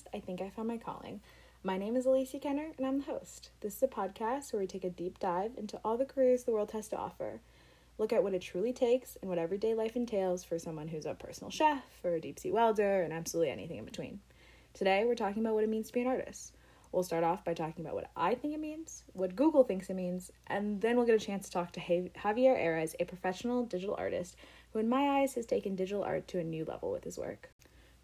podcast, 0.00 0.16
I 0.16 0.20
Think 0.20 0.40
I 0.40 0.50
Found 0.50 0.68
My 0.68 0.76
Calling. 0.76 1.20
My 1.62 1.76
name 1.76 1.96
is 1.96 2.06
Alicia 2.06 2.38
Kenner, 2.38 2.68
and 2.76 2.86
I'm 2.86 2.98
the 2.98 3.04
host. 3.04 3.50
This 3.60 3.76
is 3.76 3.82
a 3.82 3.88
podcast 3.88 4.52
where 4.52 4.60
we 4.60 4.66
take 4.66 4.84
a 4.84 4.90
deep 4.90 5.18
dive 5.18 5.52
into 5.56 5.78
all 5.84 5.96
the 5.96 6.04
careers 6.04 6.44
the 6.44 6.52
world 6.52 6.70
has 6.72 6.88
to 6.88 6.96
offer, 6.96 7.40
look 7.98 8.12
at 8.12 8.22
what 8.22 8.34
it 8.34 8.42
truly 8.42 8.72
takes 8.72 9.16
and 9.20 9.28
what 9.28 9.38
everyday 9.38 9.74
life 9.74 9.96
entails 9.96 10.42
for 10.44 10.58
someone 10.58 10.88
who's 10.88 11.06
a 11.06 11.14
personal 11.14 11.50
chef 11.50 11.84
or 12.02 12.14
a 12.14 12.20
deep 12.20 12.38
sea 12.38 12.50
welder 12.50 13.02
and 13.02 13.12
absolutely 13.12 13.50
anything 13.50 13.78
in 13.78 13.84
between. 13.84 14.20
Today, 14.72 15.04
we're 15.04 15.14
talking 15.14 15.42
about 15.42 15.54
what 15.54 15.64
it 15.64 15.70
means 15.70 15.88
to 15.88 15.92
be 15.92 16.00
an 16.00 16.06
artist. 16.06 16.54
We'll 16.92 17.02
start 17.02 17.24
off 17.24 17.44
by 17.44 17.54
talking 17.54 17.84
about 17.84 17.94
what 17.94 18.10
I 18.16 18.34
think 18.34 18.54
it 18.54 18.60
means, 18.60 19.04
what 19.12 19.36
Google 19.36 19.64
thinks 19.64 19.90
it 19.90 19.94
means, 19.94 20.32
and 20.46 20.80
then 20.80 20.96
we'll 20.96 21.06
get 21.06 21.20
a 21.20 21.24
chance 21.24 21.46
to 21.46 21.52
talk 21.52 21.72
to 21.72 21.80
Javier 21.80 22.58
Ares, 22.58 22.96
a 22.98 23.04
professional 23.04 23.64
digital 23.64 23.96
artist 23.98 24.36
who, 24.72 24.78
in 24.78 24.88
my 24.88 25.20
eyes, 25.20 25.34
has 25.34 25.46
taken 25.46 25.76
digital 25.76 26.02
art 26.02 26.26
to 26.28 26.38
a 26.38 26.44
new 26.44 26.64
level 26.64 26.90
with 26.90 27.04
his 27.04 27.18
work. 27.18 27.50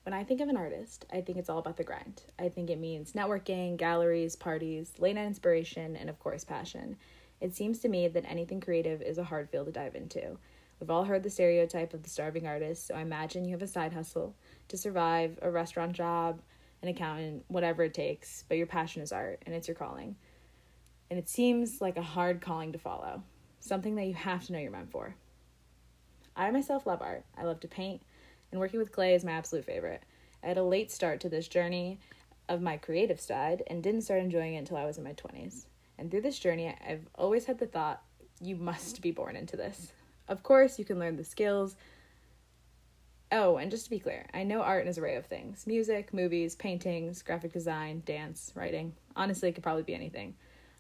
When 0.07 0.15
I 0.15 0.23
think 0.23 0.41
of 0.41 0.49
an 0.49 0.57
artist, 0.57 1.05
I 1.13 1.21
think 1.21 1.37
it's 1.37 1.51
all 1.51 1.59
about 1.59 1.77
the 1.77 1.83
grind. 1.83 2.23
I 2.39 2.49
think 2.49 2.71
it 2.71 2.79
means 2.79 3.15
networking, 3.15 3.77
galleries, 3.77 4.37
parties, 4.37 4.93
late 5.01 5.17
night 5.17 5.27
inspiration, 5.27 5.97
and 5.97 6.09
of 6.09 6.21
course, 6.21 6.45
passion. 6.45 6.97
It 7.41 7.57
seems 7.57 7.81
to 7.81 7.89
me 7.89 8.07
that 8.07 8.25
anything 8.25 8.61
creative 8.61 9.03
is 9.03 9.19
a 9.19 9.25
hard 9.25 9.51
field 9.51 9.67
to 9.67 9.73
dive 9.73 9.97
into. 9.97 10.39
We've 10.79 10.91
all 10.91 11.03
heard 11.03 11.25
the 11.25 11.29
stereotype 11.29 11.93
of 11.93 12.05
the 12.05 12.09
starving 12.09 12.47
artist, 12.47 12.87
so 12.87 12.95
I 12.95 13.01
imagine 13.01 13.45
you 13.45 13.51
have 13.51 13.63
a 13.63 13.67
side 13.67 13.93
hustle 13.93 14.37
to 14.69 14.79
survive, 14.79 15.41
a 15.43 15.51
restaurant 15.51 15.93
job, 15.93 16.41
an 16.83 16.89
accountant, 16.89 17.45
whatever 17.49 17.83
it 17.83 17.93
takes, 17.93 18.45
but 18.49 18.59
your 18.59 18.69
passion 18.69 19.03
is 19.03 19.11
art 19.11 19.43
and 19.45 19.57
it's 19.57 19.67
your 19.67 19.75
calling. 19.75 20.15
And 21.11 21.19
it 21.19 21.29
seems 21.29 21.81
like 21.81 21.97
a 21.97 22.03
hard 22.03 22.41
calling 22.41 22.71
to 22.71 22.79
follow, 22.79 23.25
something 23.59 23.97
that 23.97 24.07
you 24.07 24.15
have 24.15 24.47
to 24.47 24.53
know 24.53 24.61
you're 24.61 24.71
meant 24.71 24.93
for. 24.93 25.17
I 26.37 26.49
myself 26.53 26.87
love 26.87 27.03
art. 27.03 27.25
I 27.37 27.43
love 27.43 27.59
to 27.59 27.69
paint, 27.69 28.03
and 28.57 28.61
working 28.63 28.81
with 28.81 28.91
clay 28.91 29.15
is 29.15 29.23
my 29.23 29.33
absolute 29.33 29.67
favorite. 29.67 30.03
I 30.43 30.47
had 30.47 30.57
a 30.57 30.63
late 30.63 30.91
start 30.91 31.21
to 31.21 31.29
this 31.29 31.47
journey 31.47 32.01
of 32.49 32.63
my 32.63 32.79
creative 32.79 33.21
side 33.21 33.63
and 33.67 33.83
didn't 33.83 34.01
start 34.01 34.23
enjoying 34.23 34.55
it 34.55 34.61
until 34.61 34.79
I 34.79 34.87
was 34.87 34.97
in 34.97 35.05
my 35.05 35.13
20s. 35.13 35.67
And 35.99 36.11
through 36.11 36.23
this 36.23 36.39
journey, 36.39 36.75
I've 36.89 37.07
always 37.17 37.45
had 37.45 37.59
the 37.59 37.67
thought, 37.67 38.03
you 38.41 38.57
must 38.57 39.03
be 39.03 39.11
born 39.11 39.37
into 39.37 39.59
this. 39.59 39.93
Of 40.27 40.43
course, 40.43 40.79
you 40.79 40.87
can 40.87 40.99
learn 40.99 41.17
the 41.17 41.25
skills. 41.25 41.77
Oh, 43.31 43.59
and 43.59 43.71
just 43.71 43.85
to 43.85 43.91
be 43.91 43.99
clear, 43.99 44.25
I 44.33 44.43
know 44.43 44.63
art 44.63 44.87
in 44.87 44.91
an 44.91 44.99
array 44.99 45.17
of 45.17 45.27
things 45.27 45.67
music, 45.67 46.15
movies, 46.15 46.55
paintings, 46.55 47.21
graphic 47.21 47.53
design, 47.53 48.03
dance, 48.07 48.53
writing. 48.55 48.95
Honestly, 49.15 49.51
it 49.51 49.53
could 49.53 49.65
probably 49.65 49.83
be 49.83 49.95
anything. 49.95 50.35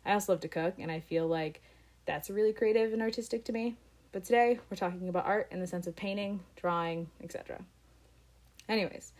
I 0.07 0.15
also 0.15 0.33
love 0.33 0.41
to 0.41 0.49
cook, 0.49 0.77
and 0.79 0.91
I 0.91 1.01
feel 1.01 1.27
like 1.27 1.61
that's 2.07 2.31
really 2.31 2.55
creative 2.55 2.95
and 2.95 3.03
artistic 3.03 3.45
to 3.45 3.53
me. 3.53 3.77
But 4.17 4.25
today 4.25 4.59
we're 4.70 4.78
talking 4.78 5.11
about 5.11 5.27
art 5.27 5.48
in 5.50 5.61
the 5.61 5.67
sense 5.67 5.86
of 5.86 5.95
painting, 5.95 6.41
drawing, 6.56 7.11
etc. 7.22 7.61
Anyways, 8.67 9.12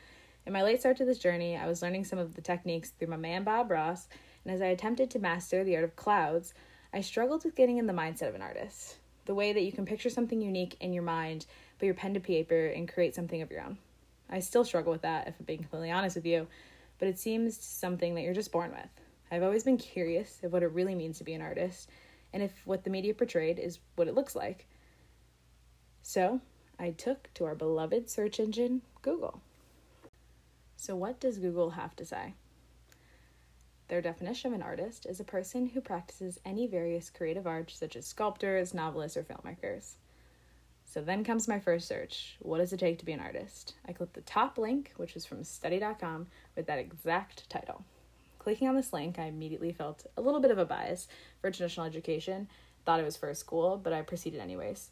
in 0.47 0.55
my 0.55 0.62
late 0.62 0.80
start 0.80 0.97
to 0.97 1.05
this 1.05 1.19
journey, 1.19 1.55
I 1.55 1.66
was 1.66 1.83
learning 1.83 2.05
some 2.05 2.19
of 2.19 2.34
the 2.34 2.41
techniques 2.41 2.89
through 2.89 3.08
my 3.08 3.19
man 3.19 3.44
Bob 3.44 3.70
Ross, 3.70 4.08
and 4.42 4.55
as 4.55 4.62
I 4.62 4.69
attempted 4.69 5.11
to 5.11 5.19
master 5.19 5.62
the 5.62 5.77
art 5.77 5.84
of 5.84 5.97
clouds, 5.97 6.55
I 6.94 7.02
struggled 7.02 7.44
with 7.44 7.55
getting 7.55 7.77
in 7.77 7.86
the 7.86 7.92
mindset 7.92 8.28
of 8.28 8.34
an 8.36 8.41
artist. 8.41 8.97
The 9.27 9.34
way 9.34 9.52
that 9.52 9.64
you 9.64 9.70
can 9.70 9.84
picture 9.84 10.08
something 10.08 10.41
unique 10.41 10.78
in 10.80 10.94
your 10.94 11.02
mind, 11.02 11.44
put 11.78 11.84
your 11.84 11.94
pen 11.94 12.14
to 12.14 12.20
paper, 12.20 12.69
and 12.69 12.91
create 12.91 13.14
something 13.14 13.42
of 13.42 13.50
your 13.50 13.61
own. 13.61 13.77
I 14.30 14.41
still 14.41 14.64
struggle 14.64 14.92
with 14.92 15.02
that, 15.02 15.28
if 15.28 15.34
I'm 15.39 15.44
being 15.44 15.58
completely 15.58 15.91
honest 15.91 16.17
with 16.17 16.24
you, 16.24 16.47
but 16.98 17.08
it 17.08 17.19
seems 17.19 17.62
something 17.62 18.14
that 18.14 18.22
you're 18.22 18.33
just 18.33 18.50
born 18.50 18.70
with. 18.70 18.89
I've 19.30 19.42
always 19.42 19.62
been 19.62 19.77
curious 19.77 20.41
of 20.42 20.55
what 20.55 20.62
it 20.62 20.72
really 20.72 20.94
means 20.94 21.19
to 21.19 21.24
be 21.24 21.34
an 21.34 21.42
artist, 21.42 21.91
and 22.33 22.42
if 22.42 22.62
what 22.64 22.83
the 22.83 22.89
media 22.89 23.12
portrayed 23.12 23.58
is 23.58 23.78
what 23.97 24.08
it 24.08 24.14
looks 24.14 24.34
like. 24.34 24.67
So 26.08 26.40
I 26.78 26.92
took 26.92 27.34
to 27.34 27.46
our 27.46 27.56
beloved 27.56 28.08
search 28.08 28.39
engine, 28.39 28.83
Google. 29.02 29.40
So, 30.77 30.94
what 30.94 31.18
does 31.18 31.39
Google 31.39 31.70
have 31.70 31.96
to 31.96 32.05
say? 32.05 32.34
Their 33.89 34.00
definition 34.00 34.52
of 34.52 34.55
an 34.55 34.64
artist 34.64 35.05
is 35.05 35.18
a 35.18 35.24
person 35.24 35.67
who 35.67 35.80
practices 35.80 36.39
any 36.44 36.68
various 36.68 37.11
creative 37.11 37.44
arts, 37.44 37.77
such 37.77 37.96
as 37.96 38.06
sculptors, 38.06 38.72
novelists, 38.72 39.17
or 39.17 39.24
filmmakers. 39.24 39.94
So 40.84 41.02
then 41.02 41.24
comes 41.24 41.48
my 41.48 41.58
first 41.58 41.89
search 41.89 42.36
What 42.38 42.58
does 42.58 42.73
it 42.73 42.78
take 42.78 43.00
to 43.00 43.05
be 43.05 43.12
an 43.12 43.18
artist? 43.18 43.74
I 43.88 43.92
clicked 43.92 44.14
the 44.14 44.20
top 44.20 44.58
link, 44.58 44.92
which 44.96 45.14
was 45.14 45.27
from 45.27 45.42
study.com, 45.42 46.28
with 46.55 46.68
that 46.68 46.78
exact 46.78 47.50
title. 47.50 47.83
Clicking 48.38 48.68
on 48.68 48.77
this 48.77 48.92
link, 48.92 49.18
I 49.18 49.24
immediately 49.24 49.73
felt 49.73 50.06
a 50.17 50.20
little 50.20 50.40
bit 50.40 50.52
of 50.52 50.58
a 50.58 50.64
bias 50.64 51.08
for 51.40 51.50
traditional 51.50 51.84
education, 51.84 52.46
thought 52.84 53.00
it 53.00 53.05
was 53.05 53.17
for 53.17 53.28
a 53.28 53.34
school, 53.34 53.77
but 53.77 53.92
I 53.92 54.02
proceeded 54.02 54.38
anyways. 54.38 54.90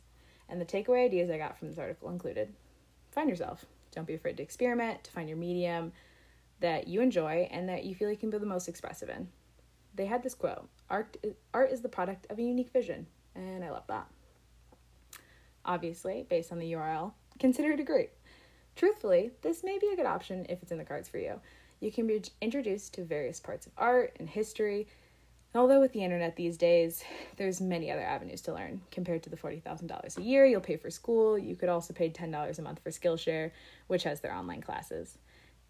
And 0.48 0.60
the 0.60 0.64
takeaway 0.64 1.04
ideas 1.04 1.30
I 1.30 1.38
got 1.38 1.58
from 1.58 1.68
this 1.68 1.78
article 1.78 2.10
included 2.10 2.52
find 3.10 3.30
yourself. 3.30 3.64
Don't 3.92 4.06
be 4.06 4.14
afraid 4.14 4.36
to 4.36 4.42
experiment, 4.42 5.04
to 5.04 5.10
find 5.10 5.28
your 5.28 5.38
medium 5.38 5.92
that 6.60 6.88
you 6.88 7.00
enjoy 7.00 7.48
and 7.50 7.68
that 7.68 7.84
you 7.84 7.94
feel 7.94 8.10
you 8.10 8.16
can 8.16 8.30
be 8.30 8.38
the 8.38 8.46
most 8.46 8.68
expressive 8.68 9.08
in. 9.08 9.28
They 9.94 10.06
had 10.06 10.22
this 10.22 10.34
quote 10.34 10.68
art, 10.90 11.16
art 11.52 11.70
is 11.70 11.80
the 11.80 11.88
product 11.88 12.26
of 12.30 12.38
a 12.38 12.42
unique 12.42 12.72
vision, 12.72 13.06
and 13.34 13.64
I 13.64 13.70
love 13.70 13.86
that. 13.88 14.08
Obviously, 15.64 16.26
based 16.28 16.52
on 16.52 16.58
the 16.58 16.72
URL, 16.72 17.12
consider 17.38 17.72
it 17.72 17.80
a 17.80 17.84
great. 17.84 18.10
Truthfully, 18.76 19.30
this 19.42 19.62
may 19.62 19.78
be 19.78 19.88
a 19.92 19.96
good 19.96 20.06
option 20.06 20.46
if 20.48 20.62
it's 20.62 20.72
in 20.72 20.78
the 20.78 20.84
cards 20.84 21.08
for 21.08 21.18
you. 21.18 21.40
You 21.80 21.92
can 21.92 22.06
be 22.06 22.22
introduced 22.40 22.94
to 22.94 23.04
various 23.04 23.40
parts 23.40 23.66
of 23.66 23.72
art 23.78 24.16
and 24.18 24.28
history 24.28 24.88
Although 25.56 25.80
with 25.80 25.92
the 25.92 26.02
internet 26.02 26.34
these 26.34 26.56
days, 26.56 27.04
there's 27.36 27.60
many 27.60 27.88
other 27.90 28.02
avenues 28.02 28.40
to 28.42 28.52
learn. 28.52 28.80
Compared 28.90 29.22
to 29.22 29.30
the 29.30 29.36
$40,000 29.36 30.18
a 30.18 30.22
year 30.22 30.44
you'll 30.44 30.60
pay 30.60 30.76
for 30.76 30.90
school, 30.90 31.38
you 31.38 31.54
could 31.54 31.68
also 31.68 31.94
pay 31.94 32.10
$10 32.10 32.58
a 32.58 32.62
month 32.62 32.80
for 32.82 32.90
Skillshare, 32.90 33.52
which 33.86 34.02
has 34.02 34.20
their 34.20 34.34
online 34.34 34.60
classes. 34.60 35.16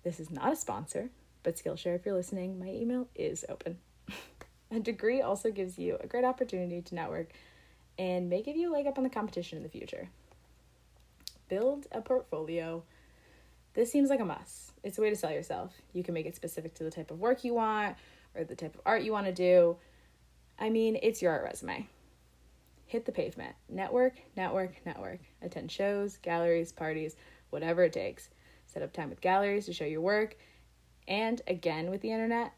This 0.03 0.21
is 0.21 0.31
not 0.31 0.53
a 0.53 0.57
sponsor, 0.57 1.11
but 1.43 1.57
Skillshare, 1.57 1.95
if 1.95 2.07
you're 2.07 2.15
listening, 2.15 2.59
my 2.59 2.69
email 2.69 3.09
is 3.15 3.45
open. 3.51 3.77
a 4.71 4.81
degree 4.81 5.21
also 5.21 5.51
gives 5.51 5.79
you 5.79 5.99
a 6.01 6.07
great 6.07 6.25
opportunity 6.25 6.81
to 6.81 6.95
network 6.95 7.33
and 7.99 8.31
may 8.31 8.41
give 8.41 8.57
you 8.57 8.71
a 8.71 8.73
leg 8.73 8.87
up 8.87 8.97
on 8.97 9.05
the 9.05 9.11
competition 9.11 9.59
in 9.59 9.63
the 9.63 9.69
future. 9.69 10.09
Build 11.51 11.87
a 11.93 12.01
portfolio. 12.01 12.83
This 13.75 13.93
seems 13.93 14.09
like 14.09 14.21
a 14.21 14.25
must. 14.25 14.73
It's 14.83 14.97
a 14.97 15.03
way 15.03 15.11
to 15.11 15.17
sell 15.17 15.31
yourself. 15.31 15.75
You 15.93 16.03
can 16.03 16.15
make 16.15 16.25
it 16.25 16.37
specific 16.37 16.75
to 16.77 16.85
the 16.85 16.91
type 16.91 17.11
of 17.11 17.21
work 17.21 17.45
you 17.45 17.53
want 17.53 17.97
or 18.35 18.45
the 18.45 18.57
type 18.57 18.75
of 18.75 18.81
art 18.85 19.03
you 19.03 19.13
want 19.13 19.27
to 19.27 19.33
do. 19.33 19.77
I 20.59 20.71
mean, 20.71 20.99
it's 21.03 21.23
your 21.23 21.33
art 21.33 21.45
resume. 21.45 21.89
Hit 22.87 23.07
the 23.07 23.13
pavement. 23.13 23.55
Network, 23.69 24.15
network, 24.37 24.75
network. 24.87 25.21
Attend 25.43 25.71
shows, 25.71 26.19
galleries, 26.19 26.73
parties, 26.73 27.17
whatever 27.51 27.83
it 27.83 27.93
takes. 27.93 28.29
Set 28.67 28.83
up 28.83 28.93
time 28.93 29.11
with 29.11 29.21
galleries 29.21 29.67
to 29.67 29.73
show 29.73 29.85
your 29.85 30.01
work. 30.01 30.37
And 31.09 31.41
again, 31.47 31.91
with 31.91 32.01
the 32.01 32.13
internet, 32.13 32.53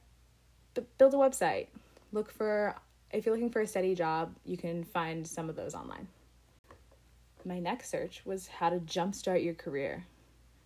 build 0.99 1.15
a 1.15 1.17
website. 1.17 1.69
Look 2.13 2.31
for, 2.31 2.75
if 3.13 3.27
you're 3.27 3.35
looking 3.35 3.51
for 3.51 3.63
a 3.63 3.67
steady 3.67 3.95
job, 3.95 4.35
you 4.45 4.57
can 4.57 4.85
find 4.85 5.27
some 5.27 5.49
of 5.49 5.57
those 5.57 5.75
online. 5.75 6.09
My 7.45 7.59
next 7.59 7.91
search 7.91 8.23
was 8.25 8.49
how 8.49 8.71
to 8.71 8.79
jumpstart 8.79 9.45
your 9.45 9.55
career. 9.55 10.05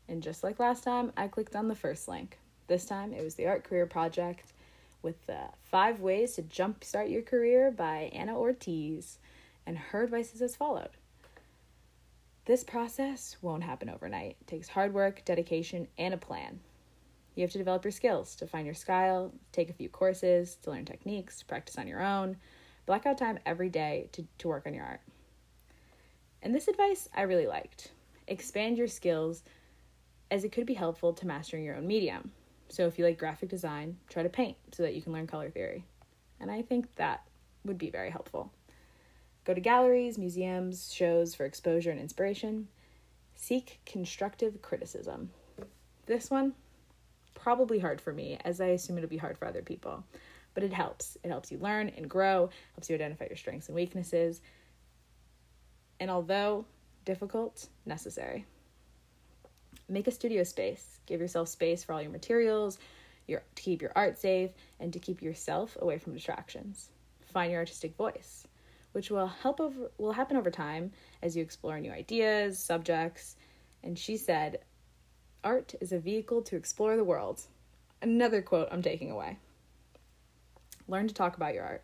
And 0.09 0.23
just 0.23 0.43
like 0.43 0.59
last 0.59 0.83
time, 0.83 1.13
I 1.17 1.29
clicked 1.29 1.55
on 1.55 1.69
the 1.69 1.75
first 1.75 2.09
link. 2.09 2.39
This 2.67 2.85
time 2.85 3.13
it 3.13 3.23
was 3.23 3.35
the 3.35 3.47
Art 3.47 3.65
Career 3.65 3.87
Project 3.87 4.50
with 5.03 5.27
the 5.27 5.49
Five 5.65 6.01
Ways 6.01 6.35
to 6.35 6.43
Jumpstart 6.43 7.11
Your 7.11 7.23
Career 7.23 7.71
by 7.71 8.11
Anna 8.13 8.39
Ortiz, 8.39 9.19
and 9.67 9.79
her 9.79 10.03
advice 10.05 10.35
is 10.35 10.43
as 10.43 10.57
followed. 10.57 10.91
This 12.47 12.65
process 12.65 13.37
won't 13.43 13.63
happen 13.63 13.89
overnight. 13.89 14.37
It 14.41 14.47
takes 14.47 14.69
hard 14.69 14.93
work, 14.93 15.25
dedication, 15.25 15.87
and 15.99 16.15
a 16.15 16.17
plan. 16.17 16.61
You 17.35 17.43
have 17.43 17.53
to 17.53 17.59
develop 17.59 17.85
your 17.85 17.93
skills 17.93 18.35
to 18.37 18.47
find 18.47 18.67
your 18.67 18.75
style, 18.75 19.33
take 19.53 19.71
a 19.71 19.75
few 19.75 19.89
courses, 19.89 20.57
to 20.63 20.71
learn 20.71 20.85
techniques, 20.85 21.39
to 21.39 21.47
practice 21.47 21.79
on 21.79 21.87
your 21.87 22.03
own, 22.03 22.37
block 22.87 23.07
out 23.07 23.19
time 23.19 23.39
every 23.47 23.69
day 23.69 24.09
to, 24.13 24.27
to 24.39 24.49
work 24.49 24.67
on 24.67 24.75
your 24.75 24.85
art. 24.85 25.01
And 26.43 26.55
this 26.55 26.69
advice 26.69 27.09
I 27.15 27.23
really 27.23 27.47
liked. 27.47 27.93
Expand 28.27 28.79
your 28.79 28.89
skills 28.89 29.43
as 30.31 30.45
it 30.45 30.53
could 30.53 30.67
be 30.67 30.75
helpful 30.75 31.13
to 31.13 31.27
mastering 31.27 31.65
your 31.65 31.77
own 31.77 31.87
medium. 31.87 32.33
So 32.71 32.87
if 32.87 32.99
you 32.99 33.05
like 33.05 33.19
graphic 33.19 33.49
design, 33.49 33.97
try 34.09 34.23
to 34.23 34.29
paint 34.29 34.57
so 34.73 34.85
that 34.85 34.95
you 34.95 35.03
can 35.03 35.13
learn 35.13 35.27
color 35.27 35.51
theory. 35.51 35.85
And 36.41 36.51
I 36.51 36.63
think 36.63 36.95
that 36.95 37.23
would 37.65 37.79
be 37.79 37.91
very 37.91 38.11
helpful. 38.11 38.53
Go 39.45 39.55
to 39.55 39.61
galleries, 39.61 40.19
museums, 40.19 40.93
shows 40.93 41.35
for 41.35 41.45
exposure 41.45 41.91
and 41.91 42.01
inspiration. 42.01 42.69
Seek 43.35 43.81
constructive 43.85 44.63
criticism. 44.63 45.31
This 46.07 46.31
one, 46.31 46.55
probably 47.35 47.81
hard 47.81 48.01
for 48.01 48.13
me, 48.13 48.39
as 48.45 48.61
I 48.61 48.67
assume 48.67 48.99
it'll 48.99 49.11
be 49.11 49.17
hard 49.17 49.37
for 49.37 49.47
other 49.47 49.63
people. 49.63 50.05
But 50.55 50.63
it 50.63 50.73
helps. 50.73 51.17
It 51.25 51.29
helps 51.29 51.51
you 51.51 51.59
learn 51.59 51.89
and 51.97 52.09
grow, 52.09 52.51
helps 52.75 52.89
you 52.89 52.95
identify 52.95 53.27
your 53.27 53.37
strengths 53.37 53.69
and 53.69 53.75
weaknesses. 53.75 54.41
And 55.99 56.11
although 56.11 56.67
difficult, 57.05 57.67
necessary. 57.85 58.47
Make 59.91 60.07
a 60.07 60.13
studio 60.13 60.45
space. 60.45 61.01
Give 61.07 61.21
yourself 61.21 61.49
space 61.49 61.83
for 61.83 61.93
all 61.93 62.01
your 62.01 62.13
materials, 62.13 62.79
your, 63.27 63.43
to 63.57 63.63
keep 63.63 63.83
your 63.83 63.91
art 63.97 64.19
safe, 64.19 64.53
and 64.79 64.93
to 64.93 65.01
keep 65.01 65.21
yourself 65.21 65.77
away 65.81 65.99
from 65.99 66.15
distractions. 66.15 66.91
Find 67.33 67.51
your 67.51 67.59
artistic 67.59 67.97
voice, 67.97 68.47
which 68.93 69.11
will 69.11 69.27
help 69.27 69.61
over 69.61 69.91
will 69.99 70.13
happen 70.13 70.37
over 70.37 70.49
time 70.49 70.93
as 71.23 71.37
you 71.37 71.43
explore 71.43 71.81
new 71.81 71.91
ideas, 71.91 72.57
subjects. 72.57 73.35
And 73.83 73.99
she 73.99 74.17
said, 74.17 74.61
art 75.43 75.75
is 75.81 75.91
a 75.91 75.99
vehicle 75.99 76.43
to 76.43 76.57
explore 76.57 76.97
the 76.97 77.03
world. 77.03 77.43
another 78.01 78.43
quote 78.43 78.69
I'm 78.71 78.83
taking 78.83 79.11
away. 79.11 79.39
Learn 80.87 81.09
to 81.09 81.15
talk 81.15 81.37
about 81.37 81.55
your 81.55 81.65
art. 81.65 81.83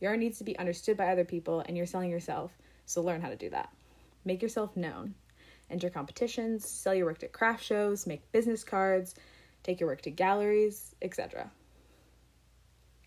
Your 0.00 0.12
art 0.12 0.20
needs 0.20 0.38
to 0.38 0.44
be 0.44 0.58
understood 0.58 0.96
by 0.96 1.08
other 1.08 1.24
people, 1.24 1.64
and 1.66 1.76
you're 1.76 1.86
selling 1.86 2.10
yourself, 2.10 2.56
so 2.86 3.02
learn 3.02 3.20
how 3.20 3.28
to 3.28 3.36
do 3.36 3.50
that. 3.50 3.70
Make 4.24 4.40
yourself 4.40 4.76
known. 4.76 5.14
Enter 5.70 5.90
competitions, 5.90 6.68
sell 6.68 6.94
your 6.94 7.06
work 7.06 7.22
at 7.22 7.32
craft 7.32 7.62
shows, 7.62 8.06
make 8.06 8.30
business 8.32 8.64
cards, 8.64 9.14
take 9.62 9.80
your 9.80 9.88
work 9.88 10.02
to 10.02 10.10
galleries, 10.10 10.94
etc. 11.00 11.50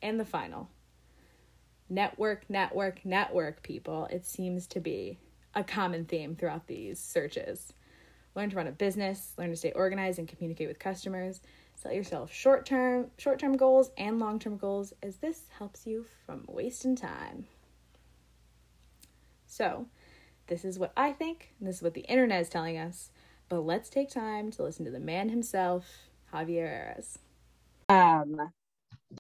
And 0.02 0.20
the 0.20 0.26
final 0.26 0.70
network, 1.90 2.50
network, 2.50 3.06
network, 3.06 3.62
people. 3.62 4.08
It 4.10 4.26
seems 4.26 4.66
to 4.68 4.80
be 4.80 5.20
a 5.54 5.64
common 5.64 6.06
theme 6.06 6.36
throughout 6.36 6.66
these 6.66 7.00
searches. 7.00 7.74
Learn 8.36 8.50
to 8.50 8.56
run 8.56 8.68
a 8.68 8.72
business, 8.72 9.34
learn 9.38 9.52
to 9.52 9.56
stay 9.56 9.72
organized 9.74 10.18
and 10.18 10.28
communicate 10.28 10.68
with 10.68 10.80
customers, 10.80 11.42
Set 11.76 11.96
yourself 11.96 12.32
short-term 12.32 13.12
short-term 13.18 13.58
goals 13.58 13.92
and 13.98 14.20
long-term 14.20 14.58
goals 14.58 14.94
as 15.04 15.18
this 15.18 15.42
helps 15.58 15.86
you 15.86 16.06
from 16.26 16.46
wasting 16.48 16.96
time. 16.96 17.46
So, 19.48 19.88
this 20.48 20.66
is 20.66 20.78
what 20.78 20.94
I 20.98 21.12
think, 21.12 21.54
and 21.60 21.68
this 21.68 21.78
is 21.78 21.84
what 21.84 21.94
the 21.94 22.02
internet 22.02 22.42
is 22.42 22.50
telling 22.50 22.78
us. 22.78 23.12
But 23.50 23.62
let's 23.62 23.90
take 23.90 24.10
time 24.10 24.52
to 24.52 24.64
listen 24.64 24.86
to 24.86 24.92
the 24.92 25.00
man 25.00 25.30
himself, 25.30 25.86
Javier 26.34 26.96
Ares. 26.96 27.20
Um, 27.90 28.52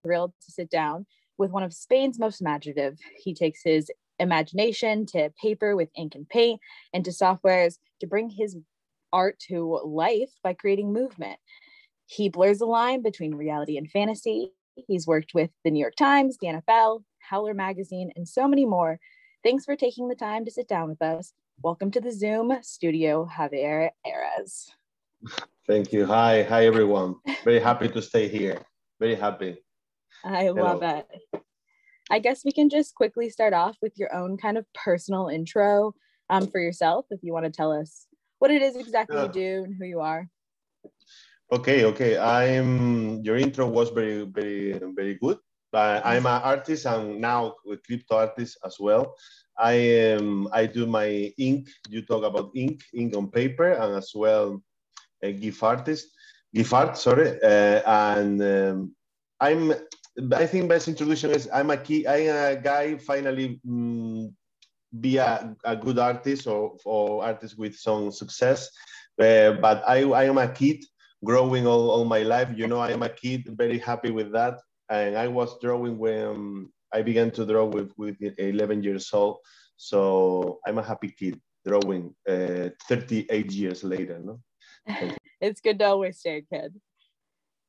thrilled 0.02 0.34
to 0.46 0.52
sit 0.52 0.70
down 0.70 1.06
with 1.38 1.52
one 1.52 1.64
of 1.64 1.74
Spain's 1.74 2.20
most 2.20 2.42
imaginative. 2.42 2.98
He 3.18 3.34
takes 3.34 3.62
his 3.64 3.92
imagination 4.20 5.06
to 5.08 5.32
paper 5.42 5.76
with 5.76 5.90
ink 5.98 6.16
and 6.16 6.28
paint 6.30 6.62
and 6.94 7.04
to 7.06 7.12
softwares 7.12 7.78
to 8.00 8.08
bring 8.08 8.30
his 8.30 8.58
art 9.12 9.40
to 9.48 9.80
life 9.86 10.32
by 10.44 10.54
creating 10.54 10.94
movement. 10.94 11.38
He 12.06 12.30
blurs 12.30 12.60
the 12.60 12.66
line 12.66 13.02
between 13.02 13.36
reality 13.36 13.78
and 13.78 13.90
fantasy. 13.90 14.52
He's 14.88 15.08
worked 15.08 15.34
with 15.34 15.52
the 15.64 15.72
New 15.72 15.80
York 15.80 15.96
Times, 15.96 16.38
the 16.42 16.48
NFL, 16.48 17.04
Howler 17.20 17.54
Magazine, 17.54 18.12
and 18.16 18.28
so 18.28 18.48
many 18.48 18.66
more. 18.66 19.00
Thanks 19.44 19.66
for 19.66 19.76
taking 19.76 20.08
the 20.08 20.16
time 20.16 20.46
to 20.46 20.52
sit 20.52 20.70
down 20.70 20.88
with 20.88 21.02
us. 21.02 21.34
Welcome 21.62 21.92
to 21.92 22.00
the 22.00 22.14
Zoom 22.14 22.58
studio, 22.62 23.30
Javier 23.30 23.90
Ares. 24.06 24.72
Thank 25.68 25.92
you. 25.92 26.06
Hi, 26.06 26.44
hi 26.44 26.66
everyone. 26.66 27.16
Very 27.44 27.60
happy 27.60 27.90
to 27.90 28.02
stay 28.02 28.30
here. 28.30 28.62
Very 29.02 29.16
happy. 29.16 29.58
I 30.24 30.46
Hello. 30.46 30.64
love 30.64 30.82
it. 30.84 31.44
I 32.10 32.20
guess 32.20 32.46
we 32.46 32.54
can 32.54 32.70
just 32.70 32.96
quickly 32.96 33.30
start 33.30 33.54
off 33.54 33.76
with 33.82 33.92
your 33.98 34.16
own 34.16 34.38
kind 34.38 34.58
of 34.58 34.66
personal 34.74 35.28
intro 35.28 35.94
um, 36.30 36.48
for 36.48 36.62
yourself, 36.62 37.08
if 37.10 37.20
you 37.22 37.34
want 37.34 37.44
to 37.44 37.52
tell 37.52 37.74
us 37.74 38.08
what 38.40 38.50
it 38.50 38.62
is 38.62 38.78
exactly 38.78 39.18
yeah. 39.18 39.26
you 39.26 39.32
do 39.34 39.64
and 39.66 39.76
who 39.76 39.84
you 39.84 40.00
are. 40.00 40.30
Okay, 41.52 41.84
okay. 41.84 42.18
I'm 42.18 43.22
your 43.24 43.36
intro 43.36 43.68
was 43.68 43.90
very, 43.90 44.24
very, 44.24 44.80
very 44.96 45.16
good. 45.16 45.38
Uh, 45.74 46.02
I'm 46.04 46.26
an 46.26 46.42
artist 46.42 46.86
and 46.86 47.20
now 47.20 47.56
a 47.72 47.78
crypto 47.78 48.18
artist 48.18 48.58
as 48.66 48.78
well. 48.80 49.16
I 49.58 49.74
am. 49.74 50.48
I 50.52 50.66
do 50.66 50.86
my 50.86 51.34
ink. 51.38 51.70
You 51.90 52.02
talk 52.02 52.24
about 52.24 52.52
ink, 52.56 52.84
ink 52.94 53.16
on 53.16 53.30
paper, 53.30 53.74
and 53.74 53.96
as 53.96 54.12
well 54.16 54.62
a 55.22 55.32
GIF 55.32 55.62
artist, 55.64 56.08
GIF 56.54 56.74
art. 56.74 56.98
Sorry, 56.98 57.40
uh, 57.42 57.82
and 57.86 58.42
um, 58.42 58.96
I'm. 59.40 59.74
I 60.34 60.46
think 60.46 60.70
best 60.70 60.88
introduction 60.88 61.32
is 61.32 61.50
I'm 61.54 61.72
a 61.72 61.78
key. 61.78 62.08
I'm 62.08 62.30
a 62.30 62.56
guy 62.56 62.98
finally 62.98 63.60
um, 63.68 64.36
be 65.00 65.18
a, 65.18 65.56
a 65.64 65.76
good 65.76 65.98
artist 65.98 66.46
or 66.48 66.78
or 66.86 67.24
artist 67.24 67.58
with 67.58 67.76
some 67.76 68.12
success. 68.12 68.70
Uh, 69.20 69.54
but 69.54 69.84
I 69.88 70.04
I 70.04 70.26
am 70.26 70.38
a 70.38 70.48
kid 70.48 70.84
growing 71.24 71.66
all, 71.66 71.90
all 71.90 72.06
my 72.06 72.22
life. 72.22 72.50
You 72.56 72.68
know, 72.68 72.80
I 72.80 72.92
am 72.92 73.02
a 73.04 73.10
kid, 73.10 73.48
very 73.58 73.80
happy 73.80 74.12
with 74.12 74.32
that. 74.34 74.60
And 74.94 75.18
I 75.18 75.28
was 75.28 75.58
drawing 75.60 75.98
when 75.98 76.70
I 76.94 77.02
began 77.02 77.32
to 77.32 77.46
draw 77.46 77.66
with, 77.66 77.92
with 77.98 78.18
11 78.22 78.84
years 78.84 79.12
old. 79.12 79.40
So 79.76 80.60
I'm 80.68 80.78
a 80.78 80.84
happy 80.84 81.10
kid 81.10 81.42
drawing 81.66 82.14
uh, 82.30 82.70
38 82.88 83.52
years 83.52 83.84
later. 83.84 84.22
No? 84.24 84.40
it's 85.42 85.62
good 85.62 85.80
to 85.80 85.86
always 85.86 86.20
stay 86.20 86.38
a 86.38 86.42
kid. 86.42 86.80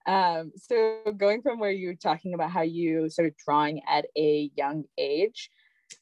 Um, 0.07 0.53
so 0.57 1.01
going 1.17 1.41
from 1.41 1.59
where 1.59 1.71
you 1.71 1.89
were 1.89 1.95
talking 1.95 2.35
about 2.35 2.51
how 2.51 2.61
you 2.61 3.09
started 3.09 3.37
drawing 3.43 3.81
at 3.89 4.05
a 4.19 4.51
young 4.55 4.85
age, 4.99 5.49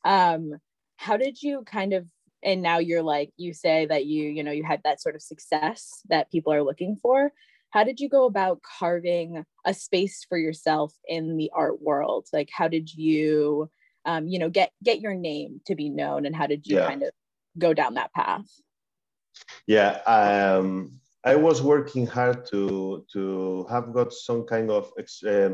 um, 0.04 0.54
how 0.96 1.16
did 1.16 1.40
you 1.40 1.62
kind 1.64 1.92
of 1.92 2.08
and 2.44 2.60
now 2.62 2.78
you're 2.78 3.02
like 3.02 3.30
you 3.36 3.54
say 3.54 3.86
that 3.86 4.06
you 4.06 4.24
you 4.24 4.42
know 4.42 4.50
you 4.50 4.64
had 4.64 4.80
that 4.82 5.00
sort 5.00 5.14
of 5.14 5.22
success 5.22 6.00
that 6.08 6.30
people 6.32 6.52
are 6.52 6.64
looking 6.64 6.96
for 6.96 7.32
how 7.72 7.84
did 7.84 8.00
you 8.00 8.08
go 8.08 8.26
about 8.26 8.60
carving 8.62 9.44
a 9.64 9.74
space 9.74 10.24
for 10.28 10.38
yourself 10.38 10.94
in 11.06 11.36
the 11.36 11.50
art 11.54 11.82
world 11.82 12.28
like 12.32 12.48
how 12.52 12.68
did 12.68 12.92
you 12.94 13.68
um, 14.04 14.28
you 14.28 14.38
know 14.38 14.48
get 14.48 14.70
get 14.82 15.00
your 15.00 15.14
name 15.14 15.60
to 15.66 15.74
be 15.74 15.88
known 15.88 16.26
and 16.26 16.36
how 16.36 16.46
did 16.46 16.66
you 16.66 16.76
yeah. 16.76 16.86
kind 16.86 17.02
of 17.02 17.10
go 17.58 17.74
down 17.74 17.94
that 17.94 18.12
path 18.12 18.46
yeah 19.66 20.00
um, 20.06 20.92
i 21.24 21.34
was 21.34 21.60
working 21.62 22.06
hard 22.06 22.46
to 22.46 23.04
to 23.12 23.66
have 23.68 23.92
got 23.92 24.12
some 24.12 24.44
kind 24.44 24.70
of 24.70 24.92
uh, 25.26 25.50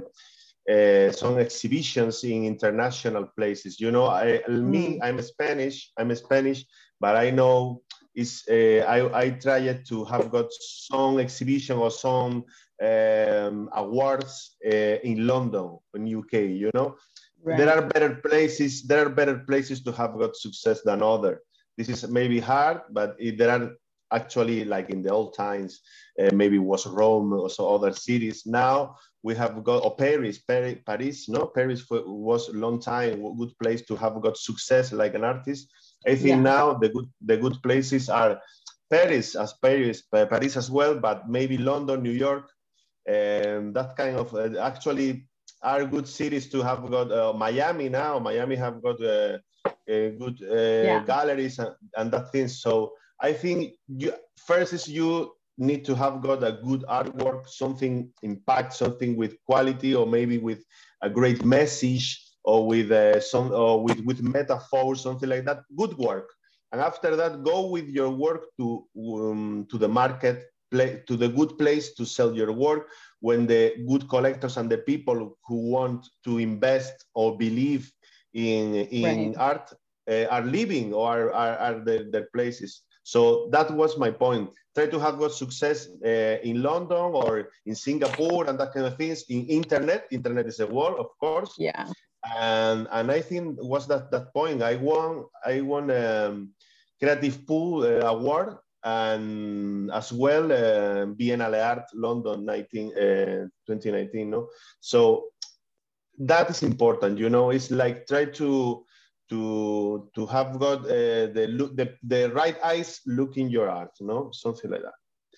uh, 0.68 1.10
some 1.12 1.38
exhibitions 1.38 2.24
in 2.24 2.44
international 2.44 3.24
places. 3.24 3.80
You 3.80 3.90
know, 3.90 4.06
I, 4.06 4.42
me, 4.48 4.98
mm. 4.98 4.98
I'm 5.02 5.18
Spanish. 5.22 5.90
I'm 5.96 6.14
Spanish, 6.14 6.66
but 7.00 7.16
I 7.16 7.30
know 7.30 7.80
is 8.18 8.42
uh, 8.50 8.82
I, 8.96 8.98
I 9.22 9.30
tried 9.30 9.86
to 9.86 10.04
have 10.04 10.30
got 10.30 10.52
some 10.52 11.20
exhibition 11.20 11.78
or 11.78 11.90
some 11.90 12.44
um, 12.82 13.70
awards 13.72 14.56
uh, 14.66 14.98
in 15.10 15.26
London, 15.26 15.78
in 15.94 16.18
UK. 16.18 16.32
You 16.62 16.70
know, 16.74 16.96
right. 17.44 17.56
there 17.56 17.72
are 17.72 17.86
better 17.86 18.16
places. 18.16 18.82
There 18.82 19.06
are 19.06 19.08
better 19.10 19.38
places 19.38 19.82
to 19.84 19.92
have 19.92 20.18
got 20.18 20.36
success 20.36 20.82
than 20.82 21.02
other. 21.02 21.42
This 21.76 21.88
is 21.88 22.08
maybe 22.08 22.40
hard, 22.40 22.80
but 22.90 23.16
there 23.36 23.50
are 23.50 23.70
actually 24.12 24.64
like 24.64 24.90
in 24.90 25.02
the 25.02 25.10
old 25.10 25.34
times, 25.36 25.80
uh, 26.20 26.30
maybe 26.34 26.58
was 26.58 26.86
Rome 26.86 27.32
or 27.32 27.50
so 27.50 27.72
other 27.72 27.92
cities. 27.92 28.46
Now 28.46 28.96
we 29.22 29.36
have 29.36 29.62
got 29.62 29.84
or 29.84 29.94
Paris, 29.94 30.38
Paris, 30.38 30.78
Paris. 30.84 31.28
No, 31.28 31.46
Paris 31.46 31.84
was 31.88 32.48
a 32.48 32.52
long 32.52 32.80
time 32.80 33.24
a 33.24 33.34
good 33.34 33.56
place 33.62 33.82
to 33.82 33.96
have 33.96 34.20
got 34.20 34.36
success 34.36 34.92
like 34.92 35.14
an 35.14 35.24
artist. 35.24 35.68
I 36.06 36.14
think 36.14 36.28
yeah. 36.28 36.40
now 36.40 36.74
the 36.74 36.88
good 36.88 37.08
the 37.20 37.36
good 37.36 37.62
places 37.62 38.08
are 38.08 38.40
Paris 38.90 39.34
as 39.34 39.52
Paris, 39.54 40.02
Paris 40.02 40.56
as 40.56 40.70
well, 40.70 40.94
but 40.98 41.28
maybe 41.28 41.58
London, 41.58 42.02
New 42.02 42.12
York, 42.12 42.48
and 43.06 43.74
that 43.74 43.96
kind 43.96 44.16
of 44.16 44.34
uh, 44.34 44.58
actually 44.60 45.26
are 45.62 45.84
good 45.84 46.06
cities 46.06 46.48
to 46.50 46.62
have 46.62 46.88
got. 46.90 47.12
Uh, 47.12 47.32
Miami 47.32 47.88
now, 47.88 48.18
Miami 48.18 48.56
have 48.56 48.82
got 48.82 49.02
uh, 49.02 49.38
good 49.86 50.38
uh, 50.42 50.84
yeah. 50.84 51.04
galleries 51.04 51.58
and, 51.58 51.74
and 51.96 52.10
that 52.12 52.32
thing. 52.32 52.48
So 52.48 52.92
I 53.20 53.32
think 53.32 53.74
you, 53.88 54.12
first 54.36 54.72
is 54.72 54.88
you 54.88 55.32
need 55.58 55.84
to 55.84 55.94
have 55.94 56.22
got 56.22 56.44
a 56.44 56.52
good 56.62 56.82
artwork, 56.88 57.48
something 57.48 58.10
impact, 58.22 58.74
something 58.74 59.16
with 59.16 59.36
quality, 59.44 59.94
or 59.94 60.06
maybe 60.06 60.38
with 60.38 60.64
a 61.02 61.10
great 61.10 61.44
message, 61.44 62.27
or 62.50 62.66
with 62.72 62.90
uh, 62.90 63.20
some, 63.20 63.46
or 63.52 63.74
with 63.86 64.00
with 64.08 64.20
metaphor, 64.22 64.96
something 64.96 65.30
like 65.34 65.44
that. 65.48 65.60
Good 65.76 65.94
work, 66.08 66.28
and 66.72 66.80
after 66.90 67.10
that, 67.20 67.32
go 67.52 67.58
with 67.74 67.88
your 67.98 68.10
work 68.26 68.42
to 68.58 68.66
um, 68.96 69.66
to 69.70 69.76
the 69.78 69.90
market, 70.00 70.38
play, 70.72 71.02
to 71.08 71.14
the 71.22 71.30
good 71.38 71.52
place 71.62 71.86
to 71.98 72.04
sell 72.16 72.30
your 72.40 72.52
work. 72.52 72.82
When 73.20 73.46
the 73.46 73.62
good 73.90 74.08
collectors 74.08 74.56
and 74.56 74.70
the 74.70 74.78
people 74.90 75.36
who 75.46 75.58
want 75.76 76.00
to 76.24 76.38
invest 76.38 76.94
or 77.14 77.36
believe 77.36 77.92
in 78.32 78.74
in 79.02 79.04
right. 79.04 79.36
art 79.50 79.66
uh, 80.08 80.26
are 80.34 80.44
living 80.58 80.94
or 80.94 81.10
are, 81.10 81.32
are, 81.32 81.56
are 81.66 81.78
the, 81.84 82.08
their 82.12 82.28
places. 82.34 82.82
So 83.02 83.48
that 83.52 83.70
was 83.70 83.96
my 83.96 84.10
point. 84.10 84.50
Try 84.74 84.86
to 84.86 84.98
have 85.00 85.18
got 85.18 85.32
success 85.32 85.88
uh, 86.04 86.36
in 86.44 86.62
London 86.62 87.12
or 87.22 87.48
in 87.64 87.74
Singapore 87.74 88.44
and 88.48 88.60
that 88.60 88.74
kind 88.74 88.86
of 88.86 88.96
things. 88.96 89.24
In 89.28 89.46
internet, 89.46 90.06
internet 90.10 90.46
is 90.46 90.60
a 90.60 90.66
world, 90.66 90.98
of 91.00 91.10
course. 91.18 91.54
Yeah. 91.58 91.88
And 92.36 92.88
and 92.90 93.10
I 93.10 93.20
think 93.20 93.58
was 93.62 93.86
that 93.88 94.10
that 94.10 94.32
point. 94.32 94.62
I 94.62 94.76
won 94.76 95.24
I 95.44 95.60
won 95.60 95.90
um, 95.90 96.52
Creative 97.00 97.46
Pool 97.46 97.84
uh, 97.84 98.06
award 98.06 98.56
and 98.84 99.90
as 99.90 100.12
well 100.12 100.52
uh, 100.52 101.06
Biennale 101.06 101.64
Art 101.64 101.84
London 101.94 102.44
19, 102.44 102.92
uh, 102.96 103.46
2019. 103.66 104.30
No, 104.30 104.48
so 104.80 105.26
that 106.18 106.50
is 106.50 106.62
important. 106.62 107.18
You 107.18 107.30
know, 107.30 107.50
it's 107.50 107.70
like 107.70 108.06
try 108.06 108.26
to 108.26 108.84
to 109.28 110.08
to 110.14 110.26
have 110.26 110.58
got 110.58 110.84
uh, 110.84 111.28
the 111.32 111.46
look 111.50 111.76
the, 111.76 111.94
the 112.02 112.30
right 112.32 112.56
eyes 112.64 113.00
looking 113.06 113.48
your 113.48 113.68
art 113.68 113.90
know 114.00 114.30
something 114.32 114.70
like 114.70 114.82
that 114.82 114.94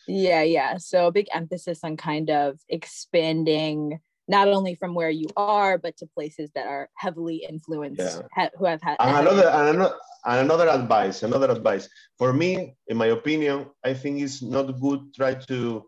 yeah 0.07 0.43
yeah 0.43 0.77
so 0.77 1.11
big 1.11 1.27
emphasis 1.33 1.81
on 1.83 1.97
kind 1.97 2.31
of 2.31 2.61
expanding 2.69 4.01
not 4.31 4.49
only 4.49 4.75
from 4.75 4.95
where 4.95 5.11
you 5.11 5.29
are 5.37 5.77
but 5.79 5.97
to 5.97 6.07
places 6.07 6.51
that 6.55 6.67
are 6.67 6.89
heavily 6.97 7.45
influenced 7.49 8.01
yeah. 8.01 8.23
ha- 8.35 8.55
who 8.57 8.65
have 8.65 8.81
had 8.83 8.97
and 9.01 9.27
another, 9.27 9.49
and 9.49 9.69
another 9.77 9.95
and 10.27 10.39
another 10.47 10.69
advice 10.69 11.23
another 11.23 11.51
advice 11.51 11.89
for 12.19 12.33
me 12.33 12.75
in 12.89 12.97
my 12.97 13.07
opinion 13.07 13.67
i 13.85 13.93
think 13.93 14.21
it's 14.21 14.43
not 14.43 14.81
good 14.81 15.01
try 15.15 15.35
to 15.35 15.85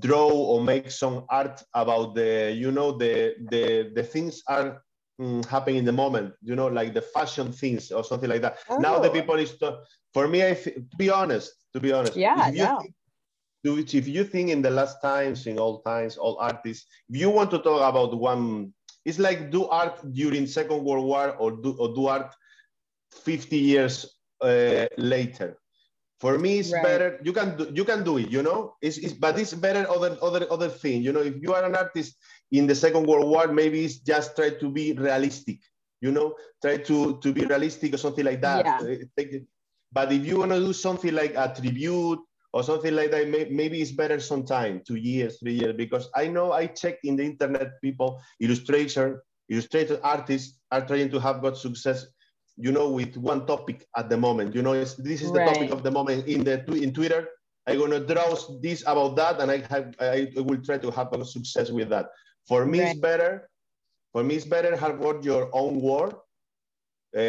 draw 0.00 0.30
or 0.30 0.62
make 0.62 0.90
some 0.90 1.24
art 1.28 1.62
about 1.74 2.14
the 2.14 2.52
you 2.56 2.70
know 2.70 2.92
the 2.92 3.34
the 3.50 3.92
the 3.94 4.02
things 4.02 4.42
are 4.48 4.82
mm, 5.20 5.44
happening 5.46 5.76
in 5.76 5.84
the 5.84 5.92
moment 5.92 6.32
you 6.42 6.56
know 6.56 6.68
like 6.68 6.94
the 6.94 7.02
fashion 7.02 7.52
things 7.52 7.90
or 7.90 8.02
something 8.02 8.30
like 8.30 8.40
that 8.40 8.58
oh. 8.70 8.78
now 8.78 8.98
the 8.98 9.10
oh. 9.10 9.12
people 9.12 9.34
is 9.36 9.56
to, 9.58 9.78
for 10.14 10.28
me 10.28 10.42
I 10.46 10.54
to 10.54 10.96
be 10.96 11.10
honest 11.10 11.52
to 11.74 11.80
be 11.80 11.92
honest 11.92 12.16
yeah 12.16 12.48
if 12.48 12.54
you, 12.56 12.64
no. 12.64 12.80
think, 12.80 12.94
if 13.64 14.08
you 14.08 14.24
think 14.24 14.50
in 14.50 14.60
the 14.62 14.70
last 14.70 15.00
times 15.00 15.46
in 15.46 15.58
all 15.58 15.80
times 15.82 16.16
all 16.16 16.36
artists 16.40 16.86
if 17.08 17.20
you 17.20 17.30
want 17.30 17.50
to 17.50 17.58
talk 17.58 17.78
about 17.88 18.16
one 18.18 18.72
it's 19.04 19.18
like 19.18 19.50
do 19.50 19.66
art 19.66 20.00
during 20.12 20.46
second 20.46 20.84
world 20.84 21.04
war 21.04 21.34
or 21.36 21.52
do, 21.52 21.76
or 21.78 21.94
do 21.94 22.06
art 22.06 22.34
50 23.24 23.56
years 23.56 24.18
uh, 24.40 24.86
later. 24.96 25.58
For 26.20 26.38
me 26.38 26.60
it's 26.60 26.72
right. 26.72 26.82
better 26.82 27.18
you 27.24 27.32
can 27.32 27.56
do 27.56 27.70
you 27.74 27.84
can 27.84 28.04
do 28.04 28.18
it 28.18 28.30
you 28.30 28.42
know? 28.42 28.74
It's, 28.80 28.96
it's 28.98 29.12
but 29.12 29.38
it's 29.38 29.54
better 29.54 29.88
other 29.90 30.16
other 30.22 30.46
other 30.52 30.68
thing 30.68 31.02
you 31.02 31.12
know? 31.12 31.20
If 31.20 31.42
you 31.42 31.52
are 31.52 31.64
an 31.64 31.74
artist 31.74 32.14
in 32.52 32.68
the 32.68 32.76
second 32.76 33.06
world 33.06 33.26
war 33.26 33.48
maybe 33.48 33.84
it's 33.84 33.98
just 33.98 34.36
try 34.36 34.50
to 34.50 34.70
be 34.70 34.92
realistic 34.92 35.58
you 36.00 36.12
know? 36.12 36.36
Try 36.62 36.76
to 36.78 37.18
to 37.18 37.32
be 37.32 37.44
realistic 37.44 37.94
or 37.94 37.98
something 37.98 38.24
like 38.24 38.40
that. 38.40 38.64
Yeah. 38.64 39.02
Uh, 39.18 39.38
but 39.90 40.12
if 40.12 40.24
you 40.24 40.38
want 40.38 40.52
to 40.52 40.60
do 40.60 40.72
something 40.72 41.12
like 41.12 41.34
a 41.34 41.52
tribute 41.52 42.20
or 42.52 42.62
something 42.62 42.94
like 42.94 43.10
that 43.10 43.28
maybe 43.28 43.80
it's 43.80 43.92
better 43.92 44.20
sometime 44.20 44.80
two 44.86 44.96
years 44.96 45.38
three 45.38 45.54
years 45.54 45.74
because 45.76 46.08
i 46.14 46.26
know 46.26 46.52
i 46.52 46.66
checked 46.66 47.04
in 47.04 47.16
the 47.16 47.24
internet 47.24 47.80
people 47.80 48.20
illustrator 48.40 49.24
illustrator 49.48 49.98
artists 50.02 50.60
are 50.70 50.86
trying 50.86 51.10
to 51.10 51.18
have 51.18 51.40
got 51.42 51.56
success 51.56 52.06
you 52.56 52.72
know, 52.72 52.88
with 52.90 53.16
one 53.16 53.46
topic 53.46 53.86
at 53.96 54.08
the 54.08 54.16
moment. 54.16 54.54
You 54.54 54.62
know, 54.62 54.74
this 54.74 55.22
is 55.22 55.32
the 55.32 55.40
right. 55.40 55.54
topic 55.54 55.70
of 55.70 55.82
the 55.82 55.90
moment 55.90 56.26
in 56.26 56.44
the 56.44 56.62
in 56.72 56.92
Twitter. 56.92 57.28
I'm 57.66 57.78
gonna 57.78 58.00
draw 58.00 58.34
this 58.60 58.82
about 58.82 59.16
that, 59.16 59.40
and 59.40 59.50
I 59.50 59.58
have 59.68 59.94
I 60.00 60.28
will 60.36 60.62
try 60.62 60.78
to 60.78 60.90
have 60.90 61.12
a 61.12 61.24
success 61.24 61.70
with 61.70 61.88
that. 61.90 62.06
For 62.46 62.66
me, 62.66 62.80
right. 62.80 62.90
it's 62.90 63.00
better. 63.00 63.48
For 64.12 64.22
me, 64.22 64.34
it's 64.36 64.44
better 64.44 64.76
have 64.76 65.00
got 65.00 65.24
your 65.24 65.48
own 65.52 65.80
work, 65.80 66.18
Uh, 67.12 67.20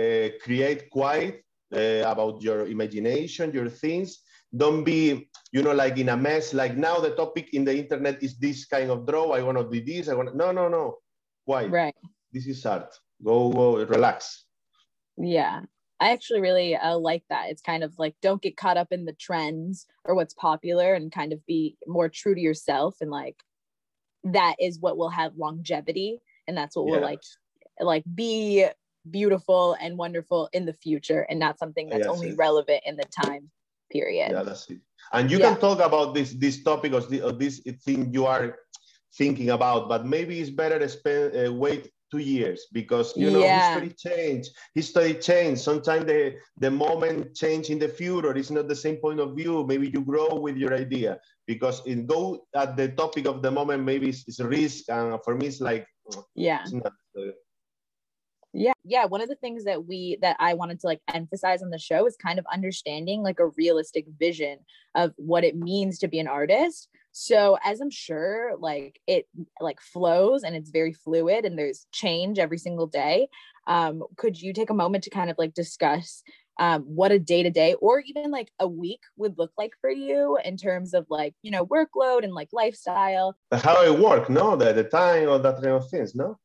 uh, 0.00 0.28
create 0.44 0.80
quiet 0.92 1.40
uh, 1.72 2.04
about 2.04 2.44
your 2.44 2.68
imagination, 2.68 3.48
your 3.58 3.70
things. 3.84 4.20
Don't 4.54 4.84
be, 4.84 5.28
you 5.50 5.62
know, 5.62 5.72
like 5.72 5.96
in 5.98 6.10
a 6.10 6.16
mess. 6.16 6.52
Like 6.52 6.76
now, 6.76 7.00
the 7.00 7.10
topic 7.10 7.54
in 7.54 7.64
the 7.64 7.76
internet 7.76 8.22
is 8.22 8.36
this 8.38 8.66
kind 8.66 8.90
of 8.90 9.06
draw. 9.06 9.32
I 9.32 9.42
want 9.42 9.58
to 9.58 9.64
do 9.64 9.84
this. 9.84 10.08
I 10.08 10.14
want. 10.14 10.30
To 10.30 10.36
no, 10.36 10.52
no, 10.52 10.68
no. 10.68 10.98
Why? 11.44 11.66
Right. 11.66 11.96
This 12.32 12.46
is 12.46 12.64
art. 12.66 12.94
Go, 13.24 13.50
go, 13.50 13.76
relax. 13.76 14.44
Yeah. 15.16 15.62
I 16.00 16.10
actually 16.10 16.40
really 16.40 16.74
uh, 16.74 16.98
like 16.98 17.22
that. 17.30 17.50
It's 17.50 17.62
kind 17.62 17.84
of 17.84 17.94
like 17.96 18.16
don't 18.20 18.42
get 18.42 18.56
caught 18.56 18.76
up 18.76 18.88
in 18.90 19.04
the 19.04 19.12
trends 19.12 19.86
or 20.04 20.16
what's 20.16 20.34
popular 20.34 20.94
and 20.94 21.12
kind 21.12 21.32
of 21.32 21.46
be 21.46 21.76
more 21.86 22.08
true 22.08 22.34
to 22.34 22.40
yourself 22.40 22.96
and 23.00 23.10
like 23.10 23.36
that 24.24 24.56
is 24.60 24.80
what 24.80 24.96
will 24.96 25.10
have 25.10 25.36
longevity 25.36 26.20
and 26.48 26.56
that's 26.56 26.76
what 26.76 26.88
yeah. 26.88 26.94
will 26.94 27.02
like 27.02 27.22
like 27.80 28.04
be 28.14 28.66
beautiful 29.10 29.76
and 29.80 29.96
wonderful 29.96 30.48
in 30.52 30.66
the 30.66 30.72
future 30.72 31.26
and 31.28 31.38
not 31.38 31.58
something 31.58 31.88
that's 31.88 32.06
yes, 32.06 32.08
only 32.08 32.34
relevant 32.34 32.82
in 32.84 32.96
the 32.96 33.04
time 33.24 33.50
period. 33.92 34.32
Yeah, 34.32 34.42
that's 34.42 34.68
it. 34.70 34.80
And 35.12 35.30
you 35.30 35.38
yeah. 35.38 35.52
can 35.52 35.60
talk 35.60 35.80
about 35.80 36.14
this 36.14 36.32
this 36.32 36.62
topic 36.62 36.92
or 36.94 37.32
this 37.32 37.60
thing 37.84 38.12
you 38.12 38.24
are 38.26 38.56
thinking 39.14 39.50
about, 39.50 39.88
but 39.88 40.06
maybe 40.06 40.40
it's 40.40 40.50
better 40.50 40.78
to 40.78 40.88
spend 40.88 41.36
uh, 41.36 41.52
wait 41.52 41.92
two 42.12 42.18
years 42.18 42.66
because 42.72 43.16
you 43.16 43.30
know 43.30 43.40
yeah. 43.40 43.80
history 43.80 43.94
change 43.96 44.50
history 44.74 45.14
change 45.14 45.58
sometimes 45.58 46.04
the 46.04 46.36
the 46.58 46.70
moment 46.70 47.34
change 47.34 47.70
in 47.70 47.78
the 47.78 47.88
future 47.88 48.36
is 48.36 48.50
not 48.50 48.68
the 48.68 48.76
same 48.76 48.96
point 48.96 49.18
of 49.18 49.34
view 49.34 49.64
maybe 49.64 49.88
you 49.88 50.02
grow 50.04 50.36
with 50.36 50.56
your 50.60 50.74
idea 50.76 51.18
because 51.46 51.80
it 51.86 52.06
go 52.06 52.44
at 52.54 52.76
the 52.76 52.88
topic 52.88 53.24
of 53.24 53.40
the 53.40 53.50
moment 53.50 53.82
maybe 53.82 54.10
it's, 54.10 54.28
it's 54.28 54.40
risk 54.40 54.84
and 54.90 55.16
for 55.24 55.34
me 55.34 55.46
it's 55.46 55.62
like 55.62 55.86
yeah 56.34 56.60
it's 56.60 56.76
not, 56.76 56.92
uh, 57.16 57.32
yeah. 58.52 58.72
Yeah 58.84 59.06
one 59.06 59.20
of 59.20 59.28
the 59.28 59.36
things 59.36 59.64
that 59.64 59.86
we 59.86 60.18
that 60.20 60.36
i 60.38 60.54
wanted 60.54 60.80
to 60.80 60.86
like 60.86 61.00
emphasize 61.12 61.62
on 61.62 61.70
the 61.70 61.78
show 61.78 62.06
is 62.06 62.16
kind 62.16 62.38
of 62.38 62.46
understanding 62.52 63.22
like 63.22 63.40
a 63.40 63.48
realistic 63.48 64.06
vision 64.18 64.58
of 64.94 65.12
what 65.16 65.44
it 65.44 65.56
means 65.56 65.98
to 65.98 66.08
be 66.08 66.18
an 66.18 66.28
artist. 66.28 66.88
So 67.12 67.58
as 67.64 67.80
i'm 67.80 67.90
sure 67.90 68.52
like 68.58 69.00
it 69.06 69.26
like 69.60 69.80
flows 69.80 70.42
and 70.42 70.56
it's 70.56 70.70
very 70.70 70.92
fluid 70.92 71.44
and 71.44 71.58
there's 71.58 71.86
change 71.92 72.38
every 72.38 72.58
single 72.58 72.86
day 72.86 73.28
um 73.66 74.02
could 74.16 74.40
you 74.40 74.52
take 74.52 74.70
a 74.70 74.74
moment 74.74 75.04
to 75.04 75.10
kind 75.10 75.30
of 75.30 75.36
like 75.38 75.54
discuss 75.54 76.22
um, 76.58 76.82
what 76.82 77.12
a 77.12 77.18
day 77.18 77.42
to 77.42 77.50
day 77.50 77.74
or 77.80 78.00
even 78.00 78.30
like 78.30 78.50
a 78.60 78.68
week 78.68 79.00
would 79.16 79.38
look 79.38 79.52
like 79.56 79.72
for 79.80 79.88
you 79.90 80.38
in 80.44 80.58
terms 80.58 80.92
of 80.92 81.06
like 81.08 81.34
you 81.42 81.50
know 81.50 81.66
workload 81.66 82.24
and 82.24 82.34
like 82.34 82.50
lifestyle? 82.52 83.36
How 83.50 83.82
I 83.82 83.90
work 83.90 84.28
no 84.28 84.54
the, 84.54 84.72
the 84.74 84.84
time 84.84 85.28
or 85.30 85.38
that 85.38 85.54
kind 85.54 85.68
of 85.68 85.88
things 85.88 86.14
no? 86.14 86.38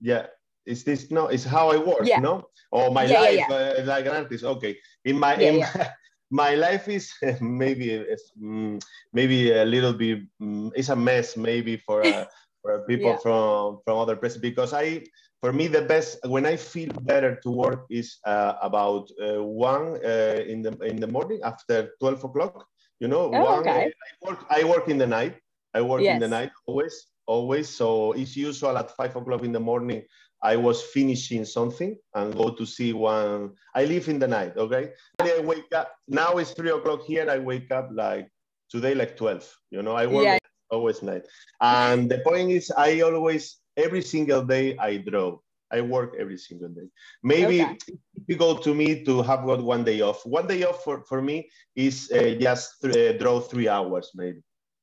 Yeah 0.00 0.26
is 0.66 0.84
this 0.84 1.10
no 1.10 1.28
it's 1.28 1.44
how 1.44 1.70
i 1.70 1.76
work 1.76 2.04
yeah. 2.04 2.18
no? 2.18 2.48
Or 2.72 2.90
my 2.90 3.04
yeah, 3.04 3.20
life 3.20 3.46
yeah, 3.48 3.54
uh, 3.54 3.84
like 3.86 4.06
an 4.06 4.16
artist 4.26 4.42
okay. 4.42 4.76
In 5.04 5.18
my 5.18 5.36
in 5.36 5.60
my, 5.60 5.88
my, 6.30 6.54
life 6.54 6.88
is 6.88 7.12
maybe 7.40 8.04
mm, 8.34 8.82
maybe 9.12 9.52
a 9.52 9.64
little 9.64 9.92
bit 9.92 10.26
mm, 10.42 10.72
it's 10.74 10.88
a 10.88 10.96
mess 10.96 11.36
maybe 11.36 11.76
for 11.76 12.04
uh, 12.04 12.26
for 12.62 12.82
people 12.90 13.16
from 13.18 13.78
from 13.84 13.98
other 13.98 14.16
places. 14.16 14.42
Because 14.42 14.72
i 14.74 15.06
for 15.40 15.52
me 15.52 15.68
the 15.68 15.82
best 15.82 16.18
when 16.26 16.46
i 16.46 16.56
feel 16.56 16.90
better 17.02 17.38
to 17.44 17.50
work 17.50 17.86
is 17.90 18.18
uh, 18.26 18.54
about 18.60 19.06
uh, 19.22 19.38
one 19.44 20.02
uh, 20.02 20.42
in 20.42 20.62
the 20.62 20.74
in 20.82 20.98
the 20.98 21.06
morning 21.06 21.38
after 21.44 21.94
12 22.00 22.24
o'clock 22.24 22.66
you 23.00 23.08
know? 23.08 23.30
Oh, 23.32 23.44
one 23.44 23.60
okay. 23.60 23.92
i 23.92 24.26
work 24.26 24.40
i 24.50 24.64
work 24.64 24.88
in 24.88 24.98
the 24.98 25.06
night. 25.06 25.36
I 25.74 25.82
work 25.82 26.02
yes. 26.02 26.14
in 26.14 26.20
the 26.20 26.28
night 26.28 26.50
always 26.66 27.06
always. 27.26 27.68
So 27.68 28.12
it's 28.12 28.36
usual 28.36 28.78
at 28.78 28.90
five 28.96 29.14
o'clock 29.16 29.42
in 29.42 29.52
the 29.52 29.60
morning 29.60 30.02
I 30.44 30.56
was 30.56 30.82
finishing 30.82 31.46
something 31.46 31.96
and 32.14 32.36
go 32.36 32.50
to 32.50 32.66
see 32.66 32.92
one. 32.92 33.54
I 33.74 33.86
live 33.86 34.08
in 34.08 34.18
the 34.18 34.28
night, 34.28 34.52
okay? 34.58 34.92
And 35.18 35.28
I 35.30 35.40
wake 35.40 35.72
up, 35.74 35.96
now 36.06 36.36
it's 36.36 36.52
three 36.52 36.70
o'clock 36.70 37.02
here. 37.04 37.28
I 37.28 37.38
wake 37.38 37.70
up 37.70 37.88
like 37.90 38.28
today, 38.68 38.94
like 38.94 39.16
12. 39.16 39.40
You 39.70 39.82
know, 39.82 39.92
I 39.92 40.06
work 40.06 40.24
yeah. 40.24 40.38
always 40.70 41.02
night. 41.02 41.22
And 41.62 42.10
the 42.10 42.18
point 42.18 42.50
is, 42.50 42.70
I 42.76 43.00
always, 43.00 43.56
every 43.78 44.02
single 44.02 44.44
day, 44.44 44.76
I 44.76 44.98
draw. 44.98 45.38
I 45.72 45.80
work 45.80 46.14
every 46.20 46.36
single 46.36 46.68
day. 46.68 46.88
Maybe 47.22 47.62
okay. 47.62 47.78
difficult 48.14 48.62
to 48.64 48.74
me 48.74 49.02
to 49.04 49.22
have 49.22 49.46
got 49.46 49.62
one 49.62 49.82
day 49.82 50.02
off. 50.02 50.26
One 50.26 50.46
day 50.46 50.62
off 50.64 50.84
for, 50.84 51.04
for 51.08 51.22
me 51.22 51.48
is 51.74 52.12
uh, 52.12 52.36
just 52.38 52.82
th- 52.82 52.94
uh, 52.94 53.18
draw 53.18 53.40
three 53.40 53.68
hours, 53.68 54.10
maybe. 54.14 54.40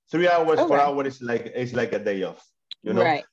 Three 0.10 0.28
hours, 0.28 0.58
okay. 0.58 0.68
four 0.68 0.82
hours 0.82 1.16
is 1.16 1.22
like, 1.22 1.54
is 1.56 1.74
like 1.76 1.94
a 1.94 2.00
day 2.00 2.24
off. 2.24 2.44
You 2.84 2.94
know, 2.94 3.04
right 3.04 3.24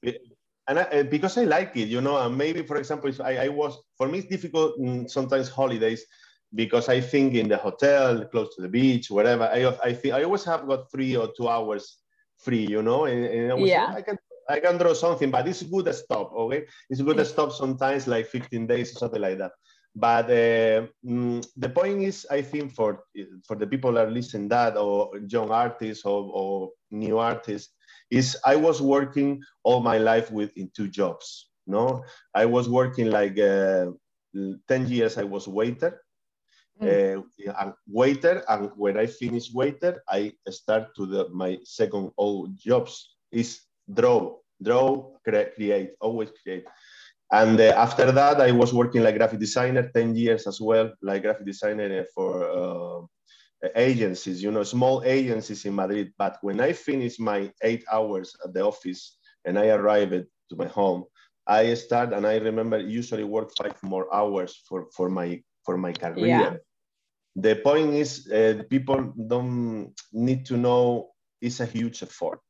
and 0.68 0.78
I, 0.78 1.02
because 1.02 1.38
I 1.38 1.44
like 1.44 1.76
it, 1.76 1.88
you 1.88 2.00
know, 2.00 2.18
and 2.18 2.36
maybe, 2.36 2.62
for 2.62 2.76
example, 2.76 3.08
if 3.08 3.20
I, 3.20 3.46
I 3.46 3.48
was, 3.48 3.78
for 3.96 4.06
me, 4.08 4.18
it's 4.18 4.28
difficult 4.28 4.74
sometimes 5.08 5.48
holidays 5.48 6.04
because 6.54 6.88
I 6.88 7.00
think 7.00 7.34
in 7.34 7.48
the 7.48 7.56
hotel, 7.56 8.24
close 8.26 8.54
to 8.56 8.62
the 8.62 8.68
beach, 8.68 9.10
whatever, 9.10 9.44
I, 9.44 9.66
I 9.82 9.92
think 9.94 10.14
I 10.14 10.24
always 10.24 10.44
have 10.44 10.66
got 10.66 10.90
three 10.90 11.16
or 11.16 11.32
two 11.36 11.48
hours 11.48 11.98
free, 12.36 12.66
you 12.66 12.82
know, 12.82 13.06
and, 13.06 13.24
and 13.24 13.52
I, 13.52 13.56
yeah. 13.56 13.92
I 13.94 14.02
can 14.02 14.18
I 14.50 14.60
can 14.60 14.78
draw 14.78 14.94
something, 14.94 15.30
but 15.30 15.46
it's 15.46 15.62
good 15.62 15.84
to 15.84 15.92
stop, 15.92 16.32
okay? 16.32 16.64
It's 16.88 17.02
good 17.02 17.18
to 17.18 17.24
stop 17.24 17.52
sometimes, 17.52 18.06
like 18.06 18.26
15 18.26 18.66
days 18.66 18.96
or 18.96 18.98
something 18.98 19.20
like 19.20 19.36
that. 19.38 19.52
But 19.94 20.24
uh, 20.26 20.86
mm, 21.04 21.46
the 21.56 21.68
point 21.68 22.02
is, 22.02 22.26
I 22.30 22.40
think 22.40 22.72
for 22.74 23.04
for 23.46 23.56
the 23.56 23.66
people 23.66 23.92
that 23.92 24.06
are 24.06 24.10
listening 24.10 24.48
that, 24.48 24.76
or 24.76 25.10
young 25.28 25.50
artists 25.50 26.04
or, 26.04 26.30
or 26.32 26.70
new 26.90 27.18
artists, 27.18 27.74
is 28.10 28.36
I 28.44 28.56
was 28.56 28.80
working 28.80 29.42
all 29.62 29.80
my 29.80 29.98
life 29.98 30.30
with 30.30 30.56
in 30.56 30.70
two 30.74 30.88
jobs. 30.88 31.50
No, 31.66 32.04
I 32.34 32.46
was 32.46 32.68
working 32.68 33.10
like 33.10 33.38
uh, 33.38 33.92
10 34.68 34.88
years. 34.88 35.18
I 35.18 35.24
was 35.24 35.46
waiter, 35.46 36.00
mm. 36.80 37.22
uh, 37.48 37.72
waiter, 37.86 38.42
and 38.48 38.70
when 38.76 38.96
I 38.96 39.06
finished 39.06 39.54
waiter, 39.54 40.02
I 40.08 40.32
start 40.48 40.94
to 40.96 41.06
the 41.06 41.28
my 41.28 41.58
second 41.64 42.12
old 42.16 42.56
jobs 42.56 43.16
is 43.30 43.60
draw, 43.92 44.36
draw, 44.62 45.12
create, 45.24 45.90
always 46.00 46.30
create. 46.42 46.64
And 47.30 47.60
uh, 47.60 47.74
after 47.76 48.10
that, 48.10 48.40
I 48.40 48.52
was 48.52 48.72
working 48.72 49.02
like 49.02 49.16
graphic 49.16 49.38
designer, 49.38 49.90
10 49.92 50.16
years 50.16 50.46
as 50.46 50.60
well, 50.60 50.90
like 51.02 51.22
graphic 51.22 51.44
designer 51.44 52.06
for 52.14 52.48
uh, 52.48 53.06
agencies, 53.74 54.42
you 54.42 54.50
know, 54.50 54.62
small 54.62 55.02
agencies 55.04 55.64
in 55.64 55.74
Madrid. 55.74 56.12
But 56.18 56.38
when 56.42 56.60
I 56.60 56.72
finished 56.72 57.20
my 57.20 57.52
eight 57.62 57.84
hours 57.90 58.34
at 58.44 58.54
the 58.54 58.64
office 58.64 59.18
and 59.44 59.58
I 59.58 59.68
arrived 59.68 60.24
to 60.50 60.56
my 60.56 60.66
home, 60.66 61.04
I 61.46 61.74
start 61.74 62.12
and 62.12 62.26
I 62.26 62.36
remember 62.36 62.78
usually 62.78 63.24
work 63.24 63.50
five 63.56 63.82
more 63.82 64.12
hours 64.14 64.62
for, 64.68 64.86
for 64.94 65.08
my 65.08 65.42
for 65.64 65.76
my 65.76 65.92
career. 65.92 66.26
Yeah. 66.26 66.56
The 67.36 67.56
point 67.56 67.94
is, 67.94 68.26
uh, 68.30 68.62
people 68.68 69.12
don't 69.28 69.94
need 70.12 70.46
to 70.46 70.56
know 70.56 71.10
it's 71.40 71.60
a 71.60 71.66
huge 71.66 72.02
effort. 72.02 72.40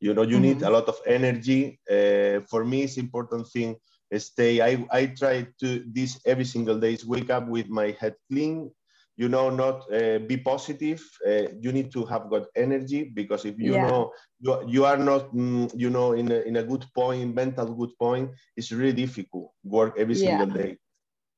You 0.00 0.12
know, 0.12 0.22
you 0.22 0.36
mm-hmm. 0.36 0.58
need 0.58 0.62
a 0.62 0.70
lot 0.70 0.88
of 0.88 0.98
energy. 1.06 1.78
Uh, 1.88 2.40
for 2.50 2.64
me, 2.64 2.82
it's 2.82 2.96
important 2.96 3.48
thing. 3.48 3.76
Stay. 4.16 4.60
I 4.60 4.86
I 4.90 5.06
try 5.06 5.46
to 5.60 5.84
this 5.90 6.20
every 6.24 6.44
single 6.44 6.78
day. 6.78 6.92
Is 6.92 7.06
wake 7.06 7.30
up 7.30 7.48
with 7.48 7.68
my 7.68 7.96
head 7.98 8.14
clean, 8.30 8.70
you 9.16 9.28
know 9.28 9.48
not 9.50 9.86
uh, 9.92 10.18
be 10.18 10.36
positive 10.36 11.02
uh, 11.26 11.46
you 11.60 11.72
need 11.72 11.92
to 11.92 12.04
have 12.04 12.28
got 12.28 12.46
energy 12.56 13.04
because 13.04 13.44
if 13.44 13.58
you 13.58 13.74
yeah. 13.74 13.86
know 13.86 14.12
you, 14.40 14.64
you 14.66 14.84
are 14.84 14.96
not 14.96 15.32
mm, 15.34 15.70
you 15.74 15.90
know 15.90 16.12
in 16.12 16.30
a, 16.32 16.40
in 16.40 16.56
a 16.56 16.62
good 16.62 16.84
point 16.94 17.34
mental 17.34 17.72
good 17.74 17.96
point 17.98 18.30
it's 18.56 18.72
really 18.72 18.92
difficult 18.92 19.52
work 19.62 19.94
every 19.98 20.14
yeah. 20.14 20.38
single 20.38 20.62
day 20.62 20.76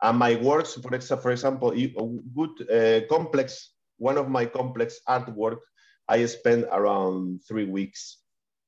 and 0.03 0.19
my 0.19 0.37
works 0.37 0.75
for 0.75 0.95
example 0.95 1.23
for 1.23 1.33
example 1.33 1.73
a 1.73 1.87
good 2.35 2.55
uh, 2.71 3.07
complex 3.09 3.73
one 3.99 4.17
of 4.17 4.29
my 4.29 4.47
complex 4.47 5.01
artwork 5.09 5.59
i 6.09 6.25
spent 6.25 6.65
around 6.73 7.41
three 7.47 7.67
weeks 7.67 8.19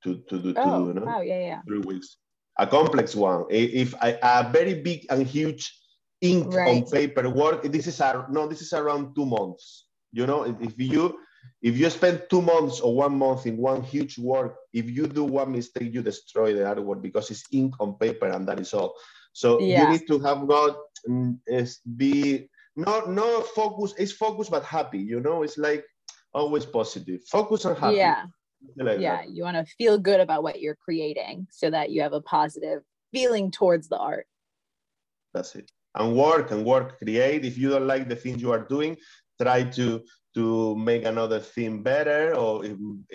to 0.02 0.22
to 0.28 0.38
do, 0.38 0.54
oh, 0.56 0.64
to 0.64 0.84
do 0.84 0.88
you 0.88 0.94
know? 0.94 1.06
wow 1.06 1.20
yeah 1.20 1.40
yeah 1.40 1.60
three 1.66 1.80
weeks 1.80 2.16
a 2.58 2.66
complex 2.66 3.14
one 3.14 3.44
if 3.48 3.94
I, 4.02 4.18
a 4.22 4.50
very 4.52 4.82
big 4.82 5.06
and 5.10 5.26
huge 5.26 5.72
ink 6.20 6.52
right. 6.52 6.82
on 6.82 6.90
paper 6.90 7.28
work 7.28 7.62
this 7.62 7.86
is 7.86 8.00
a, 8.00 8.26
no 8.30 8.48
this 8.48 8.60
is 8.60 8.72
around 8.72 9.14
two 9.14 9.26
months 9.26 9.88
you 10.12 10.26
know? 10.26 10.44
If 10.60 10.74
you 10.78 11.18
if 11.62 11.76
you 11.76 11.88
spend 11.90 12.24
two 12.30 12.42
months 12.42 12.80
or 12.80 12.94
one 12.94 13.16
month 13.16 13.46
in 13.46 13.56
one 13.56 13.82
huge 13.82 14.18
work 14.18 14.56
if 14.72 14.90
you 14.90 15.06
do 15.06 15.24
one 15.24 15.52
mistake 15.52 15.92
you 15.94 16.02
destroy 16.02 16.52
the 16.52 16.60
artwork 16.60 17.00
because 17.00 17.30
it's 17.30 17.44
ink 17.52 17.74
on 17.80 17.94
paper 17.94 18.26
and 18.26 18.46
that 18.48 18.60
is 18.60 18.74
all. 18.74 18.94
So 19.32 19.60
yeah. 19.60 19.84
you 19.84 19.90
need 19.90 20.06
to 20.08 20.18
have 20.20 20.46
got 20.48 20.76
mm, 21.08 21.38
is 21.46 21.80
be 21.96 22.50
not 22.76 23.10
no 23.10 23.42
focus 23.42 23.94
it's 23.98 24.12
focus 24.12 24.48
but 24.48 24.64
happy 24.64 24.98
you 24.98 25.20
know? 25.20 25.42
It's 25.42 25.58
like 25.58 25.84
always 26.34 26.66
positive. 26.66 27.22
Focus 27.30 27.64
on 27.64 27.76
happy. 27.76 27.96
Yeah. 27.96 28.24
Like 28.76 29.00
yeah 29.00 29.22
that. 29.22 29.30
you 29.30 29.44
want 29.44 29.56
to 29.56 29.72
feel 29.76 29.98
good 29.98 30.20
about 30.20 30.42
what 30.42 30.60
you're 30.60 30.76
creating 30.76 31.46
so 31.50 31.70
that 31.70 31.90
you 31.90 32.02
have 32.02 32.12
a 32.12 32.20
positive 32.20 32.82
feeling 33.12 33.50
towards 33.50 33.88
the 33.88 33.96
art. 33.96 34.26
That's 35.32 35.54
it 35.54 35.70
and 35.94 36.16
work 36.16 36.50
and 36.50 36.64
work 36.64 36.98
create. 36.98 37.44
If 37.44 37.58
you 37.58 37.70
don't 37.70 37.86
like 37.86 38.08
the 38.08 38.16
things 38.16 38.42
you 38.42 38.52
are 38.52 38.66
doing 38.66 38.96
try 39.40 39.62
to 39.62 40.02
to 40.34 40.76
make 40.76 41.04
another 41.04 41.40
thing 41.40 41.82
better 41.82 42.34
or 42.34 42.62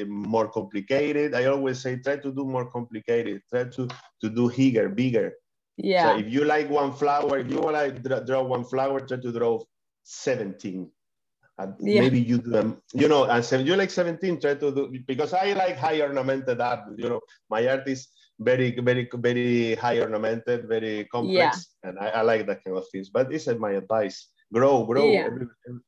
more 0.07 0.47
complicated. 0.49 1.33
I 1.33 1.45
always 1.45 1.79
say 1.79 1.97
try 1.97 2.17
to 2.17 2.31
do 2.31 2.45
more 2.45 2.69
complicated. 2.69 3.41
Try 3.49 3.65
to 3.65 3.87
to 4.21 4.29
do 4.29 4.49
bigger 4.49 4.89
bigger. 4.89 5.33
Yeah. 5.77 6.13
So 6.13 6.19
if 6.19 6.31
you 6.31 6.45
like 6.45 6.69
one 6.69 6.93
flower 6.93 7.39
if 7.39 7.49
you 7.49 7.59
want 7.59 7.77
to 7.77 8.23
draw 8.25 8.43
one 8.43 8.63
flower 8.63 8.99
try 8.99 9.17
to 9.17 9.31
draw 9.31 9.59
17 10.03 10.89
and 11.57 11.73
yeah. 11.79 12.01
maybe 12.01 12.19
you 12.19 12.37
do 12.37 12.51
them 12.51 12.81
you 12.93 13.07
know 13.07 13.25
and 13.25 13.45
so 13.45 13.57
you 13.57 13.75
like 13.75 13.89
17 13.89 14.41
try 14.41 14.55
to 14.55 14.71
do 14.71 14.99
because 15.07 15.33
i 15.33 15.53
like 15.53 15.77
high 15.77 16.01
ornamented 16.01 16.59
art 16.59 16.81
you 16.97 17.09
know. 17.09 17.21
My 17.49 17.67
art 17.67 17.87
is 17.87 18.07
very, 18.39 18.71
very, 18.71 19.09
very 19.13 19.75
high 19.75 19.99
ornamented, 19.99 20.67
very 20.67 21.05
complex, 21.05 21.69
yeah. 21.83 21.89
and 21.89 21.99
I, 21.99 22.07
I, 22.09 22.21
like 22.21 22.47
that 22.47 22.63
kind 22.63 22.77
of 22.77 22.85
things. 22.91 23.09
But 23.09 23.29
this 23.29 23.47
is 23.47 23.59
my 23.59 23.71
advice: 23.71 24.29
grow, 24.51 24.85
grow. 24.85 25.11
Yeah. 25.11 25.25
Every, 25.25 25.47
every... 25.67 25.81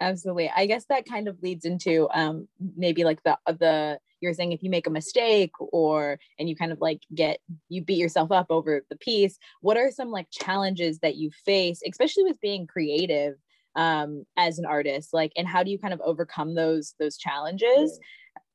Absolutely. 0.00 0.50
I 0.54 0.66
guess 0.66 0.84
that 0.88 1.06
kind 1.06 1.28
of 1.28 1.40
leads 1.42 1.64
into 1.64 2.08
um, 2.12 2.48
maybe 2.76 3.04
like 3.04 3.22
the 3.22 3.38
the 3.46 3.98
you're 4.20 4.34
saying 4.34 4.52
if 4.52 4.62
you 4.62 4.70
make 4.70 4.86
a 4.86 4.90
mistake 4.90 5.52
or 5.60 6.18
and 6.38 6.48
you 6.48 6.56
kind 6.56 6.72
of 6.72 6.80
like 6.80 7.02
get 7.14 7.38
you 7.68 7.82
beat 7.84 7.98
yourself 7.98 8.32
up 8.32 8.46
over 8.50 8.84
the 8.90 8.96
piece. 8.96 9.38
What 9.60 9.76
are 9.76 9.90
some 9.90 10.10
like 10.10 10.26
challenges 10.30 10.98
that 11.00 11.16
you 11.16 11.30
face, 11.44 11.80
especially 11.88 12.24
with 12.24 12.40
being 12.40 12.66
creative 12.66 13.34
um, 13.76 14.24
as 14.36 14.58
an 14.58 14.66
artist? 14.66 15.12
Like, 15.12 15.32
and 15.36 15.46
how 15.46 15.62
do 15.62 15.70
you 15.70 15.78
kind 15.78 15.94
of 15.94 16.00
overcome 16.00 16.54
those 16.54 16.94
those 16.98 17.16
challenges? 17.16 17.98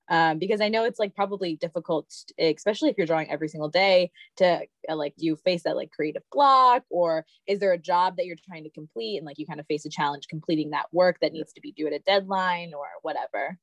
Um, 0.10 0.40
because 0.40 0.60
I 0.60 0.70
know 0.70 0.86
it's 0.86 1.00
like 1.00 1.16
probably 1.16 1.56
difficult, 1.56 2.12
especially 2.40 2.90
if 2.90 2.98
you're 2.98 3.08
drawing 3.08 3.30
every 3.30 3.48
single 3.48 3.70
day. 3.70 4.12
To 4.38 4.62
uh, 4.90 4.96
like, 4.96 5.16
do 5.18 5.26
you 5.26 5.36
face 5.36 5.64
that 5.64 5.76
like 5.76 5.92
creative 5.92 6.24
block, 6.32 6.84
or 6.90 7.26
is 7.48 7.60
there 7.60 7.74
a 7.74 7.78
job 7.78 8.18
that 8.18 8.26
you're 8.26 8.36
trying 8.48 8.64
to 8.64 8.72
complete 8.72 9.18
and 9.18 9.26
like 9.26 9.38
you 9.38 9.46
kind 9.46 9.60
of 9.60 9.68
face 9.68 9.86
a 9.86 9.90
challenge 9.90 10.28
completing 10.28 10.72
that 10.72 10.88
work 10.92 11.18
that 11.22 11.34
needs 11.34 11.54
to 11.54 11.62
be 11.62 11.72
due 11.72 11.88
at 11.88 11.94
a 11.94 12.00
deadline 12.00 12.74
or 12.74 12.88
whatever? 13.02 13.58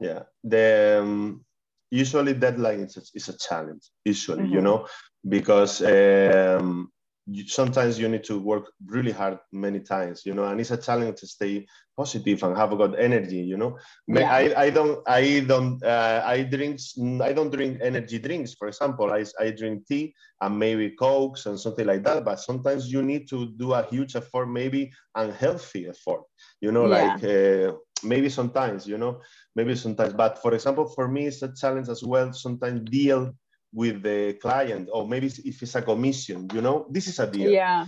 Yeah, 0.00 0.24
the 0.42 0.98
um, 1.00 1.44
usually 1.90 2.34
deadline 2.34 2.80
is 2.80 2.96
a, 2.96 3.02
is 3.14 3.28
a 3.28 3.38
challenge. 3.38 3.88
Usually, 4.04 4.44
mm-hmm. 4.44 4.54
you 4.54 4.60
know, 4.60 4.88
because 5.28 5.82
um, 5.82 6.90
you, 7.26 7.46
sometimes 7.48 7.98
you 7.98 8.08
need 8.08 8.24
to 8.24 8.38
work 8.38 8.72
really 8.86 9.10
hard 9.10 9.38
many 9.52 9.80
times, 9.80 10.24
you 10.24 10.32
know, 10.32 10.44
and 10.44 10.60
it's 10.60 10.70
a 10.70 10.76
challenge 10.76 11.18
to 11.20 11.26
stay 11.26 11.66
positive 11.96 12.42
and 12.44 12.56
have 12.56 12.72
a 12.72 12.76
good 12.76 12.94
energy, 12.94 13.38
you 13.38 13.56
know. 13.56 13.78
Yeah. 14.06 14.30
I, 14.30 14.62
I 14.64 14.70
don't 14.70 15.00
I 15.08 15.40
don't 15.40 15.82
uh, 15.82 16.22
I 16.24 16.44
drinks 16.44 16.94
I 17.20 17.32
don't 17.32 17.50
drink 17.50 17.80
energy 17.82 18.18
drinks, 18.18 18.54
for 18.54 18.68
example. 18.68 19.12
I, 19.12 19.24
I 19.40 19.50
drink 19.50 19.86
tea 19.88 20.14
and 20.40 20.58
maybe 20.58 20.90
cokes 20.90 21.46
and 21.46 21.58
something 21.58 21.86
like 21.86 22.04
that. 22.04 22.24
But 22.24 22.38
sometimes 22.40 22.92
you 22.92 23.02
need 23.02 23.28
to 23.30 23.52
do 23.56 23.72
a 23.72 23.82
huge 23.82 24.14
effort, 24.14 24.46
maybe 24.46 24.92
unhealthy 25.16 25.88
effort, 25.88 26.22
you 26.60 26.70
know, 26.70 26.86
yeah. 26.86 27.14
like 27.14 27.24
uh, 27.24 27.72
maybe 28.04 28.28
sometimes, 28.28 28.86
you 28.86 28.98
know, 28.98 29.20
maybe 29.56 29.74
sometimes. 29.74 30.12
But 30.12 30.40
for 30.40 30.54
example, 30.54 30.86
for 30.94 31.08
me, 31.08 31.26
it's 31.26 31.42
a 31.42 31.52
challenge 31.52 31.88
as 31.88 32.04
well. 32.04 32.32
Sometimes 32.32 32.88
deal 32.88 33.32
with 33.76 34.02
the 34.02 34.32
client 34.44 34.88
or 34.92 35.06
maybe 35.06 35.26
if 35.44 35.62
it's 35.62 35.74
a 35.74 35.82
commission 35.82 36.48
you 36.54 36.62
know? 36.62 36.86
This 36.90 37.06
is 37.06 37.18
a 37.18 37.26
deal. 37.30 37.50
Yeah. 37.50 37.86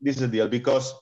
This 0.00 0.16
is 0.16 0.22
a 0.22 0.28
deal 0.28 0.48
because 0.48 0.94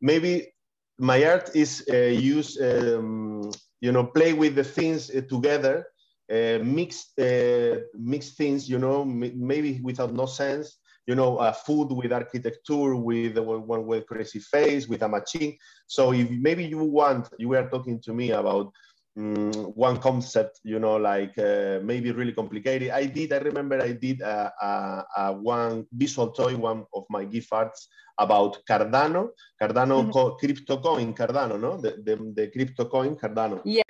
maybe 0.00 0.52
my 0.98 1.24
art 1.24 1.50
is 1.56 1.84
uh, 1.90 1.96
use 2.36 2.60
um, 2.60 3.50
you 3.80 3.92
know 3.92 4.04
play 4.04 4.32
with 4.34 4.54
the 4.54 4.64
things 4.64 5.10
uh, 5.10 5.22
together 5.28 5.86
uh, 6.30 6.58
mix 6.62 7.18
uh, 7.18 7.76
mix 7.98 8.34
things 8.40 8.68
you 8.68 8.78
know 8.78 9.04
maybe 9.04 9.80
without 9.82 10.12
no 10.12 10.26
sense 10.26 10.78
you 11.06 11.14
know 11.14 11.38
uh, 11.38 11.52
food 11.52 11.88
with 11.92 12.12
architecture 12.12 12.94
with 12.94 13.38
one 13.38 13.86
with 13.86 14.06
crazy 14.06 14.38
face 14.38 14.86
with 14.86 15.02
a 15.02 15.08
machine. 15.08 15.56
So 15.86 16.12
if 16.12 16.30
maybe 16.30 16.64
you 16.64 16.84
want 16.84 17.28
you 17.38 17.48
were 17.48 17.68
talking 17.68 18.00
to 18.02 18.12
me 18.12 18.30
about 18.30 18.72
um, 19.16 19.52
one 19.74 19.98
concept, 19.98 20.60
you 20.64 20.78
know, 20.78 20.96
like 20.96 21.36
uh, 21.38 21.80
maybe 21.82 22.12
really 22.12 22.32
complicated. 22.32 22.90
I 22.90 23.06
did, 23.06 23.32
I 23.32 23.38
remember 23.38 23.80
I 23.80 23.92
did 23.92 24.20
a, 24.20 24.52
a, 24.60 25.04
a 25.16 25.32
one 25.32 25.86
visual 25.92 26.30
toy, 26.30 26.56
one 26.56 26.84
of 26.94 27.04
my 27.10 27.24
GIF 27.24 27.52
arts 27.52 27.88
about 28.18 28.58
Cardano, 28.68 29.30
Cardano 29.60 30.02
mm-hmm. 30.02 30.10
co- 30.10 30.36
crypto 30.36 30.78
coin, 30.78 31.14
Cardano, 31.14 31.60
no? 31.60 31.76
The, 31.76 32.02
the, 32.02 32.32
the 32.34 32.50
crypto 32.50 32.86
coin, 32.86 33.16
Cardano. 33.16 33.60
Yeah. 33.64 33.82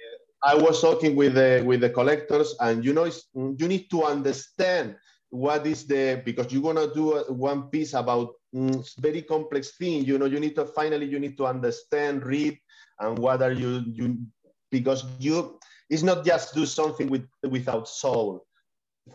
I 0.45 0.57
was 0.57 0.81
talking 0.81 1.15
with 1.15 1.35
the, 1.35 1.63
with 1.65 1.81
the 1.81 1.91
collectors 1.91 2.57
and, 2.59 2.85
you 2.85 2.93
know, 2.93 3.09
you 3.35 3.69
need 3.69 3.89
to 3.91 4.03
understand 4.03 4.97
what 5.31 5.67
is 5.67 5.87
the, 5.87 6.21
because 6.25 6.53
you're 6.53 6.63
going 6.63 6.77
to 6.77 6.93
do 6.95 7.15
a, 7.15 7.33
one 7.33 7.71
piece 7.71 7.95
about 7.95 8.35
mm, 8.55 8.85
very 9.01 9.23
complex 9.23 9.77
thing, 9.77 10.05
you 10.05 10.19
know, 10.19 10.27
you 10.27 10.41
need 10.41 10.57
to 10.57 10.67
finally, 10.67 11.07
you 11.07 11.21
need 11.21 11.37
to 11.37 11.47
understand, 11.47 12.25
read, 12.27 12.59
and 12.99 13.19
what 13.19 13.41
are 13.41 13.53
you, 13.53 13.83
you 13.87 14.19
because 14.73 15.05
you 15.21 15.61
it's 15.89 16.03
not 16.03 16.25
just 16.25 16.55
do 16.55 16.67
something 16.67 17.09
with 17.09 17.29
without 17.45 17.87
soul. 17.87 18.45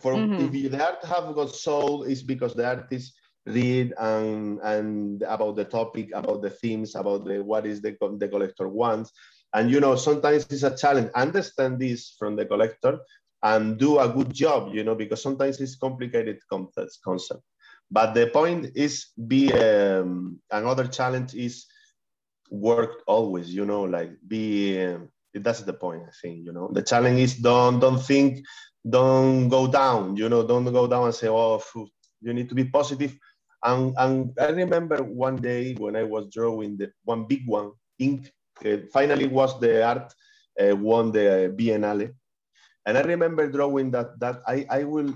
For 0.00 0.14
mm-hmm. 0.14 0.46
if 0.46 0.54
you, 0.54 0.68
the 0.68 0.84
art 0.84 1.04
have 1.04 1.34
got 1.34 1.54
soul, 1.54 2.04
is 2.04 2.22
because 2.22 2.54
the 2.54 2.66
artist 2.66 3.14
read 3.46 3.92
and 3.98 4.60
and 4.62 5.22
about 5.22 5.56
the 5.56 5.64
topic, 5.64 6.10
about 6.14 6.40
the 6.40 6.50
themes, 6.50 6.94
about 6.94 7.24
the 7.24 7.42
what 7.42 7.66
is 7.66 7.82
the 7.82 7.96
the 8.18 8.28
collector 8.28 8.68
wants. 8.68 9.12
And 9.54 9.70
you 9.70 9.80
know, 9.80 9.96
sometimes 9.96 10.46
it's 10.50 10.62
a 10.62 10.76
challenge. 10.76 11.10
Understand 11.14 11.80
this 11.80 12.14
from 12.18 12.36
the 12.36 12.46
collector 12.46 13.00
and 13.42 13.78
do 13.78 13.98
a 13.98 14.08
good 14.08 14.32
job, 14.32 14.74
you 14.74 14.84
know, 14.84 14.94
because 14.94 15.22
sometimes 15.22 15.60
it's 15.60 15.76
complicated 15.76 16.38
concept. 16.48 17.42
But 17.90 18.12
the 18.12 18.26
point 18.28 18.76
is 18.76 19.06
be 19.26 19.52
um, 19.54 20.38
another 20.50 20.86
challenge 20.86 21.34
is 21.34 21.66
work 22.50 23.02
always, 23.06 23.54
you 23.54 23.64
know, 23.64 23.82
like 23.82 24.10
be 24.26 24.84
um, 24.84 25.08
that's 25.38 25.62
the 25.62 25.72
point 25.72 26.02
i 26.06 26.12
think 26.22 26.44
you 26.44 26.52
know. 26.52 26.68
The 26.72 26.82
challenge 26.82 27.20
is 27.20 27.36
don't 27.36 27.80
don't 27.80 27.98
think 27.98 28.44
don't 28.88 29.48
go 29.48 29.66
down 29.66 30.16
you 30.16 30.28
know. 30.28 30.46
Don't 30.46 30.64
go 30.72 30.86
down 30.86 31.04
and 31.04 31.14
say 31.14 31.28
oh 31.28 31.60
you 32.20 32.32
need 32.32 32.48
to 32.48 32.54
be 32.54 32.64
positive. 32.64 33.16
And 33.62 33.94
and 33.98 34.32
i 34.40 34.50
remember 34.50 35.02
one 35.02 35.36
day 35.36 35.74
when 35.74 35.96
i 35.96 36.04
was 36.04 36.28
drawing 36.32 36.76
the 36.76 36.92
one 37.04 37.26
big 37.26 37.46
one 37.46 37.72
ink 37.98 38.32
uh, 38.64 38.78
finally 38.92 39.26
was 39.26 39.58
the 39.60 39.84
art 39.84 40.14
uh, 40.60 40.76
won 40.76 41.10
the 41.12 41.52
biennale. 41.56 42.14
And 42.86 42.96
i 42.96 43.02
remember 43.02 43.50
drawing 43.50 43.90
that 43.92 44.18
that 44.20 44.42
i 44.46 44.64
i 44.70 44.84
will 44.84 45.12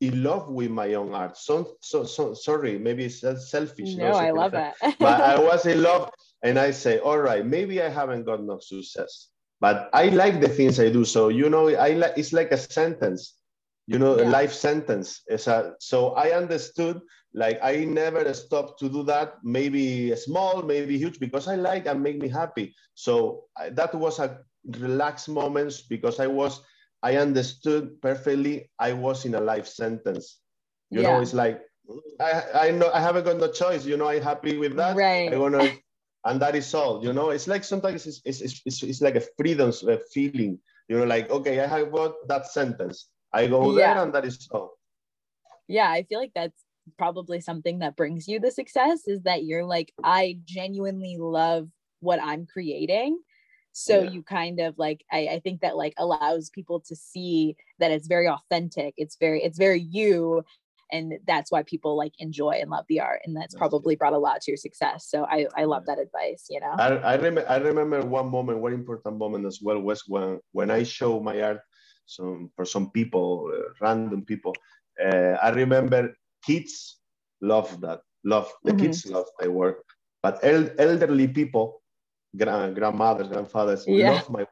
in 0.00 0.22
love 0.22 0.48
with 0.50 0.70
my 0.70 0.92
own 0.94 1.14
art. 1.14 1.36
So 1.38 1.76
so, 1.80 2.04
so 2.04 2.34
sorry 2.34 2.78
maybe 2.78 3.04
it's 3.06 3.20
selfish 3.50 3.96
no, 3.96 4.12
i 4.12 4.30
love 4.30 4.54
it 4.54 4.74
but 4.98 5.20
i 5.20 5.38
was 5.48 5.64
in 5.66 5.82
love 5.82 6.10
and 6.42 6.58
i 6.58 6.70
say 6.70 6.98
all 6.98 7.18
right 7.18 7.44
maybe 7.44 7.80
i 7.82 7.88
haven't 7.88 8.24
got 8.24 8.42
no 8.42 8.58
success 8.60 9.29
but 9.60 9.90
I 9.92 10.08
like 10.08 10.40
the 10.40 10.48
things 10.48 10.80
I 10.80 10.90
do. 10.90 11.04
So 11.04 11.28
you 11.28 11.48
know, 11.50 11.68
I 11.68 11.90
like 11.92 12.14
it's 12.16 12.32
like 12.32 12.50
a 12.52 12.56
sentence, 12.56 13.36
you 13.86 13.98
know, 13.98 14.18
yeah. 14.18 14.24
a 14.24 14.26
life 14.28 14.52
sentence. 14.52 15.22
It's 15.26 15.46
a, 15.46 15.74
so 15.80 16.12
I 16.14 16.30
understood. 16.32 17.00
Like 17.32 17.60
I 17.62 17.84
never 17.84 18.32
stopped 18.34 18.80
to 18.80 18.88
do 18.88 19.04
that. 19.04 19.34
Maybe 19.44 20.14
small, 20.16 20.62
maybe 20.62 20.98
huge, 20.98 21.20
because 21.20 21.46
I 21.46 21.54
like 21.54 21.86
and 21.86 22.02
make 22.02 22.18
me 22.18 22.28
happy. 22.28 22.74
So 22.94 23.44
I, 23.56 23.70
that 23.70 23.94
was 23.94 24.18
a 24.18 24.40
relaxed 24.78 25.28
moments 25.28 25.82
because 25.82 26.18
I 26.18 26.26
was, 26.26 26.60
I 27.02 27.16
understood 27.16 28.00
perfectly. 28.02 28.70
I 28.78 28.92
was 28.94 29.24
in 29.24 29.34
a 29.34 29.40
life 29.40 29.68
sentence. 29.68 30.40
You 30.90 31.02
yeah. 31.02 31.12
know, 31.12 31.20
it's 31.20 31.34
like 31.34 31.62
I, 32.20 32.42
I 32.54 32.70
know 32.72 32.90
I 32.92 33.00
haven't 33.00 33.24
got 33.24 33.38
no 33.38 33.48
choice. 33.48 33.84
You 33.84 33.96
know, 33.96 34.08
I'm 34.08 34.22
happy 34.22 34.58
with 34.58 34.76
that. 34.76 34.96
Right. 34.96 35.32
I 35.32 35.36
wanna 35.36 35.70
and 36.24 36.40
that 36.40 36.54
is 36.54 36.72
all. 36.74 37.04
You 37.04 37.12
know, 37.12 37.30
it's 37.30 37.48
like 37.48 37.64
sometimes 37.64 38.06
it's 38.06 38.20
it's, 38.24 38.62
it's, 38.64 38.82
it's 38.82 39.00
like 39.00 39.16
a 39.16 39.24
freedom 39.38 39.72
feeling. 40.12 40.58
You 40.88 40.98
know, 40.98 41.04
like 41.04 41.30
okay, 41.30 41.60
I 41.60 41.66
have 41.66 41.92
got 41.92 42.28
that 42.28 42.46
sentence. 42.46 43.08
I 43.32 43.46
go 43.46 43.76
yeah. 43.76 43.94
there, 43.94 44.02
and 44.04 44.14
that 44.14 44.24
is 44.24 44.48
all. 44.50 44.72
Yeah, 45.68 45.88
I 45.88 46.02
feel 46.02 46.18
like 46.18 46.32
that's 46.34 46.64
probably 46.98 47.40
something 47.40 47.78
that 47.80 47.96
brings 47.96 48.26
you 48.26 48.40
the 48.40 48.50
success 48.50 49.06
is 49.06 49.22
that 49.22 49.44
you're 49.44 49.64
like, 49.64 49.92
I 50.02 50.38
genuinely 50.44 51.16
love 51.18 51.68
what 52.00 52.20
I'm 52.20 52.46
creating. 52.46 53.20
So 53.72 54.02
yeah. 54.02 54.10
you 54.10 54.22
kind 54.22 54.58
of 54.60 54.78
like, 54.78 55.04
I, 55.12 55.28
I 55.28 55.40
think 55.40 55.60
that 55.60 55.76
like 55.76 55.94
allows 55.96 56.50
people 56.50 56.80
to 56.80 56.96
see 56.96 57.56
that 57.78 57.92
it's 57.92 58.08
very 58.08 58.28
authentic. 58.28 58.94
It's 58.96 59.16
very, 59.16 59.42
it's 59.42 59.58
very 59.58 59.80
you. 59.80 60.42
And 60.92 61.14
that's 61.26 61.50
why 61.50 61.62
people 61.62 61.96
like 61.96 62.12
enjoy 62.18 62.58
and 62.60 62.70
love 62.70 62.84
the 62.88 63.00
art. 63.00 63.20
And 63.24 63.36
that's, 63.36 63.54
that's 63.54 63.58
probably 63.58 63.96
brought 63.96 64.12
a 64.12 64.18
lot 64.18 64.40
to 64.42 64.50
your 64.50 64.56
success. 64.56 65.06
So 65.08 65.24
I, 65.24 65.46
I 65.56 65.64
love 65.64 65.86
that 65.86 65.98
advice, 65.98 66.46
you 66.50 66.60
know? 66.60 66.74
I, 66.78 66.88
I, 66.96 67.16
rem- 67.16 67.44
I 67.48 67.56
remember 67.56 68.00
one 68.02 68.30
moment, 68.30 68.58
one 68.58 68.72
important 68.72 69.16
moment 69.18 69.46
as 69.46 69.60
well 69.62 69.80
was 69.80 70.02
when, 70.06 70.40
when 70.52 70.70
I 70.70 70.82
show 70.82 71.20
my 71.20 71.40
art 71.42 71.60
some, 72.06 72.50
for 72.56 72.64
some 72.64 72.90
people, 72.90 73.52
uh, 73.54 73.72
random 73.80 74.24
people, 74.24 74.54
uh, 75.02 75.36
I 75.42 75.50
remember 75.50 76.14
kids 76.44 76.98
love 77.40 77.80
that, 77.80 78.00
love 78.24 78.52
the 78.64 78.72
mm-hmm. 78.72 78.80
kids 78.80 79.06
love 79.06 79.26
my 79.40 79.48
work, 79.48 79.84
but 80.22 80.38
el- 80.42 80.70
elderly 80.78 81.28
people, 81.28 81.82
grand- 82.36 82.74
grandmothers, 82.74 83.28
grandfathers, 83.28 83.84
yeah. 83.86 84.10
love 84.12 84.30
my 84.30 84.40
work 84.40 84.48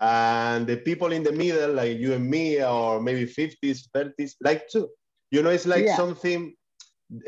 And 0.00 0.66
the 0.66 0.76
people 0.76 1.12
in 1.12 1.22
the 1.22 1.32
middle, 1.32 1.72
like 1.72 1.98
you 1.98 2.12
and 2.12 2.28
me, 2.28 2.62
or 2.62 3.00
maybe 3.00 3.24
50s, 3.24 3.88
30s, 3.94 4.34
like 4.42 4.68
too. 4.68 4.88
You 5.36 5.42
know, 5.42 5.50
it's 5.50 5.66
like 5.66 5.84
yeah. 5.84 5.96
something, 5.96 6.54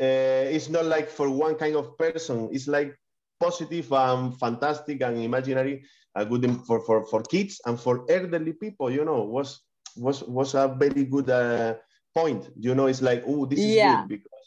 uh, 0.01 0.49
it's 0.49 0.67
not 0.67 0.85
like 0.85 1.09
for 1.09 1.29
one 1.29 1.53
kind 1.53 1.75
of 1.75 1.95
person, 1.95 2.49
it's 2.51 2.67
like 2.67 2.97
positive 3.39 3.93
and 3.93 4.33
fantastic 4.39 5.03
and 5.03 5.21
imaginary, 5.21 5.85
uh, 6.15 6.23
good 6.23 6.49
for, 6.65 6.81
for, 6.87 7.05
for 7.05 7.21
kids 7.21 7.61
and 7.67 7.79
for 7.79 8.09
elderly 8.09 8.53
people, 8.53 8.89
you 8.89 9.05
know, 9.05 9.21
was 9.21 9.61
was 9.95 10.23
was 10.23 10.55
a 10.55 10.75
very 10.79 11.05
good 11.05 11.29
uh, 11.29 11.75
point. 12.17 12.49
You 12.59 12.73
know, 12.73 12.87
it's 12.87 13.03
like, 13.03 13.21
oh, 13.27 13.45
this 13.45 13.59
is 13.59 13.75
yeah. 13.75 14.01
good 14.01 14.09
because 14.09 14.45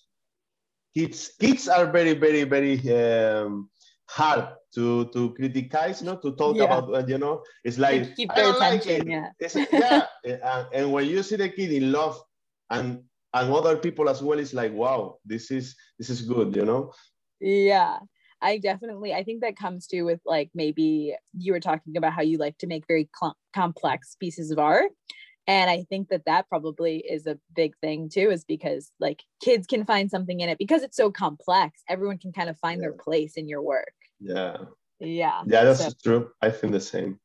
kids 0.96 1.30
kids 1.38 1.68
are 1.68 1.86
very, 1.86 2.14
very, 2.14 2.42
very 2.42 2.82
um, 2.90 3.70
hard 4.10 4.58
to 4.74 5.06
to 5.14 5.30
criticize, 5.34 6.02
not 6.02 6.20
to 6.22 6.34
talk 6.34 6.56
yeah. 6.56 6.64
about. 6.64 6.92
Uh, 6.92 7.06
you 7.06 7.18
know, 7.18 7.44
it's 7.62 7.78
like 7.78 8.16
keep 8.16 8.34
their 8.34 8.56
attention. 8.56 9.06
Like 9.06 9.54
yeah, 9.54 10.02
yeah. 10.24 10.36
and, 10.42 10.66
and 10.74 10.92
when 10.92 11.06
you 11.06 11.22
see 11.22 11.36
the 11.36 11.48
kid 11.48 11.70
in 11.70 11.92
love 11.92 12.18
and 12.68 13.06
and 13.34 13.52
other 13.52 13.76
people 13.76 14.08
as 14.08 14.22
well, 14.22 14.38
it's 14.38 14.54
like, 14.54 14.72
wow, 14.72 15.18
this 15.24 15.50
is 15.50 15.74
this 15.98 16.10
is 16.10 16.22
good. 16.22 16.54
You 16.56 16.64
know. 16.64 16.92
Yeah. 17.40 17.98
I 18.44 18.58
definitely, 18.58 19.14
I 19.14 19.22
think 19.22 19.42
that 19.42 19.56
comes 19.56 19.86
to 19.88 20.02
with 20.02 20.18
like 20.26 20.50
maybe 20.52 21.14
you 21.38 21.52
were 21.52 21.60
talking 21.60 21.96
about 21.96 22.12
how 22.12 22.22
you 22.22 22.38
like 22.38 22.58
to 22.58 22.66
make 22.66 22.88
very 22.88 23.08
cl- 23.16 23.36
complex 23.54 24.16
pieces 24.18 24.50
of 24.50 24.58
art 24.58 24.90
and 25.46 25.70
i 25.70 25.84
think 25.88 26.08
that 26.08 26.24
that 26.26 26.48
probably 26.48 26.98
is 26.98 27.26
a 27.26 27.38
big 27.54 27.76
thing 27.78 28.08
too 28.08 28.30
is 28.30 28.44
because 28.44 28.90
like 29.00 29.22
kids 29.42 29.66
can 29.66 29.84
find 29.84 30.10
something 30.10 30.40
in 30.40 30.48
it 30.48 30.58
because 30.58 30.82
it's 30.82 30.96
so 30.96 31.10
complex 31.10 31.82
everyone 31.88 32.18
can 32.18 32.32
kind 32.32 32.48
of 32.48 32.58
find 32.58 32.80
yeah. 32.80 32.88
their 32.88 32.92
place 32.92 33.34
in 33.36 33.48
your 33.48 33.62
work 33.62 33.92
yeah 34.20 34.56
yeah 35.00 35.42
yeah 35.46 35.64
that's 35.64 35.84
so. 35.84 35.90
true 36.02 36.30
i 36.40 36.50
think 36.50 36.72
the 36.72 36.80
same 36.80 37.18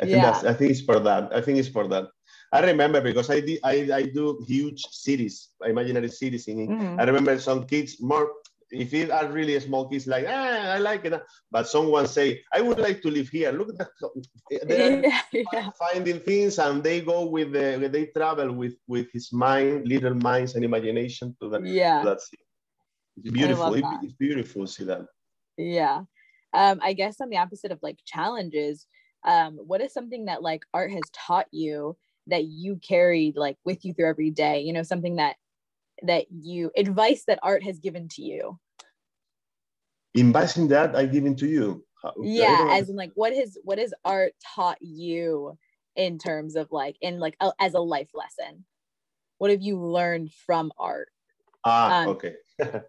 i 0.00 0.04
think 0.04 0.16
yeah. 0.16 0.30
that's 0.30 0.44
i 0.44 0.52
think 0.52 0.70
it's 0.70 0.82
for 0.82 1.00
that 1.00 1.34
i 1.34 1.40
think 1.40 1.58
it's 1.58 1.68
for 1.68 1.88
that 1.88 2.08
i 2.52 2.60
remember 2.60 3.00
because 3.00 3.30
i 3.30 3.40
did 3.40 3.58
i, 3.64 3.88
I 3.92 4.02
do 4.02 4.44
huge 4.46 4.82
cities 4.90 5.50
imaginary 5.64 6.08
cities 6.08 6.48
in 6.48 6.68
mm-hmm. 6.68 7.00
i 7.00 7.04
remember 7.04 7.38
some 7.38 7.64
kids 7.64 8.00
more 8.00 8.30
if 8.72 8.94
it 8.94 9.10
are 9.10 9.28
really 9.28 9.58
small 9.60 9.86
kids 9.86 10.06
like 10.06 10.24
ah, 10.26 10.72
I 10.72 10.78
like 10.78 11.04
it, 11.04 11.22
but 11.50 11.68
someone 11.68 12.08
say 12.08 12.42
I 12.52 12.60
would 12.62 12.78
like 12.78 13.02
to 13.02 13.10
live 13.10 13.28
here. 13.28 13.52
Look 13.52 13.68
at 13.70 13.78
that, 13.78 13.92
yeah, 15.32 15.42
yeah. 15.52 15.70
finding 15.78 16.20
things, 16.20 16.58
and 16.58 16.82
they 16.82 17.02
go 17.02 17.26
with 17.26 17.52
the 17.52 17.88
they 17.92 18.06
travel 18.06 18.52
with 18.52 18.74
with 18.88 19.12
his 19.12 19.32
mind, 19.32 19.86
little 19.86 20.14
minds 20.14 20.54
and 20.54 20.64
imagination 20.64 21.36
to 21.40 21.50
that. 21.50 21.64
Yeah, 21.64 22.02
that's 22.02 22.30
it's 23.18 23.30
beautiful. 23.30 23.74
It, 23.74 23.84
it's 24.02 24.14
beautiful. 24.14 24.66
See 24.66 24.84
that. 24.84 25.04
Yeah, 25.58 26.04
um, 26.54 26.80
I 26.82 26.94
guess 26.94 27.20
on 27.20 27.28
the 27.28 27.36
opposite 27.36 27.72
of 27.72 27.78
like 27.82 27.98
challenges, 28.06 28.86
um, 29.24 29.58
what 29.58 29.82
is 29.82 29.92
something 29.92 30.24
that 30.26 30.42
like 30.42 30.64
art 30.72 30.90
has 30.90 31.04
taught 31.12 31.46
you 31.52 31.96
that 32.26 32.44
you 32.44 32.76
carried 32.76 33.36
like 33.36 33.56
with 33.64 33.84
you 33.84 33.94
through 33.94 34.08
every 34.08 34.30
day? 34.30 34.60
You 34.60 34.72
know, 34.72 34.82
something 34.82 35.16
that 35.16 35.36
that 36.02 36.26
you 36.30 36.70
advice 36.76 37.24
that 37.26 37.38
art 37.42 37.62
has 37.62 37.78
given 37.78 38.08
to 38.08 38.22
you? 38.22 38.58
Advising 40.16 40.68
that 40.68 40.94
i 40.94 41.06
given 41.06 41.34
to 41.36 41.46
you. 41.46 41.84
Yeah 42.22 42.68
as 42.70 42.90
in 42.90 42.96
like 42.96 43.12
what 43.14 43.34
has 43.34 43.56
what 43.62 43.78
has 43.78 43.94
art 44.04 44.32
taught 44.54 44.78
you 44.80 45.56
in 45.96 46.18
terms 46.18 46.56
of 46.56 46.68
like 46.70 46.96
in 47.00 47.18
like 47.18 47.36
a, 47.40 47.52
as 47.58 47.74
a 47.74 47.80
life 47.80 48.10
lesson? 48.14 48.64
What 49.38 49.50
have 49.50 49.62
you 49.62 49.78
learned 49.80 50.32
from 50.46 50.72
art? 50.78 51.08
Ah 51.64 52.02
um, 52.02 52.08
okay. 52.08 52.34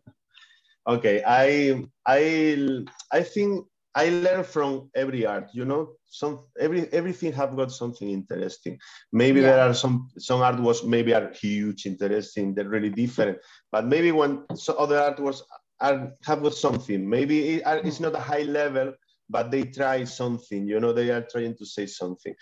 Okay 0.85 1.23
i 1.25 1.81
i 2.05 2.83
i 3.13 3.23
think 3.23 3.65
I 3.95 4.09
learn 4.09 4.43
from 4.43 4.89
every 4.95 5.25
art, 5.25 5.49
you 5.53 5.65
know, 5.65 5.93
some 6.05 6.45
every 6.59 6.91
everything 6.91 7.31
have 7.33 7.55
got 7.55 7.71
something 7.71 8.09
interesting. 8.09 8.79
Maybe 9.11 9.39
yeah. 9.39 9.47
there 9.47 9.59
are 9.69 9.73
some 9.73 10.09
some 10.17 10.41
art 10.41 10.59
was 10.59 10.83
maybe 10.83 11.13
are 11.13 11.31
huge, 11.31 11.85
interesting, 11.85 12.55
they're 12.55 12.69
really 12.69 12.89
different. 12.89 13.37
But 13.71 13.85
maybe 13.85 14.11
when 14.11 14.45
so 14.55 14.73
other 14.75 14.99
art 14.99 15.19
was 15.19 15.43
are 15.79 16.13
have 16.25 16.41
got 16.41 16.55
something. 16.55 17.07
Maybe 17.07 17.55
it, 17.55 17.63
it's 17.85 17.99
not 17.99 18.15
a 18.15 18.19
high 18.19 18.43
level, 18.43 18.93
but 19.29 19.51
they 19.51 19.63
try 19.63 20.05
something. 20.05 20.65
You 20.65 20.79
know, 20.79 20.93
they 20.93 21.11
are 21.11 21.27
trying 21.29 21.55
to 21.57 21.65
say 21.65 21.85
something. 21.85 22.33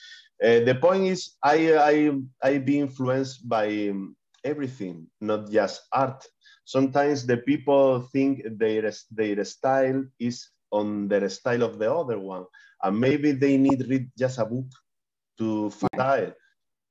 Uh, 0.44 0.62
the 0.62 0.78
point 0.80 1.06
is, 1.08 1.36
I 1.44 1.76
I 1.76 1.96
I 2.42 2.58
be 2.60 2.80
influenced 2.80 3.48
by 3.48 3.90
um, 3.90 4.16
everything, 4.44 5.08
not 5.20 5.52
just 5.52 5.82
art. 5.92 6.24
Sometimes 6.66 7.26
the 7.26 7.38
people 7.38 8.08
think 8.14 8.44
their 8.58 8.92
their 9.12 9.44
style 9.44 10.06
is 10.20 10.48
on 10.71 11.07
the 11.07 11.29
style 11.29 11.63
of 11.63 11.79
the 11.79 11.93
other 11.93 12.19
one. 12.19 12.45
And 12.81 12.99
maybe 12.99 13.31
they 13.31 13.57
need 13.57 13.88
read 13.88 14.10
just 14.17 14.39
a 14.39 14.45
book 14.45 14.65
to 15.38 15.69
find 15.69 16.34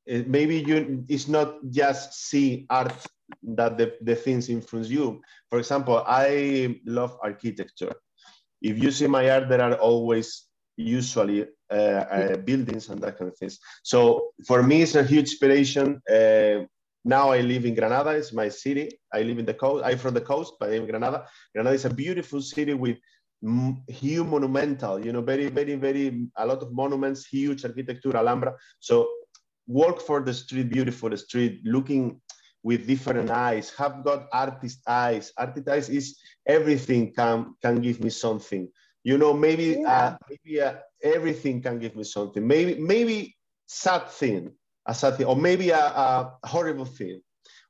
it. 0.06 0.28
Maybe 0.28 0.58
you 0.58 1.04
it's 1.08 1.28
not 1.28 1.56
just 1.70 2.14
see 2.14 2.66
art 2.70 2.94
that 3.42 3.78
the, 3.78 3.94
the 4.00 4.16
things 4.16 4.48
influence 4.48 4.88
you. 4.88 5.20
For 5.50 5.58
example, 5.58 6.02
I 6.06 6.80
love 6.84 7.16
architecture. 7.22 7.94
If 8.60 8.82
you 8.82 8.90
see 8.90 9.06
my 9.06 9.30
art, 9.30 9.48
there 9.48 9.62
are 9.62 9.74
always 9.74 10.46
usually 10.76 11.46
uh, 11.70 11.74
uh, 11.74 12.36
buildings 12.38 12.88
and 12.88 13.00
that 13.00 13.18
kind 13.18 13.30
of 13.30 13.36
things. 13.38 13.58
So 13.82 14.32
for 14.46 14.62
me, 14.62 14.82
it's 14.82 14.94
a 14.94 15.04
huge 15.04 15.30
inspiration. 15.30 16.00
Uh, 16.10 16.64
now 17.04 17.30
I 17.30 17.40
live 17.40 17.64
in 17.64 17.74
Granada. 17.74 18.10
It's 18.10 18.32
my 18.32 18.48
city. 18.48 18.98
I 19.12 19.22
live 19.22 19.38
in 19.38 19.46
the 19.46 19.54
coast. 19.54 19.84
I'm 19.84 19.98
from 19.98 20.14
the 20.14 20.20
coast, 20.20 20.54
but 20.58 20.70
I'm 20.70 20.82
in 20.82 20.86
Granada. 20.86 21.26
Granada 21.54 21.74
is 21.74 21.84
a 21.84 21.94
beautiful 21.94 22.42
city 22.42 22.74
with 22.74 22.98
huge 23.88 24.26
monumental, 24.26 25.04
you 25.04 25.12
know, 25.12 25.22
very, 25.22 25.48
very, 25.48 25.74
very, 25.74 26.28
a 26.36 26.46
lot 26.46 26.62
of 26.62 26.72
monuments, 26.72 27.26
huge 27.26 27.64
architecture, 27.64 28.16
Alhambra. 28.16 28.54
So 28.80 29.08
walk 29.66 30.00
for 30.00 30.20
the 30.20 30.34
street, 30.34 30.70
beautiful 30.70 31.16
street, 31.16 31.60
looking 31.64 32.20
with 32.62 32.86
different 32.86 33.30
eyes, 33.30 33.72
have 33.78 34.04
got 34.04 34.26
artist 34.32 34.80
eyes. 34.86 35.32
Artist 35.36 35.68
eyes 35.68 35.88
is 35.88 36.18
everything 36.46 37.12
can, 37.14 37.54
can 37.62 37.80
give 37.80 38.00
me 38.00 38.10
something. 38.10 38.68
You 39.02 39.16
know, 39.16 39.32
maybe, 39.32 39.76
uh, 39.76 39.80
yeah. 39.80 39.88
uh, 39.88 40.16
maybe 40.28 40.60
uh, 40.60 40.74
everything 41.02 41.62
can 41.62 41.78
give 41.78 41.96
me 41.96 42.04
something. 42.04 42.46
Maybe, 42.46 42.78
maybe 42.78 43.36
sad 43.66 44.10
thing, 44.10 44.52
a 44.86 44.94
sad 44.94 45.16
thing, 45.16 45.26
or 45.26 45.36
maybe 45.36 45.70
a, 45.70 45.78
a 45.78 46.38
horrible 46.44 46.84
thing 46.84 47.22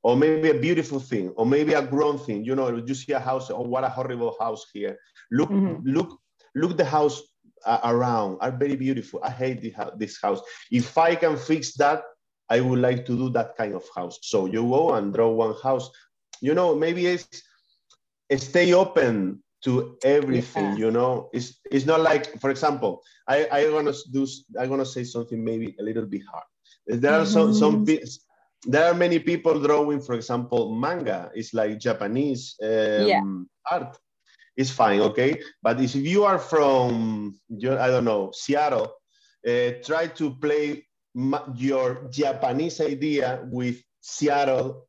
or 0.02 0.16
maybe 0.16 0.50
a 0.50 0.54
beautiful 0.54 1.00
thing, 1.00 1.28
or 1.36 1.44
maybe 1.44 1.74
a 1.74 1.82
grown 1.82 2.18
thing. 2.18 2.44
You 2.44 2.54
know, 2.54 2.68
you 2.74 2.94
see 2.94 3.12
a 3.12 3.20
house, 3.20 3.50
oh, 3.50 3.62
what 3.62 3.84
a 3.84 3.88
horrible 3.88 4.36
house 4.40 4.66
here. 4.72 4.98
Look, 5.30 5.50
mm-hmm. 5.50 5.88
look, 5.88 6.18
look 6.54 6.76
the 6.76 6.84
house 6.84 7.22
uh, 7.66 7.80
around 7.84 8.38
are 8.40 8.50
very 8.50 8.76
beautiful. 8.76 9.20
I 9.22 9.30
hate 9.30 9.62
this 9.98 10.20
house. 10.20 10.40
If 10.70 10.96
I 10.96 11.14
can 11.14 11.36
fix 11.36 11.74
that, 11.74 12.02
I 12.48 12.60
would 12.60 12.80
like 12.80 13.06
to 13.06 13.16
do 13.16 13.30
that 13.30 13.56
kind 13.56 13.74
of 13.74 13.84
house. 13.94 14.18
So 14.22 14.46
you 14.46 14.62
go 14.62 14.94
and 14.94 15.12
draw 15.14 15.30
one 15.30 15.54
house. 15.62 15.90
You 16.40 16.54
know, 16.54 16.74
maybe 16.74 17.06
it's 17.06 17.28
stay 18.36 18.72
open 18.72 19.42
to 19.62 19.98
everything. 20.02 20.72
Yeah. 20.72 20.76
You 20.76 20.90
know, 20.90 21.28
it's 21.32 21.60
it's 21.70 21.86
not 21.86 22.00
like, 22.00 22.40
for 22.40 22.50
example, 22.50 23.02
I 23.28 23.46
I 23.52 23.64
gonna 23.64 23.92
do 24.10 24.26
I 24.58 24.66
gonna 24.66 24.86
say 24.86 25.04
something 25.04 25.42
maybe 25.44 25.76
a 25.78 25.82
little 25.82 26.06
bit 26.06 26.22
hard. 26.30 26.44
There 26.86 27.12
are 27.12 27.26
some 27.26 27.54
some 27.54 27.84
mm-hmm. 27.86 28.04
There 28.64 28.84
are 28.90 28.94
many 28.94 29.18
people 29.18 29.58
drawing, 29.60 30.00
for 30.00 30.14
example, 30.14 30.74
manga. 30.74 31.30
It's 31.34 31.54
like 31.54 31.78
Japanese 31.78 32.56
um, 32.62 33.06
yeah. 33.06 33.22
art 33.70 33.96
it's 34.60 34.70
fine, 34.70 35.00
okay? 35.00 35.40
But 35.62 35.80
if 35.80 35.94
you 35.94 36.24
are 36.24 36.38
from, 36.38 37.34
I 37.50 37.88
don't 37.88 38.04
know, 38.04 38.30
Seattle, 38.34 38.92
uh, 39.46 39.70
try 39.82 40.08
to 40.20 40.34
play 40.36 40.86
your 41.54 42.08
Japanese 42.10 42.80
idea 42.80 43.40
with 43.50 43.82
Seattle 44.00 44.86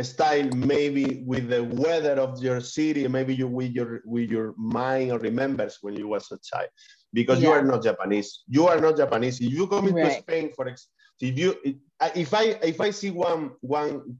style 0.00 0.48
maybe 0.56 1.22
with 1.26 1.50
the 1.50 1.62
weather 1.62 2.12
of 2.12 2.42
your 2.42 2.58
city 2.58 3.06
maybe 3.06 3.34
you 3.34 3.46
with 3.46 3.72
your 3.72 4.00
with 4.06 4.30
your 4.30 4.54
mind 4.56 5.12
or 5.12 5.18
remembers 5.18 5.76
when 5.82 5.94
you 5.94 6.08
was 6.08 6.30
a 6.32 6.38
child 6.38 6.68
because 7.12 7.38
yeah. 7.38 7.48
you 7.48 7.52
are 7.52 7.62
not 7.62 7.82
japanese 7.82 8.44
you 8.48 8.66
are 8.66 8.80
not 8.80 8.96
japanese 8.96 9.42
if 9.42 9.52
you 9.52 9.66
come 9.66 9.88
into 9.88 10.00
right. 10.00 10.22
spain 10.22 10.50
for 10.56 10.68
example 10.68 10.94
if 11.20 11.38
you 11.38 11.56
if 12.14 12.32
i 12.34 12.44
if 12.62 12.80
i 12.80 12.90
see 12.90 13.10
one 13.10 13.50
one 13.60 14.16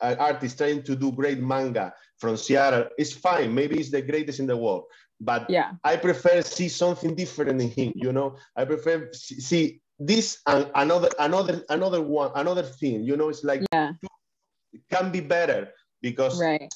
uh, 0.00 0.14
artist 0.18 0.58
trying 0.58 0.82
to 0.82 0.94
do 0.94 1.10
great 1.12 1.40
manga 1.40 1.92
from 2.18 2.36
seattle 2.36 2.86
it's 2.96 3.12
fine. 3.12 3.54
Maybe 3.54 3.78
it's 3.78 3.90
the 3.90 4.02
greatest 4.02 4.40
in 4.40 4.46
the 4.46 4.56
world. 4.56 4.84
But 5.20 5.48
yeah. 5.48 5.72
I 5.82 5.96
prefer 5.96 6.42
see 6.42 6.68
something 6.68 7.14
different 7.14 7.60
in 7.60 7.70
him 7.70 7.92
you 7.96 8.12
know? 8.12 8.36
I 8.56 8.64
prefer 8.64 9.10
see 9.12 9.80
this 9.98 10.38
and 10.46 10.70
another 10.74 11.10
another 11.18 11.62
another 11.68 12.02
one 12.02 12.30
another 12.34 12.62
thing 12.62 13.04
you 13.04 13.16
know? 13.16 13.28
It's 13.28 13.44
like 13.44 13.62
yeah. 13.72 13.92
it 14.72 14.82
can 14.90 15.10
be 15.10 15.20
better 15.20 15.70
because 16.04 16.38
right. 16.38 16.70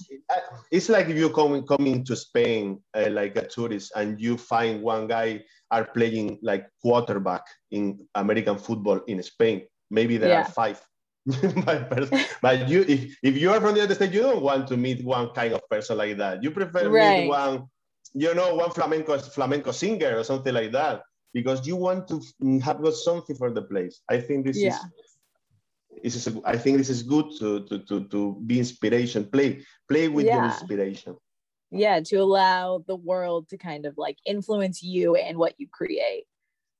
it's 0.72 0.88
like 0.88 1.06
if 1.12 1.16
you 1.20 1.28
come 1.28 1.60
coming 1.68 2.02
to 2.02 2.16
Spain 2.16 2.80
uh, 2.96 3.10
like 3.12 3.36
a 3.36 3.46
tourist 3.46 3.92
and 3.94 4.18
you 4.18 4.38
find 4.38 4.80
one 4.80 5.06
guy 5.06 5.44
are 5.70 5.84
playing 5.84 6.38
like 6.40 6.64
quarterback 6.80 7.44
in 7.70 8.00
American 8.14 8.56
football 8.56 9.00
in 9.06 9.22
Spain. 9.22 9.68
Maybe 9.90 10.16
there 10.16 10.30
yeah. 10.30 10.48
are 10.48 10.50
five. 10.50 10.80
but 12.40 12.70
you, 12.70 12.86
if, 12.88 13.18
if 13.22 13.36
you 13.36 13.52
are 13.52 13.60
from 13.60 13.76
the 13.76 13.84
United 13.84 13.96
States, 13.96 14.14
you 14.14 14.22
don't 14.22 14.40
want 14.40 14.66
to 14.68 14.78
meet 14.78 15.04
one 15.04 15.28
kind 15.36 15.52
of 15.52 15.60
person 15.68 15.98
like 15.98 16.16
that. 16.16 16.42
You 16.42 16.50
prefer 16.50 16.88
right. 16.88 17.24
meet 17.24 17.28
one, 17.28 17.68
you 18.14 18.32
know, 18.32 18.54
one 18.54 18.70
flamenco 18.70 19.18
flamenco 19.18 19.72
singer 19.72 20.16
or 20.16 20.24
something 20.24 20.54
like 20.54 20.72
that 20.72 21.02
because 21.34 21.66
you 21.66 21.76
want 21.76 22.08
to 22.08 22.22
have 22.64 22.80
got 22.82 22.94
something 22.94 23.36
for 23.36 23.50
the 23.50 23.60
place. 23.60 24.00
I 24.08 24.22
think 24.22 24.46
this 24.46 24.56
yeah. 24.56 24.72
is 24.72 24.80
this 26.02 26.14
is 26.14 26.26
a, 26.26 26.40
I 26.44 26.56
think 26.56 26.78
this 26.78 26.90
is 26.90 27.02
good 27.02 27.26
to, 27.38 27.64
to, 27.66 27.78
to, 27.80 28.04
to 28.04 28.42
be 28.46 28.58
inspiration, 28.58 29.26
play, 29.26 29.64
play 29.88 30.08
with 30.08 30.26
yeah. 30.26 30.36
your 30.36 30.44
inspiration. 30.44 31.16
Yeah, 31.70 32.00
to 32.00 32.16
allow 32.16 32.84
the 32.86 32.96
world 32.96 33.48
to 33.48 33.58
kind 33.58 33.84
of 33.84 33.94
like 33.98 34.16
influence 34.24 34.82
you 34.82 35.16
and 35.16 35.36
what 35.36 35.54
you 35.58 35.66
create, 35.70 36.24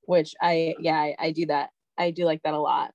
which 0.03 0.35
I, 0.41 0.75
yeah, 0.81 0.97
I, 0.97 1.17
I 1.19 1.33
do 1.33 1.47
that. 1.47 1.71
I 1.99 2.11
do 2.11 2.25
like 2.25 2.43
that 2.45 2.55
a 2.55 2.61
lot. 2.61 2.93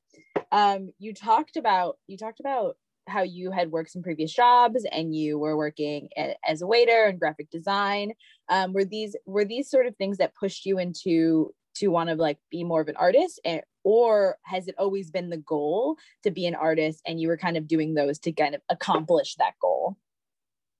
Um, 0.51 0.91
you 0.97 1.13
talked 1.13 1.57
about, 1.57 1.97
you 2.07 2.17
talked 2.17 2.39
about 2.39 2.77
how 3.07 3.23
you 3.23 3.51
had 3.51 3.69
worked 3.69 3.91
some 3.91 4.01
previous 4.01 4.33
jobs 4.33 4.85
and 4.91 5.13
you 5.13 5.37
were 5.37 5.57
working 5.57 6.09
as 6.47 6.61
a 6.61 6.67
waiter 6.67 7.05
and 7.05 7.19
graphic 7.19 7.49
design. 7.51 8.13
Um, 8.49 8.71
were 8.71 8.85
these, 8.85 9.15
were 9.25 9.45
these 9.45 9.69
sort 9.69 9.85
of 9.85 9.95
things 9.97 10.17
that 10.17 10.35
pushed 10.35 10.65
you 10.65 10.79
into 10.79 11.53
to 11.75 11.89
want 11.89 12.09
to 12.09 12.15
like 12.15 12.37
be 12.49 12.63
more 12.63 12.81
of 12.81 12.87
an 12.87 12.95
artist 12.95 13.41
and, 13.43 13.61
or 13.83 14.37
has 14.43 14.67
it 14.67 14.75
always 14.77 15.11
been 15.11 15.29
the 15.29 15.37
goal 15.37 15.97
to 16.23 16.31
be 16.31 16.45
an 16.47 16.55
artist 16.55 17.01
and 17.07 17.19
you 17.19 17.27
were 17.27 17.37
kind 17.37 17.57
of 17.57 17.67
doing 17.67 17.93
those 17.93 18.19
to 18.19 18.31
kind 18.31 18.55
of 18.55 18.61
accomplish 18.69 19.35
that 19.35 19.53
goal? 19.61 19.97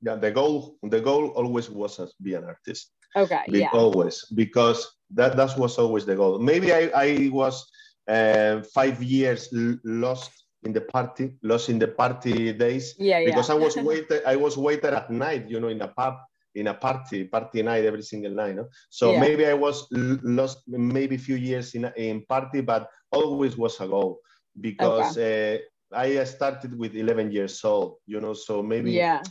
Yeah 0.02 0.16
the 0.16 0.32
goal 0.32 0.78
the 0.84 1.00
goal 1.00 1.28
always 1.30 1.70
was 1.70 1.96
to 1.98 2.10
be 2.22 2.34
an 2.34 2.44
artist. 2.44 2.92
Okay 3.16 3.44
be, 3.50 3.60
yeah. 3.60 3.70
always 3.74 4.26
because 4.34 4.86
that 5.12 5.38
that 5.38 5.58
was 5.58 5.78
always 5.78 6.06
the 6.06 6.16
goal. 6.16 6.40
Maybe 6.40 6.74
i 6.74 6.92
i 6.96 7.30
was 7.32 7.70
uh, 8.08 8.62
five 8.74 9.02
years 9.02 9.48
lost 9.84 10.32
in 10.64 10.74
the 10.74 10.82
party 10.82 11.36
lost 11.44 11.70
in 11.70 11.80
the 11.80 11.88
party 11.88 12.54
days 12.54 12.96
yeah, 13.00 13.24
because 13.26 13.50
yeah. 13.50 13.56
i 13.56 13.58
was 13.58 13.76
waiter 13.90 14.22
i 14.26 14.36
was 14.36 14.58
waiter 14.58 14.90
at 14.90 15.10
night 15.10 15.50
you 15.50 15.60
know 15.60 15.68
in 15.68 15.82
a 15.82 15.88
pub 15.88 16.16
in 16.56 16.68
a 16.68 16.74
party 16.74 17.26
party 17.26 17.62
night 17.62 17.86
every 17.86 18.02
single 18.02 18.32
night 18.32 18.56
no? 18.56 18.68
so 18.90 19.12
yeah. 19.12 19.20
maybe 19.20 19.46
i 19.46 19.54
was 19.54 19.88
lost 19.92 20.62
maybe 20.68 21.16
a 21.16 21.20
few 21.20 21.36
years 21.36 21.74
in, 21.76 21.92
in 21.98 22.24
party 22.28 22.62
but 22.62 22.90
always 23.12 23.58
was 23.58 23.80
a 23.80 23.88
goal 23.88 24.20
because 24.60 25.18
okay. 25.18 25.62
uh, 25.92 25.98
i 25.98 26.24
started 26.24 26.78
with 26.78 26.96
11 26.96 27.32
years 27.32 27.64
old 27.64 27.98
you 28.06 28.20
know 28.20 28.34
so 28.34 28.62
maybe 28.62 28.92
yeah 28.92 29.22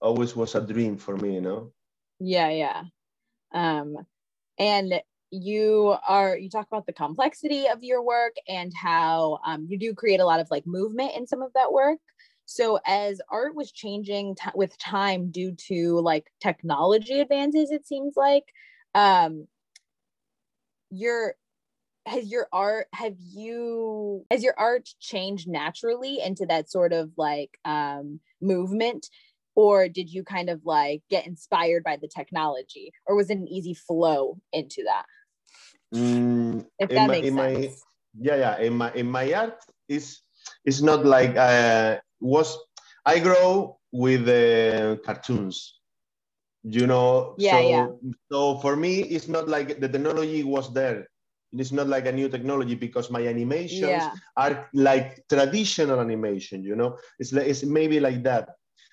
always 0.00 0.36
was 0.36 0.54
a 0.54 0.60
dream 0.60 0.96
for 0.96 1.16
me 1.16 1.34
you 1.34 1.40
know 1.40 1.72
yeah 2.20 2.50
yeah 2.50 2.82
um 3.52 3.96
and 4.58 5.00
you 5.30 5.94
are 6.08 6.36
you 6.36 6.48
talk 6.48 6.66
about 6.70 6.86
the 6.86 6.92
complexity 6.92 7.66
of 7.66 7.82
your 7.82 8.02
work 8.02 8.34
and 8.48 8.72
how 8.74 9.38
um, 9.44 9.66
you 9.68 9.78
do 9.78 9.94
create 9.94 10.20
a 10.20 10.24
lot 10.24 10.40
of 10.40 10.48
like 10.50 10.66
movement 10.66 11.12
in 11.16 11.26
some 11.26 11.42
of 11.42 11.52
that 11.54 11.72
work 11.72 11.98
so 12.46 12.78
as 12.86 13.20
art 13.28 13.56
was 13.56 13.72
changing 13.72 14.36
t- 14.36 14.50
with 14.54 14.78
time 14.78 15.30
due 15.30 15.52
to 15.66 16.00
like 16.00 16.26
technology 16.40 17.20
advances, 17.20 17.72
it 17.72 17.86
seems 17.86 18.14
like 18.16 18.44
um, 18.94 19.48
your 20.90 21.34
has 22.06 22.30
your 22.30 22.46
art 22.52 22.86
have 22.94 23.16
you 23.18 24.24
has 24.30 24.44
your 24.44 24.54
art 24.56 24.88
changed 25.00 25.48
naturally 25.48 26.20
into 26.22 26.46
that 26.46 26.70
sort 26.70 26.92
of 26.92 27.10
like 27.16 27.58
um, 27.64 28.20
movement? 28.40 29.08
Or 29.56 29.88
did 29.88 30.12
you 30.12 30.22
kind 30.22 30.48
of 30.48 30.60
like 30.64 31.02
get 31.10 31.26
inspired 31.26 31.82
by 31.82 31.96
the 31.96 32.08
technology? 32.08 32.92
Or 33.06 33.16
was 33.16 33.28
it 33.28 33.38
an 33.38 33.48
easy 33.48 33.74
flow 33.74 34.38
into 34.52 34.84
that? 34.84 35.06
Mm, 35.94 36.66
if 36.78 36.90
that 36.90 37.08
my, 37.08 37.20
makes 37.20 37.34
sense 37.34 37.36
my, 37.36 37.70
yeah 38.20 38.36
yeah 38.36 38.58
in 38.58 38.74
my 38.74 38.92
in 38.92 39.10
my 39.10 39.32
art 39.32 39.64
is 39.88 40.20
it's 40.64 40.80
not 40.80 41.04
like 41.04 41.36
uh, 41.36 41.98
was 42.20 42.58
I 43.04 43.18
grow 43.20 43.78
with 43.92 44.26
the 44.26 45.00
cartoons, 45.04 45.78
you 46.64 46.86
know. 46.86 47.34
Yeah, 47.38 47.60
so, 47.60 47.68
yeah. 47.68 47.86
So 48.32 48.58
for 48.58 48.76
me, 48.76 49.00
it's 49.00 49.28
not 49.28 49.48
like 49.48 49.80
the 49.80 49.88
technology 49.88 50.42
was 50.42 50.72
there. 50.72 51.08
It's 51.52 51.72
not 51.72 51.88
like 51.88 52.06
a 52.06 52.12
new 52.12 52.28
technology 52.28 52.74
because 52.74 53.10
my 53.10 53.26
animations 53.26 53.80
yeah. 53.80 54.10
are 54.36 54.68
like 54.74 55.24
traditional 55.28 56.00
animation. 56.00 56.62
You 56.64 56.76
know, 56.76 56.98
it's 57.18 57.32
like 57.32 57.46
it's 57.46 57.62
maybe 57.62 58.00
like 58.00 58.22
that. 58.24 58.50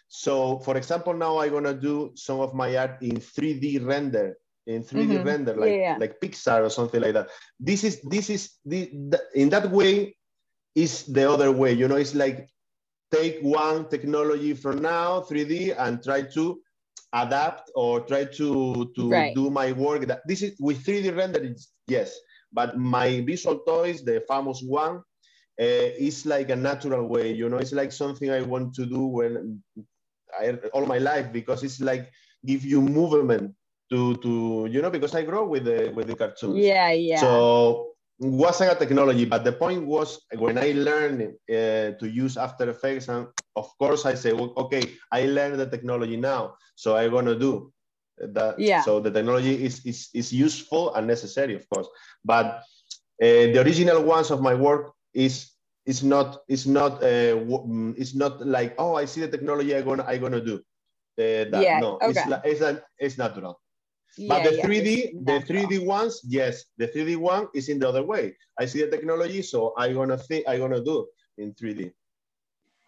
So, 0.08 0.60
for 0.60 0.78
example, 0.78 1.14
now 1.14 1.40
I'm 1.40 1.52
gonna 1.52 1.74
do 1.74 2.14
some 2.16 2.40
of 2.40 2.54
my 2.54 2.78
art 2.78 3.02
in 3.02 3.18
3D 3.18 3.84
render 3.86 4.38
in 4.68 4.84
3D 4.84 5.08
mm-hmm. 5.08 5.28
render, 5.28 5.56
like 5.56 5.72
yeah, 5.72 5.76
yeah. 5.76 5.98
like 6.00 6.20
Pixar 6.20 6.64
or 6.64 6.70
something 6.70 7.02
like 7.02 7.14
that. 7.14 7.30
This 7.60 7.84
is 7.84 8.02
this 8.02 8.30
is 8.30 8.56
the, 8.66 8.90
the, 9.10 9.20
in 9.36 9.50
that 9.50 9.70
way 9.70 10.16
is 10.76 11.06
the 11.06 11.30
other 11.30 11.52
way. 11.52 11.74
You 11.74 11.88
know, 11.88 11.98
it's 11.98 12.16
like 12.16 12.50
take 13.14 13.40
one 13.42 13.88
technology 13.90 14.54
for 14.54 14.74
now, 14.74 15.22
3D, 15.22 15.76
and 15.78 16.04
try 16.04 16.24
to 16.34 16.60
adapt 17.14 17.70
or 17.76 18.02
try 18.02 18.26
to, 18.26 18.92
to 18.96 19.10
right. 19.10 19.36
do 19.36 19.50
my 19.50 19.72
work. 19.72 20.08
That 20.08 20.22
this 20.28 20.42
is 20.42 20.58
with 20.60 20.84
3D 20.84 21.16
rendering, 21.16 21.56
yes. 21.88 22.18
But 22.52 22.78
my 22.78 23.22
visual 23.22 23.60
toys, 23.60 24.04
the 24.04 24.24
famous 24.28 24.62
one, 24.62 24.98
uh, 25.62 25.90
is 25.98 26.26
like 26.26 26.50
a 26.50 26.56
natural 26.56 27.08
way. 27.08 27.32
You 27.34 27.50
know, 27.50 27.58
it's 27.58 27.74
like 27.74 27.92
something 27.92 28.30
I 28.32 28.42
want 28.42 28.74
to 28.76 28.86
do 28.86 29.06
when 29.06 29.62
I, 30.40 30.58
all 30.74 30.86
my 30.86 30.98
life 30.98 31.32
because 31.32 31.64
it's 31.64 31.80
like 31.80 32.12
give 32.46 32.66
you 32.66 32.82
movement 32.82 33.54
to 33.92 34.16
to 34.18 34.68
you 34.70 34.82
know 34.82 34.90
because 34.90 35.14
I 35.14 35.22
grow 35.24 35.46
with 35.46 35.66
the 35.66 35.94
with 35.96 36.08
the 36.08 36.16
cartoons. 36.16 36.58
Yeah, 36.58 36.92
yeah. 36.92 37.22
So 37.22 37.93
wasn't 38.20 38.72
a 38.72 38.76
technology, 38.76 39.26
but 39.26 39.44
the 39.44 39.52
point 39.52 39.86
was 39.86 40.22
when 40.38 40.58
I 40.58 40.72
learned 40.72 41.34
uh, 41.50 41.98
to 41.98 42.06
use 42.08 42.38
After 42.38 42.70
Effects, 42.70 43.08
and 43.10 43.28
of 43.56 43.70
course 43.78 44.06
I 44.06 44.16
say, 44.16 44.34
well, 44.34 44.54
okay, 44.58 44.84
I 45.12 45.26
learned 45.26 45.60
the 45.60 45.68
technology 45.68 46.18
now, 46.18 46.56
so 46.76 46.96
I'm 46.96 47.12
gonna 47.12 47.38
do 47.38 47.72
that. 48.18 48.60
Yeah. 48.60 48.82
So 48.82 49.00
the 49.00 49.12
technology 49.12 49.64
is 49.66 49.86
is, 49.86 50.10
is 50.14 50.32
useful 50.32 50.94
and 50.96 51.08
necessary, 51.08 51.56
of 51.56 51.68
course, 51.70 51.88
but 52.24 52.64
uh, 53.22 53.52
the 53.52 53.62
original 53.62 54.04
ones 54.04 54.32
of 54.32 54.42
my 54.42 54.54
work 54.54 54.94
is 55.14 55.52
is 55.86 56.04
not 56.04 56.42
is 56.48 56.66
not 56.66 57.04
uh, 57.04 57.36
mm, 57.36 57.94
it's 57.98 58.16
not 58.16 58.46
like 58.46 58.76
oh 58.78 58.96
I 58.96 59.06
see 59.06 59.22
the 59.22 59.28
technology 59.28 59.76
I'm 59.76 59.86
gonna 59.86 60.06
I'm 60.08 60.22
gonna 60.22 60.44
do. 60.44 60.62
Uh, 61.14 61.46
that. 61.50 61.62
Yeah. 61.62 61.80
No, 61.80 62.00
okay. 62.02 62.10
it's, 62.44 62.62
it's, 62.62 62.82
it's 62.98 63.18
natural 63.18 63.60
but 64.28 64.44
the 64.44 64.62
3D, 64.62 65.26
the 65.26 65.40
3D 65.48 65.86
ones, 65.86 66.22
yes, 66.24 66.66
the 66.78 66.88
3D 66.88 67.18
one 67.18 67.48
is 67.54 67.70
in 67.70 67.80
the 67.80 67.88
other 67.88 68.04
way. 68.04 68.36
I 68.60 68.66
see 68.66 68.82
the 68.82 68.92
technology, 68.92 69.42
so 69.42 69.74
I'm 69.78 69.94
gonna 69.94 70.18
think 70.18 70.46
I'm 70.48 70.60
gonna 70.60 70.84
do 70.84 71.08
in 71.38 71.54
3D. 71.54 71.92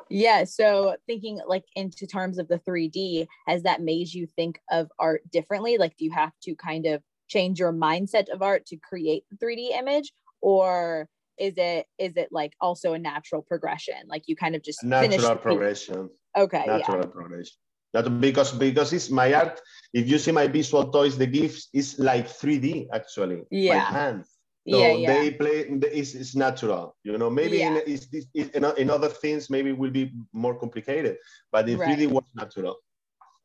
Yeah, 0.09 0.43
so 0.43 0.95
thinking 1.07 1.39
like 1.47 1.63
into 1.75 2.05
terms 2.05 2.37
of 2.37 2.47
the 2.47 2.59
3D, 2.59 3.27
has 3.47 3.63
that 3.63 3.81
made 3.81 4.13
you 4.13 4.27
think 4.27 4.59
of 4.71 4.89
art 4.99 5.21
differently? 5.31 5.77
Like, 5.77 5.97
do 5.97 6.05
you 6.05 6.11
have 6.11 6.33
to 6.43 6.55
kind 6.55 6.85
of 6.85 7.01
change 7.27 7.59
your 7.59 7.73
mindset 7.73 8.29
of 8.29 8.43
art 8.43 8.67
to 8.67 8.77
create 8.77 9.23
the 9.31 9.37
3D 9.43 9.71
image, 9.77 10.11
or 10.41 11.09
is 11.39 11.55
it 11.57 11.87
is 11.97 12.15
it 12.17 12.29
like 12.31 12.53
also 12.61 12.93
a 12.93 12.99
natural 12.99 13.41
progression? 13.41 13.95
Like 14.07 14.23
you 14.27 14.35
kind 14.35 14.55
of 14.55 14.63
just 14.63 14.83
natural 14.83 15.37
progression. 15.37 16.09
Okay, 16.37 16.63
natural 16.67 16.99
yeah. 16.99 17.05
progression. 17.05 17.57
That 17.95 18.19
because 18.19 18.51
because 18.51 18.91
it's 18.91 19.09
my 19.09 19.33
art. 19.33 19.61
If 19.93 20.09
you 20.09 20.19
see 20.19 20.33
my 20.33 20.47
visual 20.47 20.91
toys, 20.91 21.17
the 21.17 21.25
GIFs 21.25 21.69
is 21.71 21.97
like 21.97 22.27
3D 22.27 22.87
actually. 22.91 23.43
Yeah. 23.49 23.85
By 23.85 23.97
hand. 23.97 24.25
So 24.67 24.77
yeah, 24.77 24.91
yeah. 24.91 25.13
they 25.13 25.31
play. 25.31 25.65
It's, 25.93 26.13
it's 26.13 26.35
natural. 26.35 26.97
You 27.03 27.17
know, 27.17 27.29
maybe 27.29 27.59
yeah. 27.59 27.69
in, 27.69 27.81
it's, 27.87 28.07
it's, 28.33 28.49
in, 28.49 28.89
other 28.89 29.07
things 29.07 29.49
maybe 29.49 29.71
will 29.71 29.91
be 29.91 30.11
more 30.33 30.59
complicated, 30.59 31.17
but 31.53 31.69
in 31.69 31.77
right. 31.77 31.97
3D 31.97 32.09
was 32.09 32.25
natural. 32.35 32.75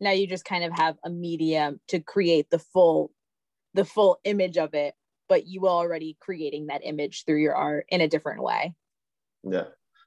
Now 0.01 0.11
you 0.11 0.27
just 0.27 0.45
kind 0.45 0.65
of 0.65 0.73
have 0.73 0.97
a 1.05 1.11
medium 1.11 1.79
to 1.89 2.01
create 2.01 2.51
the 2.51 2.59
full, 2.59 3.13
the 3.75 3.85
full 3.85 4.19
image 4.25 4.57
of 4.57 4.75
it, 4.75 4.95
but 5.29 5.47
you 5.47 5.61
were 5.61 5.69
already 5.69 6.17
creating 6.19 6.69
that 6.69 6.81
image 6.83 7.25
through 7.25 7.41
your 7.41 7.55
art 7.55 7.87
in 7.89 8.01
a 8.01 8.09
different 8.09 8.43
way. 8.43 8.75
Yeah 9.45 9.67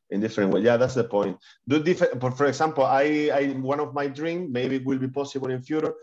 in 0.09 0.19
different 0.21 0.53
ways. 0.53 0.63
Yeah, 0.63 0.77
that's 0.77 0.95
the 0.95 1.03
point. 1.03 1.37
Do 1.67 1.81
different. 1.81 2.21
For 2.37 2.45
example, 2.45 2.85
I, 2.85 3.31
I 3.33 3.43
one 3.59 3.79
of 3.79 3.93
my 3.93 4.07
dream 4.07 4.51
maybe 4.51 4.79
will 4.79 4.99
be 4.99 5.07
possible 5.07 5.49
in 5.49 5.61
future. 5.61 5.93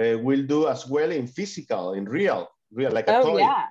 Uh, 0.00 0.16
will 0.18 0.42
do 0.46 0.68
as 0.68 0.86
well 0.86 1.10
in 1.10 1.26
physical, 1.26 1.94
in 1.94 2.04
real, 2.04 2.48
real 2.72 2.92
like 2.92 3.08
a 3.08 3.18
oh, 3.18 3.22
toy. 3.22 3.38
Yeah. 3.38 3.66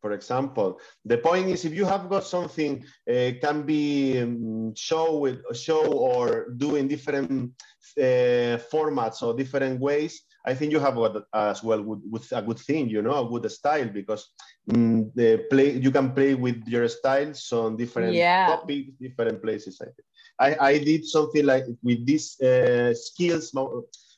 For 0.00 0.12
example, 0.12 0.80
the 1.04 1.18
point 1.18 1.48
is 1.48 1.64
if 1.64 1.74
you 1.74 1.84
have 1.84 2.08
got 2.08 2.24
something 2.24 2.84
uh, 3.08 3.32
can 3.40 3.62
be 3.62 4.20
um, 4.20 4.74
show 4.74 5.18
with 5.18 5.40
show 5.54 5.92
or 5.92 6.50
do 6.56 6.76
in 6.76 6.88
different 6.88 7.52
uh, 7.98 8.56
formats 8.72 9.22
or 9.22 9.34
different 9.34 9.80
ways. 9.80 10.22
I 10.46 10.54
think 10.54 10.72
you 10.72 10.80
have 10.80 10.94
got 10.94 11.22
as 11.34 11.62
well 11.62 11.82
with, 11.82 12.00
with 12.10 12.32
a 12.32 12.40
good 12.40 12.58
thing, 12.58 12.88
you 12.88 13.02
know, 13.02 13.26
a 13.26 13.28
good 13.28 13.50
style 13.50 13.88
because 13.88 14.32
mm, 14.70 15.10
the 15.14 15.46
play 15.50 15.72
you 15.76 15.90
can 15.90 16.12
play 16.12 16.34
with 16.34 16.66
your 16.66 16.88
styles 16.88 17.52
on 17.52 17.76
different 17.76 18.14
Yeah. 18.14 18.46
topics, 18.46 18.90
different 19.00 19.42
places. 19.42 19.80
I 19.80 19.86
think. 19.86 20.06
I, 20.40 20.56
I 20.72 20.78
did 20.78 21.04
something 21.04 21.44
like 21.44 21.66
with 21.82 22.06
these 22.06 22.40
uh, 22.40 22.94
skills, 22.94 23.52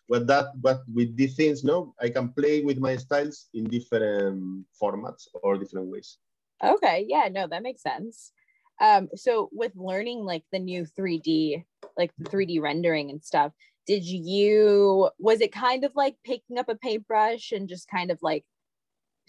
with 0.09 0.27
that, 0.29 0.61
but 0.61 0.83
with 0.93 1.17
these 1.17 1.35
things, 1.35 1.65
no, 1.65 1.95
I 2.01 2.11
can 2.11 2.29
play 2.31 2.63
with 2.63 2.79
my 2.79 2.97
styles 2.97 3.49
in 3.55 3.65
different 3.65 4.67
formats 4.81 5.27
or 5.43 5.59
different 5.59 5.89
ways. 5.89 6.19
Okay. 6.63 7.07
Yeah. 7.09 7.29
No, 7.31 7.47
that 7.49 7.63
makes 7.63 7.83
sense. 7.83 8.33
Um, 8.81 9.09
so 9.17 9.49
with 9.53 9.73
learning 9.75 10.25
like 10.25 10.45
the 10.53 10.59
new 10.59 10.85
3D, 10.85 11.65
like 11.97 12.13
the 12.19 12.29
3D 12.29 12.61
rendering 12.61 13.11
and 13.11 13.23
stuff, 13.23 13.53
did 13.87 14.05
you 14.05 15.11
was 15.19 15.41
it 15.41 15.53
kind 15.53 15.85
of 15.85 15.93
like 15.97 16.17
picking 16.25 16.59
up 16.59 16.69
a 16.69 16.77
paintbrush 16.77 17.53
and 17.53 17.69
just 17.69 17.89
kind 17.89 18.11
of 18.11 18.19
like 18.23 18.45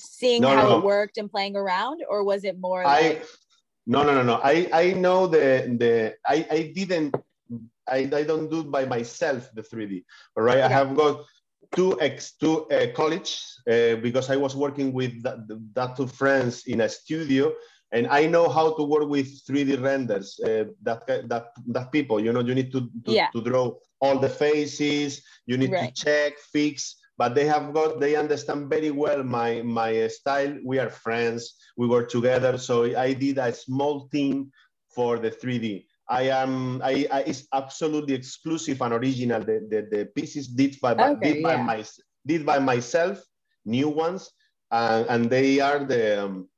seeing 0.06 0.42
No, 0.42 0.50
how 0.56 0.68
no, 0.70 0.78
it 0.80 0.84
worked 0.84 1.18
and 1.18 1.30
playing 1.32 1.56
around, 1.56 2.04
or 2.10 2.24
was 2.24 2.44
it 2.44 2.60
more 2.60 2.86
I 2.86 3.02
like 3.02 3.26
no 3.86 4.04
no 4.04 4.14
no 4.14 4.24
no. 4.24 4.40
I 4.44 4.70
I 4.74 4.94
know 4.94 5.28
the 5.28 5.68
the 5.78 6.16
I 6.26 6.46
I 6.52 6.60
didn't 6.76 7.16
I 7.88 8.10
I 8.14 8.24
don't 8.24 8.50
do 8.50 8.62
it 8.62 8.72
by 8.72 8.86
myself 8.86 9.50
the 9.54 9.62
3D. 9.62 10.04
All 10.38 10.44
right, 10.44 10.60
I 10.60 10.70
have 10.70 10.96
got 10.96 11.26
two 11.76 12.00
ex 12.00 12.34
two 12.40 12.68
uh, 12.70 12.88
college 12.94 13.42
uh, 13.68 13.96
because 13.98 14.30
I 14.30 14.38
was 14.38 14.56
working 14.56 14.94
with 14.94 15.22
that, 15.24 15.38
that 15.74 15.96
two 15.98 16.08
friends 16.08 16.66
in 16.68 16.82
a 16.82 16.90
studio. 16.90 17.54
And 17.92 18.08
I 18.08 18.26
know 18.26 18.50
how 18.50 18.74
to 18.78 18.84
work 18.84 19.08
with 19.08 19.28
3D 19.46 19.80
renders. 19.80 20.40
Uh, 20.40 20.66
that 20.82 21.06
that 21.30 21.46
that 21.68 21.92
people, 21.92 22.20
you 22.20 22.34
know, 22.34 22.42
you 22.42 22.56
need 22.56 22.72
to 22.72 22.90
to, 23.06 23.12
Yeah. 23.14 23.28
to 23.34 23.42
draw 23.42 23.76
all 24.02 24.18
the 24.20 24.30
faces. 24.30 25.22
You 25.46 25.58
need 25.58 25.72
Right. 25.72 25.94
to 25.96 26.04
check, 26.04 26.40
fix. 26.40 26.96
But 27.24 27.36
they 27.36 27.46
have 27.46 27.72
got 27.74 28.02
they 28.02 28.18
understand 28.20 28.68
very 28.68 28.92
well 28.92 29.24
my 29.24 29.62
my 29.64 30.12
style. 30.12 30.60
We 30.66 30.76
are 30.78 30.90
friends. 30.92 31.56
We 31.80 31.88
work 31.88 32.12
together. 32.12 32.58
So 32.58 32.84
I 33.00 33.14
did 33.16 33.38
a 33.40 33.54
small 33.56 34.10
team 34.12 34.52
for 34.92 35.16
the 35.24 35.32
3D. 35.32 35.88
I 36.10 36.24
am 36.28 36.82
I, 36.84 37.08
I 37.08 37.20
it's 37.24 37.48
absolutely 37.56 38.14
exclusive 38.14 38.82
and 38.84 38.92
original. 38.92 39.40
The 39.40 39.64
the, 39.72 39.80
the 39.88 40.02
pieces 40.12 40.52
did 40.52 40.76
by, 40.84 41.00
by- 41.00 41.16
Okay, 41.16 41.40
did 41.40 41.44
by 41.48 41.56
yeah. 41.56 41.64
my 41.64 41.80
did 42.28 42.46
by 42.46 42.60
myself, 42.60 43.24
new 43.64 43.88
ones, 43.88 44.28
and, 44.70 45.08
and 45.08 45.22
they 45.32 45.62
are 45.62 45.80
the 45.80 46.28
um, 46.28 46.50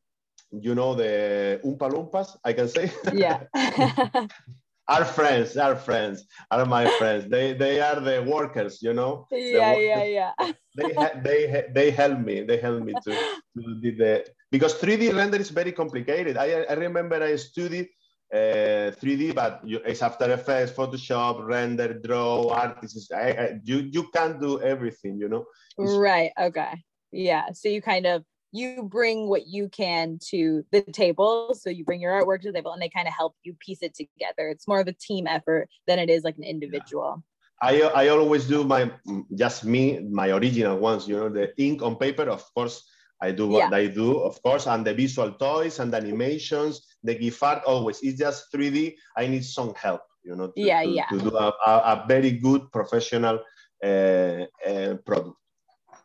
you 0.50 0.74
know 0.74 0.96
the 0.98 1.62
Oompa 1.62 1.94
Loompas. 1.94 2.42
I 2.42 2.54
can 2.58 2.68
say 2.74 2.90
yeah. 3.14 3.46
our 4.88 5.06
friends, 5.06 5.58
our 5.58 5.76
friends, 5.76 6.28
are 6.52 6.66
my 6.66 6.88
friends. 7.00 7.30
They 7.30 7.54
they 7.54 7.80
are 7.82 8.00
the 8.00 8.24
workers. 8.24 8.82
You 8.82 8.94
know. 8.94 9.28
Yeah, 9.32 9.72
workers. 9.72 9.86
yeah, 9.86 10.32
yeah. 10.40 10.52
They 10.76 10.92
they 11.24 11.66
they 11.74 11.92
help 11.92 12.20
me. 12.20 12.44
They 12.44 12.58
help 12.58 12.84
me 12.84 12.94
to 12.94 13.12
to 13.56 13.62
do 13.82 13.96
the 13.96 14.26
because 14.52 14.74
3D 14.76 15.16
render 15.16 15.38
is 15.38 15.50
very 15.50 15.72
complicated. 15.72 16.38
I 16.38 16.64
I 16.70 16.74
remember 16.74 17.22
I 17.24 17.36
studied 17.38 17.90
uh, 18.34 18.92
3D, 19.00 19.34
but 19.36 19.62
you, 19.64 19.80
it's 19.86 20.02
After 20.02 20.32
Effects, 20.32 20.72
Photoshop, 20.72 21.46
render, 21.46 21.94
draw, 21.94 22.50
artists. 22.50 23.12
I, 23.12 23.30
I, 23.32 23.60
you 23.64 23.78
you 23.92 24.10
can't 24.14 24.40
do 24.42 24.62
everything, 24.62 25.18
you 25.20 25.30
know. 25.30 25.46
It's- 25.78 25.96
Right. 25.96 26.32
Okay. 26.38 26.74
Yeah. 27.12 27.52
So 27.54 27.70
you 27.70 27.82
kind 27.82 28.06
of 28.06 28.26
you 28.56 28.84
bring 28.84 29.28
what 29.28 29.48
you 29.48 29.68
can 29.70 30.18
to 30.30 30.66
the 30.72 30.82
table. 30.82 31.54
So 31.54 31.70
you 31.70 31.84
bring 31.84 32.02
your 32.02 32.14
artwork 32.14 32.42
to 32.42 32.52
the 32.52 32.54
table 32.54 32.72
and 32.72 32.82
they 32.82 32.90
kind 32.90 33.08
of 33.08 33.14
help 33.14 33.36
you 33.44 33.54
piece 33.60 33.82
it 33.82 33.94
together. 33.94 34.50
It's 34.50 34.68
more 34.68 34.80
of 34.80 34.88
a 34.88 34.94
team 34.94 35.28
effort 35.28 35.70
than 35.88 36.00
it 36.00 36.10
is 36.10 36.24
like 36.24 36.38
an 36.38 36.44
individual. 36.44 37.24
I, 37.62 37.82
I 37.82 38.08
always 38.10 38.46
do 38.46 38.64
my 38.64 38.92
just 39.34 39.64
me 39.64 40.00
my 40.00 40.30
original 40.32 40.78
ones 40.78 41.08
you 41.08 41.16
know 41.16 41.30
the 41.30 41.54
ink 41.58 41.82
on 41.82 41.96
paper 41.96 42.24
of 42.24 42.44
course 42.54 42.84
I 43.22 43.32
do 43.32 43.48
what 43.48 43.74
I 43.74 43.88
do 43.88 44.20
of 44.20 44.42
course 44.44 44.68
and 44.68 44.86
the 44.86 44.94
visual 44.94 45.32
toys 45.32 45.80
and 45.80 45.92
the 45.92 45.98
animations 45.98 46.86
the 47.02 47.16
GIF 47.16 47.42
art 47.42 47.64
always 47.64 48.02
it's 48.04 48.20
just 48.20 48.52
3D 48.54 48.96
I 49.16 49.28
need 49.28 49.46
some 49.46 49.74
help 49.76 50.02
you 50.26 50.36
know 50.36 50.48
to, 50.48 50.62
Yeah, 50.62 50.84
to, 50.84 50.90
yeah. 50.90 51.08
to 51.08 51.18
do 51.18 51.32
a, 51.38 51.54
a, 51.66 51.72
a 51.72 52.06
very 52.10 52.32
good 52.32 52.70
professional 52.74 53.40
uh, 53.82 54.44
uh, 54.68 54.96
product 55.06 55.40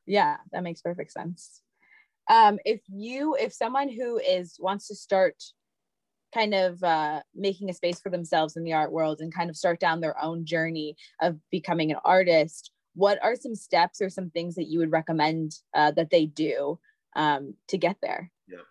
Yeah, 0.07 0.37
that 0.53 0.63
makes 0.63 0.83
perfect 0.83 1.11
sense. 1.11 1.63
Um, 2.31 2.59
if 2.64 2.81
you 2.88 3.35
if 3.35 3.53
someone 3.53 3.88
who 3.88 4.19
is 4.19 4.57
wants 4.61 4.87
to 4.88 4.95
start 4.95 5.35
kind 6.33 6.55
of 6.55 6.83
uh, 6.85 7.23
making 7.35 7.69
a 7.71 7.75
space 7.75 8.01
for 8.01 8.09
themselves 8.09 8.57
in 8.57 8.62
the 8.62 8.73
art 8.73 8.93
world 8.93 9.21
and 9.21 9.35
kind 9.35 9.51
of 9.51 9.57
start 9.57 9.81
down 9.81 10.01
their 10.01 10.16
own 10.23 10.47
journey 10.47 10.97
of 11.21 11.37
becoming 11.51 11.90
an 11.90 11.99
artist, 12.05 12.71
what 12.95 13.19
are 13.21 13.35
some 13.35 13.57
steps 13.57 14.01
or 14.01 14.09
some 14.09 14.31
things 14.31 14.55
that 14.55 14.69
you 14.69 14.79
would 14.79 14.93
recommend 14.93 15.57
uh, 15.75 15.90
that 15.90 16.11
they 16.11 16.27
do 16.27 16.79
um, 17.16 17.55
to 17.66 17.77
get 17.77 17.97
there? 18.01 18.31
Yeah. 18.47 18.62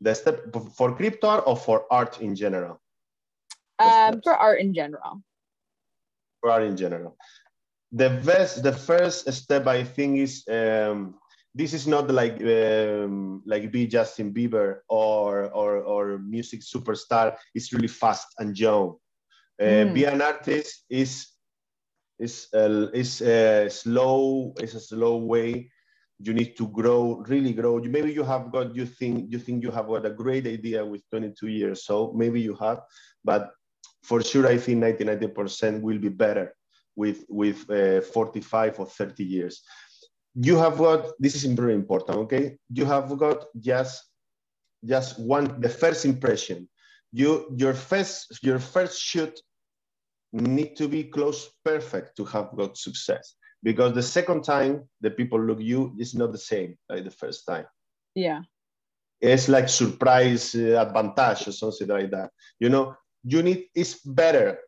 The 0.00 0.14
step 0.14 0.54
for 0.76 0.94
crypto 0.94 1.26
art 1.26 1.44
or 1.44 1.56
for 1.56 1.86
art 1.90 2.20
in 2.20 2.36
general 2.36 2.80
Um, 3.80 4.22
for 4.22 4.34
art 4.34 4.60
in 4.60 4.72
general. 4.72 5.22
for 6.40 6.50
art 6.50 6.62
in 6.62 6.76
general. 6.76 7.16
The 7.90 8.10
best, 8.10 8.62
the 8.62 8.72
first 8.72 9.32
step 9.32 9.66
I 9.66 9.82
think 9.82 10.18
is 10.18 10.44
um, 10.48 11.18
this 11.56 11.72
is 11.72 11.86
not 11.86 12.10
like 12.10 12.36
um, 12.44 13.42
like 13.46 13.72
be 13.72 13.86
Justin 13.86 14.32
Bieber 14.32 14.80
or 14.88 15.48
or 15.56 15.80
or 15.80 16.18
music 16.18 16.60
superstar. 16.60 17.36
It's 17.54 17.72
really 17.72 17.88
fast 17.88 18.28
and 18.38 18.56
young. 18.58 18.96
Uh, 19.60 19.88
Mm. 19.88 19.94
Be 19.94 20.04
an 20.04 20.20
artist 20.20 20.84
is 20.90 21.32
is 22.18 22.48
uh, 22.52 22.92
is 22.92 23.22
uh, 23.22 23.70
slow. 23.70 24.52
It's 24.60 24.74
a 24.74 24.80
slow 24.80 25.16
way. 25.16 25.72
You 26.18 26.34
need 26.34 26.56
to 26.56 26.68
grow, 26.68 27.24
really 27.28 27.52
grow. 27.52 27.78
You, 27.78 27.90
maybe 27.90 28.12
you 28.12 28.24
have 28.24 28.52
got 28.52 28.76
you 28.76 28.84
think 28.84 29.32
you 29.32 29.38
think 29.38 29.62
you 29.62 29.70
have 29.70 29.88
got 29.88 30.04
a 30.04 30.12
great 30.12 30.46
idea 30.46 30.84
with 30.84 31.08
22 31.08 31.48
years. 31.48 31.84
So 31.84 32.12
maybe 32.12 32.40
you 32.40 32.54
have, 32.56 32.80
but 33.24 33.50
for 34.02 34.22
sure, 34.22 34.46
I 34.46 34.58
think 34.58 34.78
90 34.78 35.04
90% 35.04 35.80
will 35.80 35.98
be 35.98 36.10
better 36.12 36.52
with 36.96 37.24
with 37.28 37.64
uh, 37.70 38.00
45 38.00 38.80
or 38.80 38.86
30 38.86 39.24
years. 39.24 39.62
You 40.36 40.56
have 40.58 40.78
got 40.78 41.12
this 41.18 41.34
is 41.34 41.44
very 41.44 41.74
important. 41.74 42.18
Okay, 42.26 42.58
you 42.72 42.84
have 42.84 43.16
got 43.18 43.46
just 43.58 44.04
just 44.84 45.18
one 45.18 45.60
the 45.60 45.68
first 45.68 46.04
impression. 46.04 46.68
You 47.12 47.46
your 47.56 47.74
first 47.74 48.38
your 48.42 48.58
first 48.58 49.00
shoot 49.02 49.40
need 50.32 50.76
to 50.76 50.88
be 50.88 51.04
close 51.04 51.50
perfect 51.64 52.16
to 52.16 52.24
have 52.26 52.50
got 52.56 52.76
success 52.76 53.36
because 53.62 53.94
the 53.94 54.02
second 54.02 54.42
time 54.44 54.88
the 55.00 55.10
people 55.10 55.40
look 55.40 55.60
you 55.60 55.94
is 55.98 56.14
not 56.14 56.32
the 56.32 56.38
same 56.38 56.76
like 56.90 57.04
the 57.04 57.10
first 57.10 57.46
time 57.46 57.64
Yeah. 58.14 58.42
it's 59.20 59.48
like 59.48 59.68
surprise 59.68 60.54
uh, 60.54 60.84
advantage 60.86 61.48
or 61.48 61.52
something 61.52 61.88
like 61.88 62.10
that 62.10 62.30
you 62.60 62.68
know 62.68 62.94
you 63.24 63.42
need 63.42 63.66
it's 63.74 63.94
better 64.04 64.58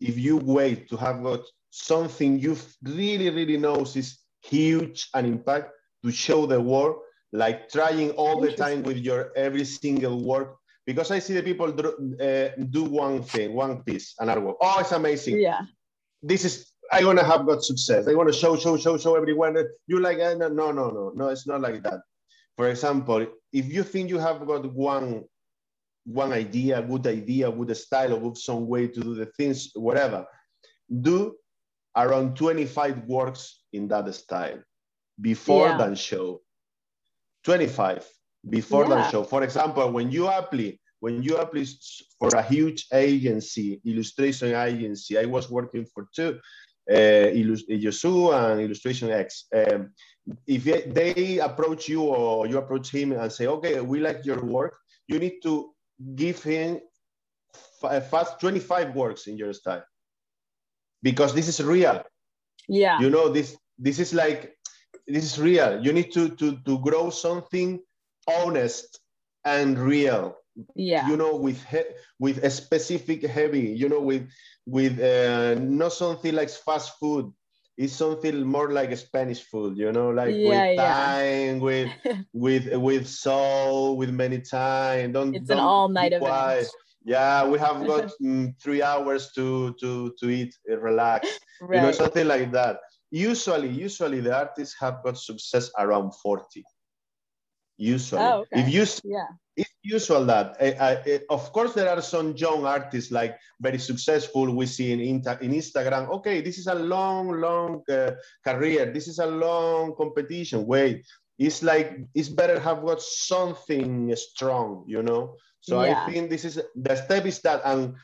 if 0.00 0.18
you 0.18 0.36
wait 0.36 0.88
to 0.90 0.96
have 0.96 1.22
got 1.22 1.40
something 1.70 2.38
you 2.38 2.56
really 2.82 3.30
really 3.30 3.56
knows 3.56 3.96
is 3.96 4.18
huge 4.50 5.08
an 5.14 5.24
impact 5.26 5.70
to 6.04 6.10
show 6.10 6.46
the 6.46 6.60
world 6.60 6.96
like 7.32 7.68
trying 7.70 8.10
all 8.12 8.40
the 8.40 8.52
time 8.52 8.82
with 8.82 8.98
your 8.98 9.32
every 9.36 9.64
single 9.64 10.16
work 10.32 10.48
because 10.86 11.10
i 11.10 11.18
see 11.18 11.34
the 11.34 11.42
people 11.42 11.70
do, 11.72 11.88
uh, 12.28 12.48
do 12.70 12.84
one 12.84 13.22
thing 13.22 13.52
one 13.54 13.82
piece 13.82 14.14
an 14.20 14.28
artwork 14.28 14.56
oh 14.60 14.76
it's 14.80 14.92
amazing 14.92 15.38
Yeah. 15.40 15.62
this 16.22 16.44
is 16.44 16.54
I 16.92 17.04
want 17.04 17.18
to 17.18 17.24
have 17.24 17.46
got 17.46 17.64
success. 17.64 18.06
I 18.06 18.14
want 18.14 18.28
to 18.32 18.32
show, 18.32 18.56
show, 18.56 18.76
show, 18.76 18.96
show 18.96 19.16
everyone. 19.16 19.56
You 19.86 20.00
like 20.00 20.18
no, 20.18 20.48
no, 20.48 20.70
no, 20.70 20.90
no, 20.90 21.12
no. 21.14 21.28
It's 21.28 21.46
not 21.46 21.60
like 21.60 21.82
that. 21.82 22.00
For 22.56 22.68
example, 22.68 23.26
if 23.52 23.66
you 23.72 23.82
think 23.82 24.08
you 24.08 24.18
have 24.18 24.46
got 24.46 24.72
one, 24.72 25.24
one 26.04 26.32
idea, 26.32 26.80
good 26.82 27.06
idea, 27.06 27.50
good 27.50 27.76
style, 27.76 28.14
or 28.14 28.20
good 28.20 28.38
some 28.38 28.66
way 28.66 28.86
to 28.88 29.00
do 29.00 29.14
the 29.14 29.26
things, 29.26 29.72
whatever, 29.74 30.26
do 31.00 31.34
around 31.96 32.36
25 32.36 33.04
works 33.06 33.62
in 33.72 33.88
that 33.88 34.12
style 34.14 34.62
before 35.20 35.68
Yeah. 35.68 35.76
than 35.78 35.94
show. 35.94 36.42
25 37.44 38.06
before 38.48 38.84
Yeah. 38.84 38.96
than 38.96 39.10
show. 39.10 39.24
For 39.24 39.42
example, 39.42 39.90
when 39.90 40.10
you 40.10 40.28
apply, 40.28 40.78
when 41.00 41.22
you 41.22 41.36
apply 41.36 41.64
for 42.18 42.28
a 42.36 42.42
huge 42.42 42.86
agency, 42.92 43.80
illustration 43.84 44.54
agency, 44.54 45.18
I 45.18 45.24
was 45.26 45.50
working 45.50 45.84
for 45.86 46.08
two, 46.14 46.38
uh, 46.90 47.28
Yosu 47.84 48.32
and 48.32 48.60
Illustration 48.60 49.10
X. 49.10 49.46
Um, 49.54 49.92
if 50.46 50.64
they, 50.64 50.82
they 50.82 51.38
approach 51.38 51.88
you 51.88 52.02
or 52.02 52.46
you 52.46 52.58
approach 52.58 52.90
him 52.90 53.12
and 53.12 53.30
say, 53.32 53.46
okay, 53.46 53.80
we 53.80 54.00
like 54.00 54.24
your 54.24 54.44
work, 54.44 54.76
you 55.08 55.18
need 55.18 55.40
to 55.42 55.74
give 56.14 56.42
him 56.42 56.80
fast 58.10 58.40
25 58.40 58.94
works 58.94 59.26
in 59.28 59.36
your 59.36 59.52
style 59.52 59.84
because 61.02 61.34
this 61.34 61.48
is 61.48 61.62
real. 61.62 62.02
Yeah. 62.68 62.98
You 63.00 63.10
know 63.10 63.28
this 63.28 63.56
this 63.78 63.98
is 63.98 64.12
like 64.14 64.56
this 65.06 65.24
is 65.24 65.38
real. 65.38 65.82
You 65.84 65.92
need 65.92 66.12
to 66.12 66.30
to 66.36 66.56
to 66.64 66.78
grow 66.80 67.10
something 67.10 67.80
honest 68.28 69.00
and 69.44 69.78
real. 69.78 70.36
Yeah. 70.74 71.08
You 71.08 71.16
know 71.16 71.36
with 71.36 71.62
he- 71.64 71.92
with 72.18 72.42
a 72.44 72.50
specific 72.50 73.22
heavy 73.26 73.68
you 73.76 73.88
know 73.88 74.00
with 74.00 74.28
with 74.66 74.98
uh, 75.00 75.54
not 75.60 75.92
something 75.92 76.34
like 76.34 76.50
fast 76.50 76.98
food. 76.98 77.32
It's 77.76 77.92
something 77.92 78.40
more 78.42 78.72
like 78.72 78.90
a 78.90 78.96
spanish 78.96 79.42
food 79.42 79.76
you 79.76 79.92
know 79.92 80.08
like 80.10 80.34
Yeah, 80.34 80.48
with 80.48 80.74
yeah. 80.76 80.94
time 80.94 81.60
with 81.68 81.90
with 82.32 82.72
with 82.74 83.06
soul 83.06 83.96
with 83.98 84.10
many 84.10 84.40
time 84.40 85.12
don't 85.12 85.34
It's 85.34 85.50
an 85.50 85.58
don't 85.58 85.66
all-night 85.66 86.12
event. 86.12 86.68
Yeah 87.06 87.46
we 87.46 87.58
have 87.58 87.86
got 87.86 88.10
mm, 88.22 88.52
three 88.60 88.82
hours 88.82 89.30
to 89.32 89.72
to 89.80 90.12
to 90.18 90.28
eat 90.28 90.52
uh, 90.70 90.76
relax. 90.78 91.38
You 91.62 91.80
know 91.80 91.92
something 91.92 92.26
like 92.26 92.52
that. 92.52 92.80
Usually 93.10 93.68
usually 93.68 94.20
the 94.20 94.36
artists 94.36 94.74
have 94.80 95.02
got 95.04 95.16
success 95.16 95.70
around 95.78 96.12
40 96.22 96.64
usually. 97.78 98.22
Oh, 98.22 98.40
okay. 98.40 98.60
if 98.60 98.68
you 98.72 98.84
yeah. 99.04 99.28
it's 99.56 99.70
usual 99.82 100.24
that 100.24 100.56
uh, 100.60 100.74
uh, 100.82 101.18
of 101.30 101.52
course 101.52 101.72
there 101.74 101.88
are 101.88 102.02
some 102.02 102.34
young 102.36 102.66
artists 102.66 103.12
like 103.12 103.38
very 103.60 103.78
successful 103.78 104.54
we 104.54 104.66
see 104.66 104.92
in, 104.92 105.00
in 105.00 105.52
instagram. 105.52 106.08
Okay 106.10 106.40
this 106.40 106.58
is 106.58 106.66
a 106.66 106.74
long 106.74 107.40
long 107.40 107.82
uh, 107.90 108.12
career. 108.44 108.92
This 108.92 109.08
is 109.08 109.18
a 109.18 109.26
long 109.26 109.94
competition. 109.96 110.66
Wait. 110.66 111.06
It's 111.38 111.62
like 111.62 112.00
it's 112.14 112.30
better 112.30 112.58
have 112.58 112.82
got 112.82 113.02
something 113.02 114.14
strong 114.16 114.84
you 114.86 115.02
know 115.02 115.36
so 115.66 115.82
Yeah. 115.82 116.04
i 116.06 116.10
think 116.10 116.30
this 116.30 116.44
is 116.44 116.60
the 116.74 116.94
step 116.96 117.26
is 117.26 117.40
that 117.42 117.60
and 117.64 117.94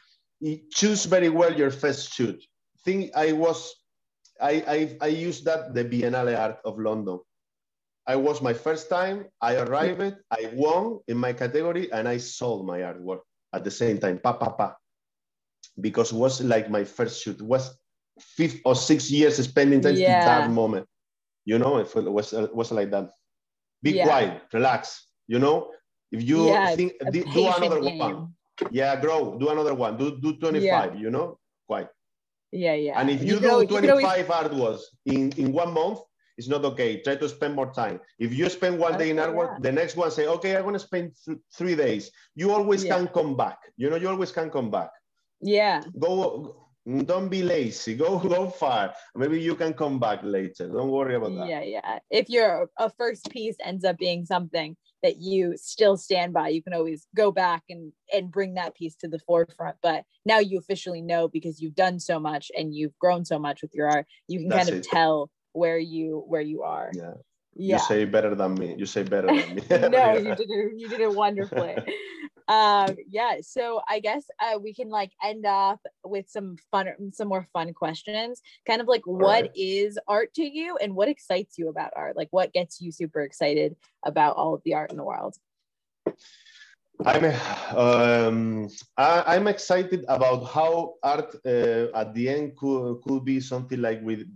you 0.41 0.59
choose 0.75 1.05
very 1.07 1.29
well 1.31 1.53
your 1.55 1.71
first 1.71 2.13
shoot 2.13 2.39
think 2.85 3.11
i 3.17 3.33
was 3.33 3.75
i 4.41 4.53
i, 4.77 4.79
I 5.01 5.11
used 5.29 5.45
that 5.47 5.75
the 5.75 5.85
biennale 5.85 6.35
art 6.39 6.59
of 6.65 6.79
london 6.79 7.19
I 8.07 8.17
was 8.17 8.43
my 8.43 8.53
first 8.53 8.91
time. 8.91 9.31
I 9.41 9.55
arrived, 9.63 10.03
hmm. 10.03 10.19
I 10.27 10.51
won 10.59 10.99
in 11.07 11.17
my 11.17 11.33
category, 11.33 11.87
and 11.93 12.09
I 12.09 12.19
sold 12.19 12.67
my 12.67 12.81
artwork 12.81 13.21
at 13.55 13.63
the 13.63 13.71
same 13.71 13.99
time. 13.99 14.19
Pa 14.19 14.33
pa 14.33 14.51
pa. 14.51 14.75
Because 15.81 16.11
it 16.11 16.19
was 16.19 16.43
like 16.43 16.69
my 16.69 16.83
first 16.83 17.23
shoot. 17.23 17.39
It 17.39 17.47
was 17.47 17.79
fifth 18.19 18.59
or 18.65 18.75
six 18.75 19.07
years 19.11 19.39
spending 19.39 19.81
time 19.81 19.95
Yeah. 19.95 20.25
that 20.25 20.51
moment. 20.51 20.87
You 21.47 21.59
know, 21.63 21.79
it 21.79 21.95
was 21.95 22.33
it 22.35 22.51
was 22.55 22.73
like 22.75 22.91
that. 22.91 23.11
Be 23.87 23.93
Yeah. 23.93 24.05
quiet, 24.11 24.43
relax. 24.53 25.07
You 25.31 25.39
know, 25.39 25.71
if 26.13 26.23
you 26.23 26.47
Yeah, 26.49 26.77
think 26.77 26.93
do, 27.11 27.25
do 27.37 27.43
another 27.57 27.81
game. 27.81 27.99
one, 27.99 28.35
yeah, 28.71 28.95
grow. 29.01 29.37
Do 29.41 29.49
another 29.49 29.75
one. 29.75 29.97
Do 29.97 30.07
do 30.21 30.37
twenty 30.37 30.61
five. 30.69 30.93
You 31.05 31.11
know, 31.11 31.27
quite. 31.67 31.89
yeah 32.53 32.75
yeah 32.87 32.95
And 33.01 33.09
if 33.11 33.21
you, 33.29 33.37
al- 33.51 33.65
do 33.65 33.73
could 33.73 33.89
always- 33.91 34.05
25 34.05 34.27
artworks 34.41 34.83
in, 35.07 35.33
in 35.43 35.47
one 35.53 35.73
month, 35.73 35.99
it's 36.39 36.49
not 36.55 36.63
okay. 36.71 37.01
Try 37.05 37.17
to 37.17 37.29
spend 37.29 37.55
more 37.61 37.71
time. 37.73 37.97
If 38.19 38.31
you 38.39 38.49
spend 38.59 38.79
one 38.79 38.95
day 39.01 39.09
in 39.13 39.19
Okay, 39.19 39.25
artwork, 39.29 39.51
yeah. 39.57 39.63
the 39.67 39.73
next 39.81 39.97
one 39.97 40.11
say, 40.11 40.27
okay, 40.37 40.53
I'm 40.57 40.63
going 40.69 40.75
to 40.81 40.87
spend 40.91 41.07
th- 41.25 41.39
three 41.59 41.75
days. 41.85 42.11
You 42.41 42.53
always 42.53 42.85
Yeah. 42.85 42.97
can 42.97 43.09
come 43.09 43.37
back. 43.43 43.59
You 43.81 43.89
know, 43.91 43.97
you 44.03 44.09
always 44.15 44.33
can 44.39 44.49
come 44.57 44.69
back. 44.79 44.91
yeah 45.57 45.81
Go, 46.05 46.13
don't 47.05 47.29
be 47.29 47.43
lazy. 47.43 47.95
Go, 47.95 48.19
go 48.37 48.49
far. 48.49 48.95
Maybe 49.15 49.41
you 49.41 49.55
can 49.55 49.73
come 49.75 49.99
back 49.99 50.21
later. 50.23 50.69
Don't 50.69 50.91
worry 50.91 51.15
about 51.15 51.35
that. 51.37 51.49
yeah 51.49 51.63
yeah 51.63 51.99
if 52.11 52.29
your 52.29 52.69
a 52.79 52.91
first 52.91 53.29
piece 53.31 53.57
ends 53.65 53.85
up 53.85 53.97
being 53.99 54.25
something 54.27 54.77
that 55.03 55.17
you 55.19 55.55
still 55.57 55.97
stand 55.97 56.33
by 56.33 56.49
you 56.49 56.63
can 56.63 56.75
always 56.75 57.07
go 57.15 57.33
back 57.33 57.63
and 57.69 57.93
and 58.13 58.31
bring 58.31 58.55
that 58.55 58.75
piece 58.77 58.95
to 58.97 59.09
the 59.09 59.19
forefront 59.21 59.77
but 59.83 60.05
now 60.25 60.39
you 60.39 60.59
officially 60.59 61.03
know 61.03 61.27
because 61.29 61.61
you've 61.61 61.75
done 61.75 61.99
so 61.99 62.19
much 62.21 62.51
and 62.57 62.75
you've 62.75 62.97
grown 62.99 63.25
so 63.25 63.39
much 63.39 63.63
with 63.63 63.75
your 63.75 63.89
art 63.89 64.07
you 64.29 64.39
can 64.41 64.49
That's 64.49 64.67
kind 64.67 64.69
of 64.79 64.85
it. 64.85 64.89
tell 64.91 65.31
where 65.53 65.79
you 65.79 66.23
where 66.27 66.41
you 66.53 66.63
are 66.63 66.91
Yeah. 66.95 67.15
yeah 67.55 67.77
You 67.77 67.83
say 67.83 68.05
better 68.05 68.35
than 68.35 68.55
me. 68.55 68.75
You 68.79 68.87
say 68.87 69.03
better 69.03 69.27
than 69.29 69.55
me. 69.57 69.63
no 69.71 70.13
you 70.27 70.35
did 70.37 70.51
it 70.51 70.73
you 70.81 70.89
did 70.89 71.01
it 71.01 71.13
wonderfully 71.15 71.77
um 72.49 72.97
yeah 73.09 73.37
so 73.41 73.81
i 73.89 74.01
guess 74.01 74.25
uh, 74.41 74.59
we 74.59 74.75
can 74.75 74.89
like 74.89 75.13
end 75.23 75.47
off 75.47 75.81
with 76.05 76.29
some 76.29 76.57
fun 76.71 76.89
some 77.13 77.29
more 77.29 77.47
fun 77.53 77.73
questions 77.73 78.41
kind 78.67 78.81
of 78.81 78.89
like 78.89 79.03
what 79.05 79.51
is 79.55 79.95
right. 79.95 80.17
art 80.17 80.35
to 80.35 80.45
you 80.45 80.77
and 80.79 80.95
what 80.95 81.09
excites 81.09 81.59
you 81.59 81.69
about 81.69 81.93
art 81.97 82.17
like 82.17 82.29
what 82.31 82.53
gets 82.53 82.81
you 82.81 82.91
super 82.91 83.21
excited 83.21 83.77
about 84.05 84.37
all 84.37 84.55
of 84.55 84.63
the 84.65 84.75
art 84.75 84.91
in 84.91 84.97
the 84.97 85.05
world 85.05 85.37
I'm 87.05 87.25
um, 87.77 88.69
I, 88.97 89.35
I'm 89.35 89.49
excited 89.49 90.05
about 90.09 90.45
how 90.45 90.95
art 91.03 91.35
uh, 91.45 91.91
at 91.95 92.15
the 92.15 92.29
end 92.29 92.57
could, 92.57 93.01
could 93.03 93.25
be 93.25 93.41
something 93.41 93.81
like 93.81 94.01
with 94.03 94.27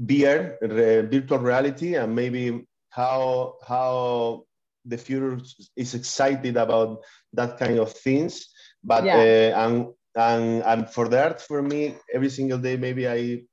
VR, 0.00 0.56
re- 0.60 1.02
virtual 1.02 1.38
reality, 1.38 1.94
and 1.94 2.14
maybe 2.14 2.66
how 2.88 3.56
how 3.66 4.44
the 4.84 4.98
future 4.98 5.38
is 5.76 5.94
excited 5.94 6.56
about 6.56 7.02
that 7.32 7.58
kind 7.58 7.78
of 7.78 7.92
things. 7.92 8.48
But 8.82 9.04
Yeah. 9.04 9.18
uh, 9.18 9.50
and 9.66 9.74
and 10.16 10.62
and 10.64 10.80
for 10.90 11.08
the 11.08 11.22
art, 11.22 11.40
for 11.40 11.62
me, 11.62 11.96
every 12.14 12.30
single 12.30 12.58
day, 12.58 12.76
maybe 12.76 13.06
I 13.08 13.44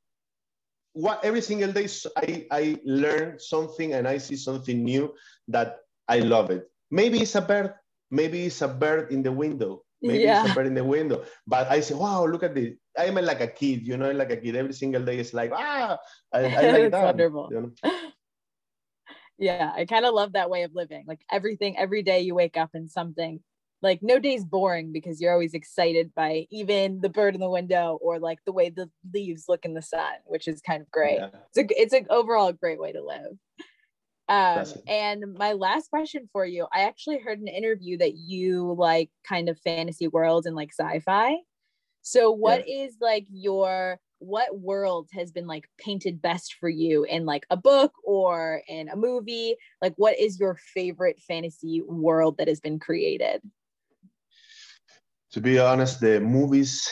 what 0.94 1.24
every 1.24 1.42
single 1.42 1.72
day 1.72 1.88
I 2.18 2.48
I 2.52 2.64
learn 2.86 3.40
something 3.40 3.94
and 3.94 4.08
I 4.08 4.18
see 4.18 4.36
something 4.36 4.84
new 4.84 5.14
that 5.48 5.78
I 6.08 6.20
love 6.20 6.50
it. 6.50 6.66
Maybe 6.90 7.22
it's 7.22 7.36
a 7.36 7.42
bird, 7.42 7.74
maybe 8.10 8.46
it's 8.48 8.62
a 8.62 8.68
bird 8.68 9.12
in 9.12 9.22
the 9.22 9.32
window. 9.32 9.84
Maybe 10.02 10.30
it's 10.30 10.46
a 10.46 10.54
bird 10.54 10.68
in 10.68 10.76
the 10.76 10.84
window. 10.86 11.26
But 11.48 11.70
I 11.72 11.82
say, 11.82 11.96
wow, 11.96 12.26
look 12.26 12.44
at 12.44 12.54
this. 12.54 12.78
I'm 12.98 13.16
like 13.16 13.42
a 13.42 13.48
kid, 13.50 13.86
you 13.86 13.98
know, 13.98 14.12
like 14.12 14.30
a 14.32 14.38
kid. 14.38 14.56
Every 14.56 14.74
single 14.74 15.04
day 15.04 15.18
it's 15.18 15.34
like, 15.34 15.52
ah, 15.54 15.98
I, 16.32 16.40
I 16.54 16.66
like 16.74 16.92
that. 16.92 17.04
wonderful. 17.04 17.50
you 17.52 17.62
know? 17.62 17.72
Yeah 19.38 19.72
i 19.76 19.86
kind 19.86 20.06
of 20.06 20.14
love 20.14 20.34
that 20.34 20.50
way 20.50 20.64
of 20.64 20.74
living 20.74 21.04
like 21.08 21.22
everything 21.32 21.78
every 21.78 22.04
day 22.04 22.22
you 22.22 22.34
wake 22.36 22.58
up 22.58 22.72
and 22.74 22.90
something 22.90 23.40
like 23.82 24.00
no 24.02 24.20
day's 24.20 24.44
boring 24.44 24.92
because 24.92 25.22
you're 25.22 25.32
always 25.32 25.54
excited 25.54 26.12
by 26.16 26.48
even 26.50 27.00
the 27.02 27.10
bird 27.10 27.36
in 27.36 27.42
the 27.42 27.50
window 27.50 28.00
or 28.02 28.20
like 28.20 28.40
the 28.46 28.52
way 28.52 28.70
the 28.70 28.90
leaves 29.14 29.46
look 29.48 29.66
in 29.66 29.74
the 29.74 29.82
sun 29.82 30.14
which 30.26 30.48
is 30.48 30.62
kind 30.62 30.82
of 30.82 30.90
great. 30.92 31.20
Yeah. 31.20 31.30
it's 31.54 31.58
a 31.58 31.82
it's 31.82 31.94
an 31.94 32.08
overall 32.10 32.52
great 32.52 32.80
way 32.80 32.92
to 32.92 33.04
live. 33.04 33.38
Um 34.30 34.66
and 34.88 35.36
my 35.38 35.54
last 35.54 35.90
question 35.90 36.28
for 36.34 36.46
you 36.46 36.68
i 36.74 36.82
actually 36.82 37.20
heard 37.20 37.40
an 37.40 37.48
interview 37.48 37.98
that 38.00 38.16
you 38.16 38.74
like 38.74 39.10
kind 39.28 39.48
of 39.48 39.60
fantasy 39.60 40.08
worlds 40.08 40.48
and 40.48 40.56
like 40.56 40.72
sci-fi. 40.78 41.38
So 42.02 42.32
what 42.32 42.68
is 42.68 42.96
like 43.00 43.28
your 43.30 44.00
what 44.20 44.60
world 44.60 45.10
has 45.14 45.32
been 45.32 45.48
like 45.48 45.70
painted 45.78 46.22
best 46.22 46.56
for 46.60 46.70
you 46.70 47.04
in 47.04 47.26
like 47.26 47.46
a 47.50 47.58
book 47.58 47.94
or 48.04 48.62
in 48.68 48.90
a 48.90 48.96
movie? 48.96 49.56
Like 49.82 49.94
what 49.98 50.20
is 50.20 50.40
your 50.40 50.56
favorite 50.74 51.20
fantasy 51.20 51.82
world 51.82 52.38
that 52.38 52.48
has 52.48 52.60
been 52.60 52.80
created? 52.80 53.42
To 55.34 55.42
be 55.42 55.60
honest, 55.60 56.00
the 56.00 56.20
movies 56.20 56.90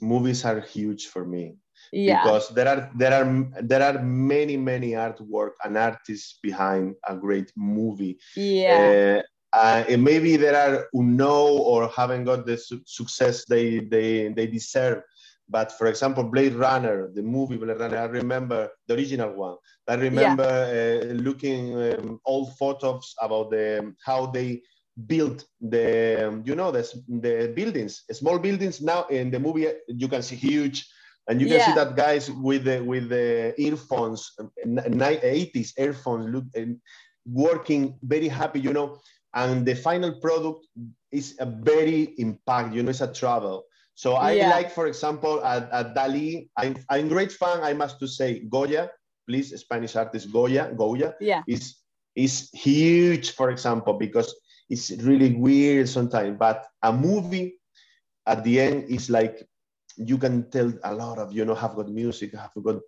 movies 0.00 0.44
are 0.44 0.60
huge 0.60 1.06
for 1.06 1.24
me. 1.24 1.56
yeah. 1.92 2.22
because 2.22 2.48
there 2.50 2.68
are 2.68 2.90
there 2.96 3.14
are 3.14 3.28
there 3.62 3.82
are 3.82 4.02
many 4.02 4.56
many 4.56 4.92
artwork 4.92 5.52
and 5.64 5.76
artists 5.76 6.38
behind 6.42 6.94
a 7.08 7.16
great 7.16 7.52
movie. 7.56 8.18
Yeah. 8.36 9.22
Uh, 9.22 9.22
uh, 9.54 9.84
and 9.88 10.02
maybe 10.02 10.36
there 10.36 10.56
are 10.56 10.88
who 10.92 11.04
know 11.04 11.46
or 11.46 11.88
haven't 11.88 12.24
got 12.24 12.44
the 12.44 12.56
su- 12.56 12.82
success 12.86 13.44
they, 13.44 13.78
they 13.78 14.28
they 14.28 14.46
deserve 14.48 15.02
but 15.56 15.68
for 15.78 15.86
example 15.92 16.24
blade 16.34 16.54
runner 16.66 16.98
the 17.16 17.22
movie 17.36 17.58
blade 17.62 17.80
runner 17.82 17.98
i 18.06 18.08
remember 18.20 18.60
the 18.86 18.94
original 18.98 19.32
one. 19.46 19.56
I 19.94 19.96
remember 20.08 20.50
uh, 20.78 21.12
looking 21.28 21.62
um, 21.86 22.20
old 22.32 22.48
photos 22.60 23.04
about 23.26 23.46
the 23.54 23.66
how 24.08 24.20
they 24.36 24.48
built 25.12 25.38
the 25.74 25.88
um, 26.26 26.34
you 26.48 26.54
know 26.58 26.70
the, 26.76 26.82
the 27.26 27.52
buildings 27.58 27.94
small 28.20 28.38
buildings 28.46 28.76
now 28.92 29.00
in 29.18 29.30
the 29.34 29.40
movie 29.46 29.66
you 30.02 30.08
can 30.12 30.22
see 30.28 30.36
huge 30.36 30.78
and 31.28 31.40
you 31.40 31.46
can 31.52 31.60
see 31.60 31.72
that 31.80 31.96
guys 32.04 32.24
with 32.48 32.64
the 32.68 32.76
with 32.90 33.08
the 33.16 33.54
earphones 33.66 34.20
n- 34.64 34.82
80s 35.40 35.70
earphones 35.78 36.24
look 36.34 36.44
and 36.54 36.78
working 37.26 37.82
very 38.02 38.28
happy 38.28 38.60
you 38.60 38.72
know 38.72 38.88
and 39.34 39.66
the 39.66 39.74
final 39.74 40.12
product 40.20 40.60
is 41.10 41.36
a 41.40 41.46
very 41.46 42.14
impact 42.26 42.74
you 42.74 42.82
know 42.82 42.90
it's 42.90 43.00
a 43.00 43.12
travel 43.12 43.64
so 43.94 44.14
i 44.14 44.32
Yeah. 44.32 44.50
like 44.50 44.70
for 44.70 44.86
example 44.86 45.44
at, 45.44 45.70
at 45.70 45.94
dali 45.94 46.48
I'm, 46.56 46.74
I'm 46.90 47.08
great 47.08 47.32
fan 47.32 47.62
i 47.62 47.72
must 47.72 47.98
to 48.00 48.06
say 48.08 48.40
goya. 48.50 48.90
Please 49.26 49.56
spanish 49.56 49.96
artist 49.96 50.30
goya 50.32 50.70
goya 50.76 51.14
yeah. 51.20 51.42
is 51.48 51.80
is 52.14 52.50
huge 52.52 53.32
for 53.32 53.50
example 53.50 53.94
because 53.94 54.34
it's 54.70 54.90
really 55.02 55.34
weird 55.34 55.88
sometimes. 55.88 56.36
But 56.38 56.66
a 56.82 56.92
movie 56.92 57.60
at 58.26 58.44
the 58.44 58.60
end 58.60 58.84
is 58.88 59.10
like 59.10 59.46
you 59.96 60.18
can 60.18 60.50
tell 60.50 60.72
a 60.84 60.94
lot 60.94 61.18
of 61.18 61.32
you 61.32 61.44
know 61.44 61.54
have 61.54 61.74
got 61.76 61.88
music 61.88 62.32
have 62.34 62.52
got 62.62 62.80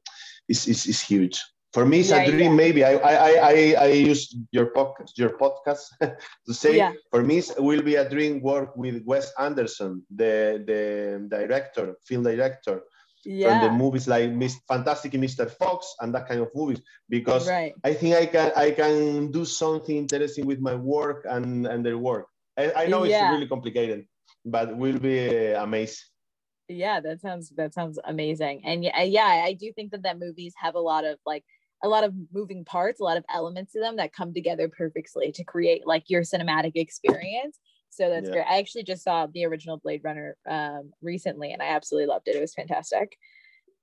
it's, 0.48 0.66
it's, 0.66 0.86
it's 0.86 1.00
huge 1.00 1.40
For 1.76 1.84
me, 1.84 2.00
it's 2.00 2.08
yeah, 2.08 2.24
a 2.24 2.30
dream. 2.30 2.56
Yeah. 2.56 2.62
Maybe 2.64 2.80
I, 2.88 2.94
I 2.96 3.60
I 3.84 3.88
use 3.92 4.32
your 4.50 4.72
podcast 4.72 5.12
I 5.12 5.20
use 5.20 5.20
your 5.20 5.36
podcast 5.36 5.84
your 6.00 6.12
podcast 6.16 6.16
to 6.48 6.52
say 6.56 6.80
yeah. 6.80 6.96
for 7.12 7.20
me 7.20 7.36
it 7.44 7.60
will 7.68 7.84
be 7.84 7.96
a 8.00 8.08
dream 8.08 8.40
work 8.40 8.72
with 8.80 9.04
Wes 9.04 9.28
Anderson, 9.36 10.00
the 10.08 10.64
the 10.64 10.80
director, 11.28 12.00
film 12.08 12.24
director. 12.24 12.80
Yeah. 13.26 13.44
From 13.44 13.56
the 13.60 13.72
movies 13.76 14.08
like 14.08 14.32
Miss 14.32 14.56
Fantastic 14.72 15.12
Mr. 15.20 15.44
Fox 15.50 15.92
and 16.00 16.14
that 16.14 16.24
kind 16.28 16.40
of 16.40 16.48
movies, 16.54 16.80
because 17.10 17.44
right. 17.44 17.74
I 17.84 17.92
think 17.92 18.16
I 18.16 18.24
can 18.24 18.48
I 18.56 18.70
can 18.70 19.28
do 19.30 19.44
something 19.44 19.96
interesting 20.00 20.48
with 20.48 20.60
my 20.64 20.76
work 20.96 21.28
and 21.28 21.66
and 21.68 21.84
their 21.84 22.00
work. 22.00 22.24
I, 22.56 22.72
I 22.72 22.84
know 22.88 23.04
it's 23.04 23.20
really 23.34 23.50
complicated, 23.52 24.08
but 24.48 24.72
will 24.80 24.96
be 24.96 25.52
amazing 25.52 26.08
yeah 26.68 26.98
that 26.98 27.20
sounds 27.20 27.54
that 27.54 27.72
sounds 27.72 27.96
amazing 28.10 28.60
and 28.66 28.82
yeah 28.82 29.02
yeah 29.02 29.46
i 29.46 29.52
do 29.52 29.70
think 29.76 29.92
that 29.92 30.02
that 30.02 30.18
movies 30.18 30.52
have 30.58 30.74
a 30.74 30.80
lot 30.80 31.04
of 31.04 31.16
like 31.24 31.44
a 31.82 31.88
lot 31.88 32.04
of 32.04 32.14
moving 32.32 32.64
parts 32.64 33.00
a 33.00 33.04
lot 33.04 33.16
of 33.16 33.24
elements 33.32 33.72
to 33.72 33.80
them 33.80 33.96
that 33.96 34.12
come 34.12 34.32
together 34.32 34.68
perfectly 34.68 35.32
to 35.32 35.44
create 35.44 35.86
like 35.86 36.04
your 36.08 36.22
cinematic 36.22 36.72
experience. 36.74 37.58
So 37.90 38.10
that's 38.10 38.28
yeah. 38.28 38.34
great. 38.34 38.46
I 38.48 38.58
actually 38.58 38.84
just 38.84 39.04
saw 39.04 39.26
the 39.26 39.44
original 39.44 39.78
blade 39.78 40.02
runner 40.04 40.36
um, 40.48 40.90
recently 41.00 41.52
and 41.52 41.62
i 41.62 41.66
absolutely 41.66 42.06
loved 42.06 42.28
it. 42.28 42.36
It 42.36 42.40
was 42.40 42.54
fantastic. 42.54 43.16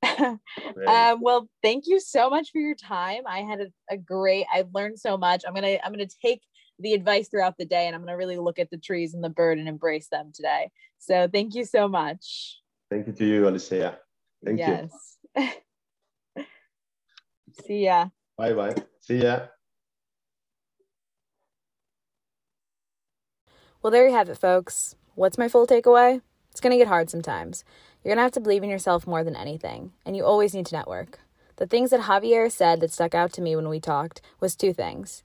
Um, 0.86 1.22
well 1.22 1.48
thank 1.62 1.86
you 1.88 2.00
so 2.00 2.30
much 2.30 2.50
for 2.52 2.60
your 2.60 2.76
time. 2.76 3.24
I 3.26 3.39
had 3.39 3.62
a, 3.62 3.68
a 3.89 3.98
great 3.98 4.46
i've 4.54 4.74
learned 4.74 5.00
so 5.00 5.18
much. 5.18 5.44
I'm 5.48 5.54
gonna 5.54 5.78
i'm 5.84 5.94
gonna 5.94 6.08
take 6.24 6.41
the 6.80 6.94
advice 6.94 7.30
throughout 7.30 7.56
the 7.58 7.66
day 7.66 7.88
and 7.88 7.96
i'm 7.96 8.02
gonna 8.02 8.18
really 8.18 8.38
look 8.38 8.60
at 8.60 8.70
the 8.70 8.78
trees 8.78 9.14
and 9.14 9.24
the 9.24 9.30
bird 9.30 9.60
and 9.60 9.70
embrace 9.70 10.10
them 10.10 10.32
today. 10.34 10.72
So 10.98 11.30
thank 11.32 11.56
you 11.56 11.64
so 11.64 11.88
much. 11.88 12.60
Thank 12.89 13.08
you 13.08 13.14
to 13.14 13.26
you, 13.26 13.48
Alicia. 13.48 13.98
Thank 14.44 14.60
yes. 14.60 15.18
you. 15.38 15.48
See 17.54 17.86
ya. 17.86 18.10
Bye 18.38 18.54
bye. 18.54 18.76
See 18.99 19.18
ya. 19.18 19.47
Well, 23.82 23.91
there 23.91 24.08
you 24.08 24.14
have 24.14 24.30
it, 24.30 24.38
folks. 24.38 24.95
What's 25.16 25.38
my 25.38 25.49
full 25.49 25.68
takeaway? 25.68 26.22
It's 26.51 26.62
going 26.62 26.72
to 26.72 26.78
get 26.78 26.88
hard 26.88 27.10
sometimes. 27.10 27.66
You're 28.01 28.12
going 28.12 28.18
to 28.18 28.24
have 28.24 28.32
to 28.34 28.39
believe 28.39 28.64
in 28.64 28.70
yourself 28.70 29.06
more 29.06 29.24
than 29.24 29.36
anything, 29.36 29.91
and 30.06 30.16
you 30.16 30.24
always 30.26 30.54
need 30.54 30.66
to 30.68 30.76
network. 30.76 31.20
The 31.58 31.68
things 31.68 31.91
that 31.91 32.01
Javier 32.01 32.51
said 32.51 32.80
that 32.80 32.91
stuck 32.91 33.14
out 33.14 33.34
to 33.34 33.41
me 33.41 33.56
when 33.56 33.70
we 33.70 33.80
talked 33.80 34.22
was 34.39 34.56
two 34.56 34.74
things. 34.74 35.24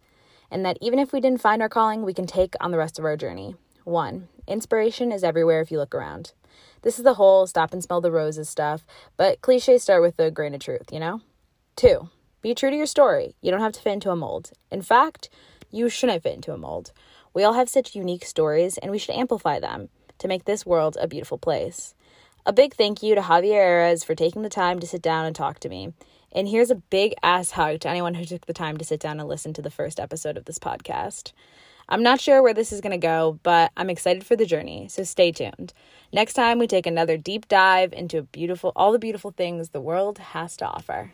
And 0.51 0.64
that 0.64 0.79
even 0.81 0.99
if 0.99 1.12
we 1.12 1.20
didn't 1.20 1.41
find 1.41 1.62
our 1.62 1.68
calling, 1.68 2.03
we 2.03 2.14
can 2.14 2.26
take 2.26 2.55
on 2.61 2.70
the 2.70 2.79
rest 2.79 2.99
of 2.99 3.05
our 3.05 3.16
journey. 3.16 3.57
One, 3.85 4.29
inspiration 4.47 5.12
is 5.12 5.24
everywhere 5.24 5.61
if 5.61 5.70
you 5.70 5.79
look 5.79 5.95
around. 5.95 6.33
This 6.83 6.99
is 6.99 7.05
the 7.05 7.14
whole 7.14 7.47
stop 7.47 7.72
and 7.72 7.83
smell 7.83 8.01
the 8.01 8.11
roses 8.11 8.49
stuff, 8.49 8.85
but 9.16 9.41
cliches 9.41 9.83
start 9.83 10.03
with 10.03 10.18
a 10.18 10.31
grain 10.31 10.55
of 10.55 10.61
truth, 10.61 10.93
you 10.93 11.01
know? 11.01 11.20
Two, 11.76 12.11
be 12.41 12.55
true 12.55 12.70
to 12.70 12.76
your 12.76 12.86
story. 12.86 13.34
You 13.41 13.51
don't 13.51 13.61
have 13.61 13.72
to 13.72 13.80
fit 13.80 13.93
into 13.93 14.11
a 14.11 14.16
mold. 14.16 14.53
In 14.70 14.82
fact, 14.82 15.28
you 15.70 15.89
shouldn't 15.89 16.22
fit 16.22 16.34
into 16.34 16.53
a 16.53 16.59
mold. 16.59 16.93
We 17.34 17.45
all 17.45 17.55
have 17.55 17.68
such 17.68 17.95
unique 17.95 18.24
stories, 18.24 18.78
and 18.78 18.91
we 18.91 18.99
should 18.99 19.14
amplify 19.14 19.61
them 19.61 19.89
to 20.18 20.28
make 20.28 20.45
this 20.45 20.66
world 20.66 20.97
a 21.01 21.09
beautiful 21.09 21.39
place. 21.39 21.95
A 22.47 22.53
big 22.53 22.74
thank 22.74 23.03
you 23.03 23.14
to 23.14 23.20
Javier 23.20 23.82
Ares 23.82 24.05
for 24.05 24.14
taking 24.14 24.43
the 24.43 24.49
time 24.49 24.78
to 24.80 24.86
sit 24.86 25.03
down 25.03 25.26
and 25.26 25.36
talk 25.36 25.59
to 25.61 25.68
me. 25.68 25.93
And 26.32 26.49
here's 26.49 26.70
a 26.70 26.76
big 26.76 27.14
ass 27.22 27.53
hug 27.53 27.80
to 27.80 27.89
anyone 27.89 28.14
who 28.14 28.24
took 28.24 28.47
the 28.47 28.53
time 28.53 28.76
to 28.78 28.84
sit 28.84 29.01
down 29.01 29.20
and 29.20 29.28
listen 29.28 29.53
to 29.55 29.62
the 29.62 29.70
first 29.70 29.99
episode 29.99 30.36
of 30.36 30.45
this 30.45 30.59
podcast. 30.59 31.32
I'm 31.91 32.03
not 32.03 32.20
sure 32.20 32.43
where 32.43 32.55
this 32.55 32.70
is 32.70 32.82
going 32.82 32.93
to 32.93 32.99
go, 32.99 33.39
but 33.43 33.72
I'm 33.76 33.89
excited 33.89 34.24
for 34.24 34.36
the 34.36 34.45
journey, 34.45 34.89
so 34.89 35.05
stay 35.05 35.32
tuned. 35.32 35.72
Next 36.12 36.34
time, 36.34 36.59
we 36.59 36.66
take 36.66 36.86
another 36.86 37.16
deep 37.16 37.49
dive 37.49 37.95
into 37.95 38.22
beautiful, 38.22 38.72
all 38.76 38.93
the 38.93 38.99
beautiful 38.99 39.30
things 39.30 39.70
the 39.70 39.80
world 39.80 40.18
has 40.18 40.57
to 40.59 40.66
offer. 40.66 41.12